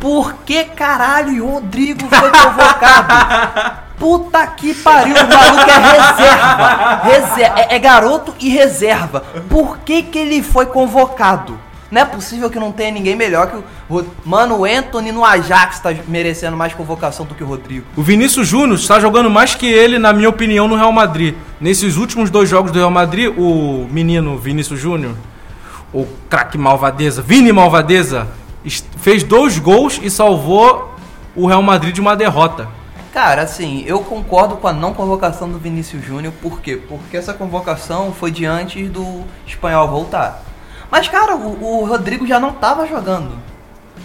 Por 0.00 0.34
que 0.44 0.64
caralho 0.64 1.44
o 1.46 1.52
Rodrigo 1.52 2.04
foi 2.08 2.30
convocado? 2.34 3.82
Puta 3.96 4.44
que 4.48 4.74
pariu, 4.74 5.14
o 5.14 5.28
maluco 5.28 5.70
é 5.70 5.78
reserva. 5.78 7.00
Reser- 7.04 7.52
é, 7.54 7.76
é 7.76 7.78
garoto 7.78 8.34
e 8.40 8.48
reserva. 8.48 9.20
Por 9.48 9.78
que 9.78 10.02
que 10.02 10.18
ele 10.18 10.42
foi 10.42 10.66
convocado? 10.66 11.56
Não 11.92 12.00
é 12.00 12.04
possível 12.06 12.48
que 12.48 12.58
não 12.58 12.72
tenha 12.72 12.90
ninguém 12.90 13.14
melhor 13.14 13.48
que 13.48 13.56
o. 13.56 13.64
Rod- 13.88 14.06
Mano, 14.24 14.60
o 14.60 14.64
Anthony 14.64 15.12
no 15.12 15.22
Ajax 15.22 15.78
tá 15.78 15.94
merecendo 16.08 16.56
mais 16.56 16.72
convocação 16.72 17.26
do 17.26 17.34
que 17.34 17.44
o 17.44 17.46
Rodrigo. 17.46 17.84
O 17.94 18.02
Vinícius 18.02 18.48
Júnior 18.48 18.78
está 18.78 18.98
jogando 18.98 19.28
mais 19.28 19.54
que 19.54 19.66
ele, 19.66 19.98
na 19.98 20.10
minha 20.10 20.30
opinião, 20.30 20.66
no 20.66 20.74
Real 20.74 20.90
Madrid. 20.90 21.34
Nesses 21.60 21.98
últimos 21.98 22.30
dois 22.30 22.48
jogos 22.48 22.72
do 22.72 22.78
Real 22.78 22.90
Madrid, 22.90 23.30
o 23.36 23.86
menino 23.90 24.38
Vinícius 24.38 24.80
Júnior, 24.80 25.14
o 25.92 26.06
craque 26.30 26.56
Malvadeza, 26.56 27.20
Vini 27.20 27.52
Malvadeza, 27.52 28.26
fez 28.96 29.22
dois 29.22 29.58
gols 29.58 30.00
e 30.02 30.08
salvou 30.08 30.94
o 31.36 31.46
Real 31.46 31.62
Madrid 31.62 31.94
de 31.94 32.00
uma 32.00 32.16
derrota. 32.16 32.68
Cara, 33.12 33.42
assim, 33.42 33.84
eu 33.86 33.98
concordo 34.00 34.56
com 34.56 34.66
a 34.66 34.72
não 34.72 34.94
convocação 34.94 35.46
do 35.50 35.58
Vinícius 35.58 36.02
Júnior, 36.02 36.32
por 36.40 36.62
quê? 36.62 36.76
Porque 36.88 37.18
essa 37.18 37.34
convocação 37.34 38.14
foi 38.18 38.30
de 38.30 38.46
antes 38.46 38.88
do 38.88 39.24
espanhol 39.46 39.86
voltar. 39.88 40.42
Mas, 40.92 41.08
cara, 41.08 41.34
o, 41.34 41.80
o 41.80 41.84
Rodrigo 41.86 42.26
já 42.26 42.38
não 42.38 42.52
tava 42.52 42.86
jogando. 42.86 43.32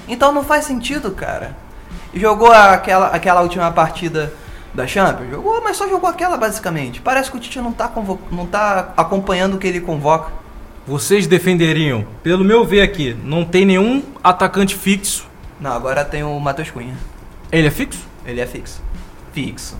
Então 0.08 0.32
não 0.32 0.42
faz 0.42 0.64
sentido, 0.64 1.12
cara. 1.12 1.54
Jogou 2.14 2.50
aquela, 2.50 3.08
aquela 3.08 3.42
última 3.42 3.70
partida 3.72 4.34
da 4.74 4.88
Champions? 4.88 5.30
Jogou, 5.30 5.62
mas 5.62 5.76
só 5.76 5.86
jogou 5.90 6.10
aquela 6.10 6.38
basicamente. 6.38 7.02
Parece 7.02 7.30
que 7.30 7.36
o 7.36 7.40
Tite 7.42 7.60
não 7.60 7.74
tá, 7.74 7.92
não 8.32 8.46
tá 8.46 8.94
acompanhando 8.96 9.56
o 9.56 9.58
que 9.58 9.68
ele 9.68 9.82
convoca. 9.82 10.32
Vocês 10.88 11.28
defenderiam? 11.28 12.08
Pelo 12.24 12.46
meu 12.46 12.64
ver 12.64 12.82
aqui, 12.82 13.14
não 13.22 13.44
tem 13.44 13.66
nenhum 13.66 14.02
atacante 14.24 14.74
fixo. 14.74 15.28
Não, 15.60 15.74
agora 15.74 16.06
tem 16.06 16.24
o 16.24 16.40
Matheus 16.40 16.72
Cunha. 16.72 16.96
Ele 17.52 17.68
é 17.68 17.72
fixo? 17.72 18.00
Ele 18.26 18.40
é 18.40 18.46
fixo. 18.48 18.82
Fixo. 19.34 19.76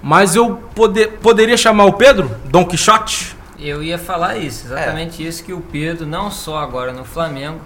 Mas 0.00 0.36
eu 0.36 0.62
pode- 0.76 1.08
poderia 1.20 1.56
chamar 1.56 1.86
o 1.86 1.94
Pedro? 1.94 2.30
Don 2.44 2.64
Quixote? 2.64 3.34
Eu 3.64 3.82
ia 3.82 3.96
falar 3.96 4.36
isso, 4.36 4.66
exatamente 4.66 5.26
isso 5.26 5.42
que 5.42 5.54
o 5.54 5.58
Pedro, 5.58 6.04
não 6.04 6.30
só 6.30 6.58
agora 6.58 6.92
no 6.92 7.02
Flamengo, 7.02 7.60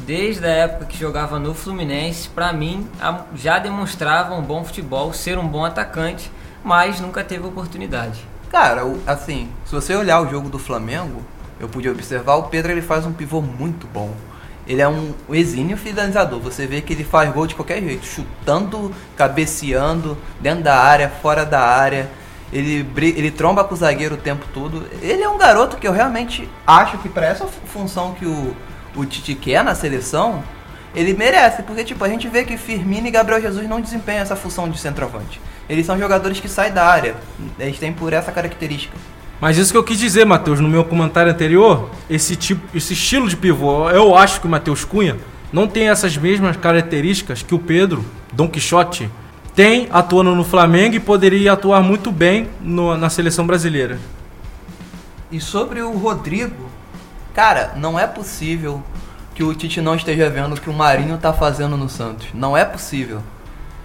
desde 0.00 0.44
a 0.44 0.48
época 0.48 0.86
que 0.86 0.98
jogava 0.98 1.38
no 1.38 1.54
Fluminense, 1.54 2.28
pra 2.28 2.52
mim 2.52 2.88
já 3.36 3.60
demonstrava 3.60 4.34
um 4.34 4.42
bom 4.42 4.64
futebol, 4.64 5.12
ser 5.12 5.38
um 5.38 5.46
bom 5.46 5.64
atacante, 5.64 6.28
mas 6.64 7.00
nunca 7.00 7.22
teve 7.22 7.46
oportunidade. 7.46 8.26
Cara, 8.50 8.82
assim, 9.06 9.48
se 9.64 9.72
você 9.72 9.94
olhar 9.94 10.20
o 10.20 10.28
jogo 10.28 10.48
do 10.48 10.58
Flamengo, 10.58 11.22
eu 11.60 11.68
pude 11.68 11.88
observar, 11.88 12.34
o 12.34 12.48
Pedro 12.48 12.72
ele 12.72 12.82
faz 12.82 13.06
um 13.06 13.12
pivô 13.12 13.40
muito 13.40 13.86
bom. 13.86 14.12
Ele 14.66 14.82
é 14.82 14.88
um 14.88 15.14
exímio 15.30 15.76
finalizador. 15.76 16.40
Você 16.40 16.66
vê 16.66 16.80
que 16.80 16.92
ele 16.92 17.04
faz 17.04 17.32
gol 17.32 17.46
de 17.46 17.54
qualquer 17.54 17.80
jeito, 17.80 18.04
chutando, 18.04 18.92
cabeceando, 19.16 20.18
dentro 20.40 20.64
da 20.64 20.80
área, 20.80 21.08
fora 21.08 21.46
da 21.46 21.60
área. 21.60 22.10
Ele, 22.52 22.86
ele 22.96 23.30
tromba 23.30 23.62
com 23.64 23.74
o 23.74 23.76
zagueiro 23.76 24.14
o 24.14 24.18
tempo 24.18 24.46
todo. 24.54 24.84
Ele 25.02 25.22
é 25.22 25.28
um 25.28 25.36
garoto 25.36 25.76
que 25.76 25.86
eu 25.86 25.92
realmente 25.92 26.48
acho 26.66 26.96
que 26.98 27.08
para 27.08 27.26
essa 27.26 27.46
fu- 27.46 27.60
função 27.66 28.12
que 28.14 28.24
o, 28.24 28.56
o 28.96 29.04
Tite 29.04 29.34
quer 29.34 29.62
na 29.62 29.74
seleção, 29.74 30.42
ele 30.94 31.12
merece. 31.12 31.62
Porque, 31.62 31.84
tipo, 31.84 32.02
a 32.02 32.08
gente 32.08 32.26
vê 32.26 32.44
que 32.44 32.56
Firmino 32.56 33.06
e 33.06 33.10
Gabriel 33.10 33.40
Jesus 33.42 33.68
não 33.68 33.80
desempenham 33.80 34.22
essa 34.22 34.34
função 34.34 34.68
de 34.68 34.78
centroavante. 34.78 35.40
Eles 35.68 35.84
são 35.84 35.98
jogadores 35.98 36.40
que 36.40 36.48
saem 36.48 36.72
da 36.72 36.86
área. 36.86 37.16
Eles 37.58 37.78
têm 37.78 37.92
por 37.92 38.12
essa 38.14 38.32
característica. 38.32 38.96
Mas 39.40 39.56
isso 39.58 39.70
que 39.70 39.76
eu 39.78 39.84
quis 39.84 39.98
dizer, 39.98 40.24
Matheus, 40.24 40.58
no 40.58 40.68
meu 40.68 40.84
comentário 40.84 41.30
anterior, 41.30 41.90
esse 42.08 42.34
tipo, 42.34 42.60
esse 42.74 42.94
estilo 42.94 43.28
de 43.28 43.36
pivô, 43.36 43.88
eu 43.90 44.16
acho 44.16 44.40
que 44.40 44.46
o 44.46 44.50
Matheus 44.50 44.84
Cunha 44.84 45.16
não 45.52 45.68
tem 45.68 45.90
essas 45.90 46.16
mesmas 46.16 46.56
características 46.56 47.42
que 47.42 47.54
o 47.54 47.58
Pedro, 47.58 48.04
Don 48.32 48.48
Quixote, 48.48 49.08
tem 49.58 49.88
atuando 49.90 50.36
no 50.36 50.44
Flamengo 50.44 50.94
e 50.94 51.00
poderia 51.00 51.52
atuar 51.54 51.82
muito 51.82 52.12
bem 52.12 52.48
no- 52.60 52.96
na 52.96 53.10
seleção 53.10 53.44
brasileira. 53.44 53.98
E 55.32 55.40
sobre 55.40 55.82
o 55.82 55.90
Rodrigo, 55.98 56.70
cara, 57.34 57.72
não 57.74 57.98
é 57.98 58.06
possível 58.06 58.80
que 59.34 59.42
o 59.42 59.52
Tite 59.52 59.80
não 59.80 59.96
esteja 59.96 60.30
vendo 60.30 60.54
o 60.54 60.60
que 60.60 60.70
o 60.70 60.72
Marinho 60.72 61.18
tá 61.18 61.32
fazendo 61.32 61.76
no 61.76 61.88
Santos. 61.88 62.28
Não 62.32 62.56
é 62.56 62.64
possível. 62.64 63.20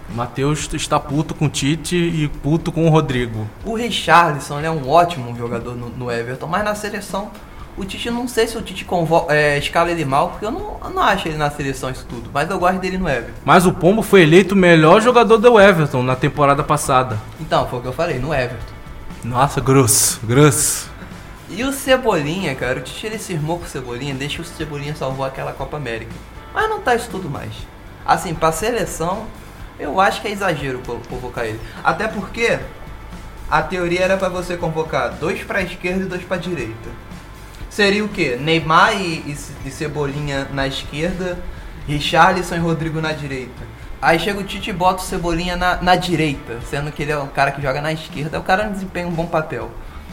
O 0.08 0.14
Matheus 0.14 0.72
está 0.74 1.00
puto 1.00 1.34
com 1.34 1.46
o 1.46 1.48
Tite 1.48 1.96
e 1.96 2.28
puto 2.28 2.70
com 2.70 2.86
o 2.86 2.88
Rodrigo. 2.88 3.44
O 3.64 3.74
Richarlison 3.74 4.60
é 4.60 4.70
um 4.70 4.88
ótimo 4.88 5.36
jogador 5.36 5.74
no, 5.74 5.88
no 5.88 6.08
Everton, 6.08 6.46
mas 6.46 6.62
na 6.62 6.76
seleção, 6.76 7.32
o 7.76 7.84
Tite, 7.84 8.10
não 8.10 8.28
sei 8.28 8.46
se 8.46 8.56
o 8.56 8.62
Tite 8.62 8.84
convo- 8.84 9.26
é, 9.28 9.58
escala 9.58 9.90
ele 9.90 10.04
mal, 10.04 10.30
porque 10.30 10.46
eu 10.46 10.50
não, 10.50 10.76
eu 10.82 10.90
não 10.90 11.02
acho 11.02 11.26
ele 11.28 11.36
na 11.36 11.50
seleção 11.50 11.90
isso 11.90 12.06
tudo. 12.08 12.30
Mas 12.32 12.48
eu 12.50 12.58
gosto 12.58 12.78
dele 12.78 12.98
no 12.98 13.08
Everton. 13.08 13.32
Mas 13.44 13.66
o 13.66 13.72
Pombo 13.72 14.02
foi 14.02 14.22
eleito 14.22 14.54
o 14.54 14.58
melhor 14.58 15.00
jogador 15.02 15.38
do 15.38 15.58
Everton 15.60 16.02
na 16.02 16.14
temporada 16.16 16.62
passada. 16.62 17.18
Então, 17.40 17.66
foi 17.68 17.78
o 17.80 17.82
que 17.82 17.88
eu 17.88 17.92
falei, 17.92 18.18
no 18.18 18.32
Everton. 18.32 18.72
Nossa, 19.24 19.60
grosso, 19.60 20.20
grosso. 20.24 20.90
E 21.50 21.62
o 21.64 21.72
Cebolinha, 21.72 22.54
cara, 22.54 22.78
o 22.78 22.82
Tite 22.82 23.06
ele 23.06 23.18
cismou 23.18 23.58
com 23.58 23.64
o 23.64 23.68
Cebolinha, 23.68 24.14
desde 24.14 24.36
que 24.36 24.42
o 24.42 24.44
Cebolinha 24.44 24.94
salvou 24.94 25.24
aquela 25.26 25.52
Copa 25.52 25.76
América. 25.76 26.12
Mas 26.54 26.68
não 26.68 26.80
tá 26.80 26.94
isso 26.94 27.08
tudo 27.10 27.28
mais. 27.28 27.52
Assim, 28.06 28.34
pra 28.34 28.52
seleção, 28.52 29.24
eu 29.78 30.00
acho 30.00 30.20
que 30.22 30.28
é 30.28 30.30
exagero 30.30 30.80
co- 30.86 31.00
convocar 31.08 31.44
ele. 31.46 31.60
Até 31.82 32.06
porque 32.06 32.58
a 33.50 33.62
teoria 33.62 34.00
era 34.02 34.16
pra 34.16 34.28
você 34.28 34.56
convocar 34.56 35.10
dois 35.14 35.42
pra 35.42 35.62
esquerda 35.62 36.04
e 36.04 36.06
dois 36.06 36.22
pra 36.22 36.36
direita. 36.36 36.88
Seria 37.74 38.04
o 38.04 38.08
quê? 38.08 38.38
Neymar 38.40 38.94
e, 38.94 39.36
e, 39.64 39.68
Cebolinha 39.68 40.46
na 40.52 40.64
esquerda, 40.64 41.36
Richarlison 41.88 42.54
e 42.54 42.58
Rodrigo 42.60 43.00
na 43.00 43.10
direita. 43.10 43.64
Aí 44.00 44.16
chega 44.16 44.38
o 44.38 44.44
Tite 44.44 44.70
e 44.70 44.72
bota 44.72 45.02
o 45.02 45.04
Cebolinha 45.04 45.56
na, 45.56 45.82
na 45.82 45.96
direita, 45.96 46.60
sendo 46.70 46.92
que 46.92 47.02
ele 47.02 47.10
é 47.10 47.18
um 47.18 47.26
cara 47.26 47.50
que 47.50 47.60
joga 47.60 47.82
na 47.82 47.92
esquerda, 47.92 48.38
o 48.38 48.44
cara 48.44 48.68
desempenha 48.68 49.08
um 49.08 49.10
bom 49.10 49.26
papel. 49.26 49.72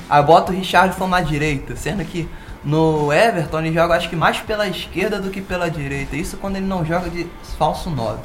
Aí 0.09 0.23
bota 0.23 0.51
o 0.51 0.55
Richarlison 0.55 1.05
na 1.05 1.21
direita, 1.21 1.75
sendo 1.75 2.03
que 2.03 2.27
no 2.63 3.13
Everton 3.13 3.59
ele 3.59 3.75
joga 3.75 3.93
acho 3.93 4.09
que 4.09 4.15
mais 4.15 4.39
pela 4.39 4.67
esquerda 4.67 5.21
do 5.21 5.29
que 5.29 5.39
pela 5.39 5.69
direita. 5.69 6.15
Isso 6.15 6.37
quando 6.37 6.55
ele 6.55 6.65
não 6.65 6.83
joga 6.83 7.11
de 7.11 7.27
falso 7.59 7.91
9. 7.91 8.21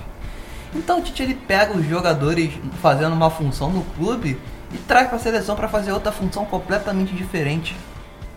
Então 0.74 1.00
o 1.00 1.02
Tite 1.02 1.22
ele 1.22 1.34
pega 1.34 1.76
os 1.76 1.86
jogadores 1.86 2.54
fazendo 2.80 3.12
uma 3.12 3.28
função 3.28 3.68
no 3.68 3.82
clube 3.98 4.40
e 4.72 4.78
traz 4.78 5.10
pra 5.10 5.18
seleção 5.18 5.54
pra 5.54 5.68
fazer 5.68 5.92
outra 5.92 6.10
função 6.10 6.46
completamente 6.46 7.14
diferente. 7.14 7.76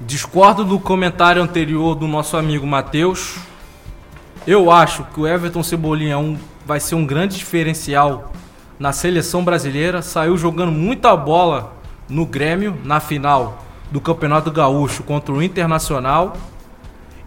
Discordo 0.02 0.64
do 0.64 0.80
comentário 0.80 1.42
anterior 1.42 1.94
do 1.94 2.08
nosso 2.08 2.38
amigo 2.38 2.66
Matheus. 2.66 3.36
Eu 4.48 4.72
acho 4.72 5.04
que 5.14 5.20
o 5.20 5.28
Everton 5.28 5.62
Cebolinha 5.62 6.14
é 6.14 6.18
um, 6.18 6.38
vai 6.66 6.80
ser 6.80 6.96
um 6.96 7.06
grande 7.06 7.36
diferencial 7.36 8.32
na 8.80 8.94
seleção 8.94 9.44
brasileira. 9.44 10.02
Saiu 10.02 10.38
jogando 10.38 10.72
muita 10.72 11.18
bola 11.18 11.74
no 12.08 12.26
Grêmio 12.26 12.78
na 12.86 13.02
final 13.02 13.62
do 13.92 14.00
Campeonato 14.00 14.50
Gaúcho 14.50 15.04
contra 15.04 15.34
o 15.34 15.44
Internacional. 15.44 16.38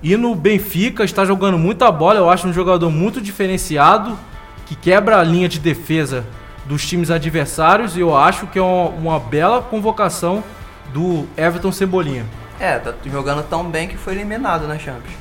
E 0.03 0.17
no 0.17 0.35
Benfica 0.35 1.05
está 1.05 1.27
jogando 1.27 1.59
muita 1.59 1.93
bola. 1.93 2.21
Eu 2.21 2.31
acho 2.31 2.49
um 2.49 2.55
jogador 2.55 2.91
muito 2.91 3.21
diferenciado 3.21 4.19
que 4.65 4.75
quebra 4.75 5.19
a 5.19 5.23
linha 5.23 5.49
de 5.49 5.59
defesa 5.59 6.25
dos 6.65 6.87
times 6.89 7.11
adversários. 7.11 7.99
E 7.99 8.01
eu 8.01 8.17
acho 8.17 8.47
que 8.47 8.59
é 8.59 8.63
uma, 8.63 8.89
uma 8.89 9.21
bela 9.21 9.61
convocação 9.61 10.43
do 10.95 11.29
Everton 11.37 11.71
Cebolinha. 11.71 12.25
É, 12.63 12.79
tá 12.79 12.95
jogando 13.05 13.43
tão 13.43 13.69
bem 13.69 13.89
que 13.89 13.97
foi 13.97 14.13
eliminado 14.13 14.69
na 14.69 14.79
Champions. 14.79 15.17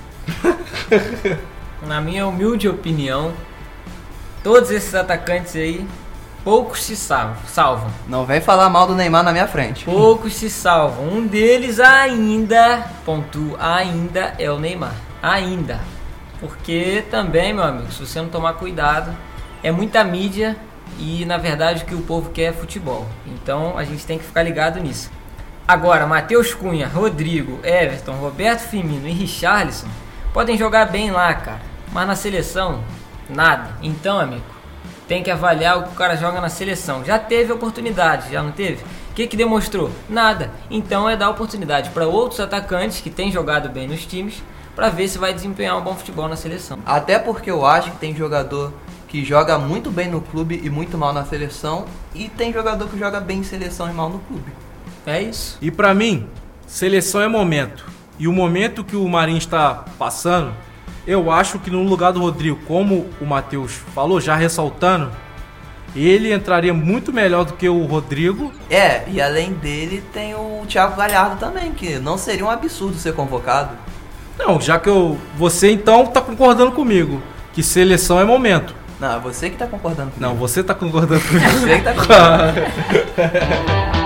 Na 1.82 2.00
minha 2.00 2.28
humilde 2.28 2.70
opinião, 2.70 3.34
todos 4.44 4.70
esses 4.70 4.94
atacantes 4.94 5.56
aí, 5.56 5.88
poucos 6.44 6.84
se 6.84 6.96
salvam. 6.96 7.38
salvam. 7.48 7.90
Não 8.08 8.28
vem 8.28 8.40
falar 8.40 8.70
mal 8.70 8.86
do 8.86 8.94
Neymar 8.94 9.24
na 9.24 9.32
minha 9.32 9.48
frente. 9.48 9.86
Poucos 9.86 10.36
se 10.36 10.52
salvam. 10.52 11.08
Um 11.08 11.26
deles 11.26 11.80
ainda, 11.80 12.86
ponto, 13.04 13.58
ainda 13.60 14.36
é 14.38 14.52
o 14.52 14.60
Neymar. 14.60 14.94
Ainda. 15.24 15.80
Porque 16.40 17.04
também, 17.10 17.54
meu 17.54 17.64
amigo, 17.64 17.92
se 17.92 18.06
você 18.06 18.22
não 18.22 18.30
tomar 18.30 18.54
cuidado, 18.54 19.18
é 19.64 19.72
muita 19.72 20.04
mídia 20.04 20.56
e 21.00 21.26
na 21.26 21.40
verdade 21.40 21.82
o 21.82 21.88
que 21.88 21.96
o 21.96 22.04
povo 22.04 22.30
quer 22.30 22.44
é 22.44 22.54
futebol. 22.54 23.08
Então 23.26 23.80
a 23.80 23.84
gente 23.84 24.06
tem 24.06 24.20
que 24.20 24.26
ficar 24.26 24.44
ligado 24.44 24.80
nisso. 24.80 25.10
Agora, 25.72 26.06
Matheus 26.06 26.54
Cunha, 26.54 26.86
Rodrigo, 26.86 27.58
Everton, 27.64 28.12
Roberto 28.16 28.60
Firmino 28.60 29.08
e 29.08 29.14
Richarlison 29.14 29.88
podem 30.34 30.58
jogar 30.58 30.84
bem 30.88 31.12
lá, 31.12 31.34
cara. 31.34 31.62
Mas 31.94 32.06
na 32.06 32.14
seleção, 32.14 32.84
nada. 33.30 33.70
Então, 33.82 34.20
amigo, 34.20 34.44
tem 35.08 35.24
que 35.24 35.32
avaliar 35.32 35.80
o 35.80 35.84
que 35.84 35.94
o 35.94 35.96
cara 35.96 36.18
joga 36.18 36.42
na 36.42 36.50
seleção. 36.50 37.06
Já 37.06 37.18
teve 37.18 37.54
oportunidade, 37.54 38.34
já 38.34 38.44
não 38.44 38.52
teve? 38.52 38.84
O 39.12 39.14
que, 39.16 39.26
que 39.26 39.38
demonstrou? 39.38 39.90
Nada. 40.10 40.52
Então 40.70 41.10
é 41.10 41.16
dar 41.16 41.30
oportunidade 41.30 41.90
para 41.92 42.06
outros 42.06 42.42
atacantes 42.42 43.00
que 43.00 43.10
têm 43.10 43.32
jogado 43.32 43.70
bem 43.70 43.88
nos 43.88 44.06
times 44.06 44.44
para 44.76 44.90
ver 44.90 45.08
se 45.08 45.18
vai 45.18 45.34
desempenhar 45.34 45.78
um 45.78 45.82
bom 45.82 45.96
futebol 45.96 46.28
na 46.28 46.36
seleção. 46.36 46.80
Até 46.86 47.18
porque 47.18 47.50
eu 47.50 47.66
acho 47.66 47.92
que 47.92 47.98
tem 47.98 48.14
jogador 48.14 48.74
que 49.08 49.24
joga 49.24 49.58
muito 49.58 49.90
bem 49.90 50.10
no 50.10 50.20
clube 50.20 50.60
e 50.62 50.70
muito 50.70 50.98
mal 50.98 51.14
na 51.14 51.24
seleção, 51.24 51.86
e 52.14 52.28
tem 52.28 52.52
jogador 52.52 52.90
que 52.90 53.00
joga 53.00 53.22
bem 53.22 53.40
em 53.40 53.44
seleção 53.44 53.90
e 53.90 53.94
mal 53.94 54.10
no 54.10 54.20
clube. 54.20 54.52
É 55.06 55.22
isso. 55.22 55.58
E 55.62 55.72
pra 55.72 55.94
mim, 55.94 56.28
seleção 56.68 57.22
é 57.22 57.28
momento. 57.28 57.86
E 58.20 58.28
o 58.28 58.34
momento 58.34 58.84
que 58.84 58.96
o 58.96 59.08
Marinho 59.08 59.38
está 59.38 59.86
passando, 59.98 60.54
eu 61.08 61.32
acho 61.32 61.58
que 61.60 61.72
no 61.72 61.84
lugar 61.84 62.14
do 62.14 62.20
Rodrigo, 62.20 62.60
como 62.68 63.08
o 63.20 63.26
Matheus 63.26 63.74
falou, 63.96 64.22
já 64.22 64.36
ressaltando, 64.36 65.12
ele 65.96 66.34
entraria 66.34 66.74
muito 66.74 67.12
melhor 67.12 67.46
do 67.46 67.54
que 67.54 67.68
o 67.68 67.86
Rodrigo. 67.86 68.54
É, 68.70 69.04
e 69.08 69.20
além 69.22 69.54
dele 69.54 70.04
tem 70.14 70.34
o 70.36 70.64
Thiago 70.68 70.96
Galhardo 70.96 71.38
também, 71.38 71.72
que 71.72 72.00
não 72.00 72.18
seria 72.18 72.46
um 72.46 72.50
absurdo 72.50 72.98
ser 72.98 73.14
convocado. 73.14 73.76
Não, 74.38 74.60
já 74.62 74.80
que 74.80 74.90
eu. 74.90 75.18
Você 75.36 75.72
então 75.72 76.06
tá 76.06 76.22
concordando 76.22 76.72
comigo. 76.72 77.22
Que 77.54 77.62
seleção 77.62 78.20
é 78.20 78.24
momento. 78.24 78.74
Não, 79.00 79.16
é 79.16 79.20
você 79.20 79.50
que 79.50 79.58
tá 79.58 79.68
concordando 79.68 80.12
comigo. 80.12 80.22
Não, 80.22 80.36
você 80.36 80.64
tá 80.64 80.74
concordando 80.74 81.22
comigo. 81.22 81.50
Você 81.60 81.78
que 81.78 81.84
tá 81.84 81.94
concordando. 81.94 82.62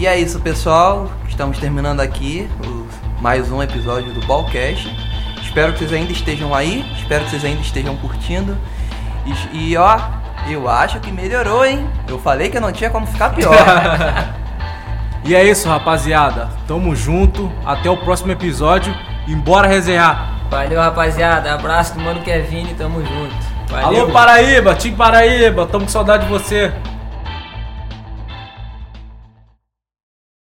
E 0.00 0.06
é 0.06 0.18
isso, 0.18 0.40
pessoal. 0.40 1.10
Estamos 1.28 1.58
terminando 1.58 2.00
aqui 2.00 2.48
o- 2.66 2.86
mais 3.22 3.50
um 3.52 3.62
episódio 3.62 4.12
do 4.14 4.26
Ballcast. 4.26 4.88
Espero 5.42 5.72
que 5.74 5.80
vocês 5.80 5.92
ainda 5.92 6.10
estejam 6.12 6.54
aí. 6.54 6.84
Espero 6.98 7.24
que 7.24 7.30
vocês 7.30 7.44
ainda 7.44 7.60
estejam 7.60 7.94
curtindo. 7.96 8.56
E, 9.52 9.72
e, 9.72 9.76
ó, 9.76 9.98
eu 10.48 10.66
acho 10.70 10.98
que 11.00 11.12
melhorou, 11.12 11.66
hein? 11.66 11.86
Eu 12.08 12.18
falei 12.18 12.48
que 12.48 12.58
não 12.58 12.72
tinha 12.72 12.88
como 12.90 13.06
ficar 13.06 13.30
pior. 13.30 13.54
E 15.22 15.34
é 15.34 15.44
isso, 15.44 15.68
rapaziada. 15.68 16.48
Tamo 16.66 16.96
junto. 16.96 17.52
Até 17.66 17.90
o 17.90 17.96
próximo 17.98 18.32
episódio. 18.32 18.96
Embora 19.28 19.68
resenhar. 19.68 20.40
Valeu, 20.50 20.80
rapaziada. 20.80 21.52
Abraço 21.52 21.92
do 21.92 22.00
Mano 22.00 22.22
Kevin, 22.22 22.64
tamo 22.78 23.02
junto. 23.04 23.34
Valeu. 23.68 24.04
Alô, 24.04 24.10
Paraíba, 24.10 24.74
Tim 24.74 24.94
Paraíba. 24.94 25.66
Tamo 25.66 25.84
com 25.84 25.90
saudade 25.90 26.24
de 26.24 26.30
você. 26.30 26.72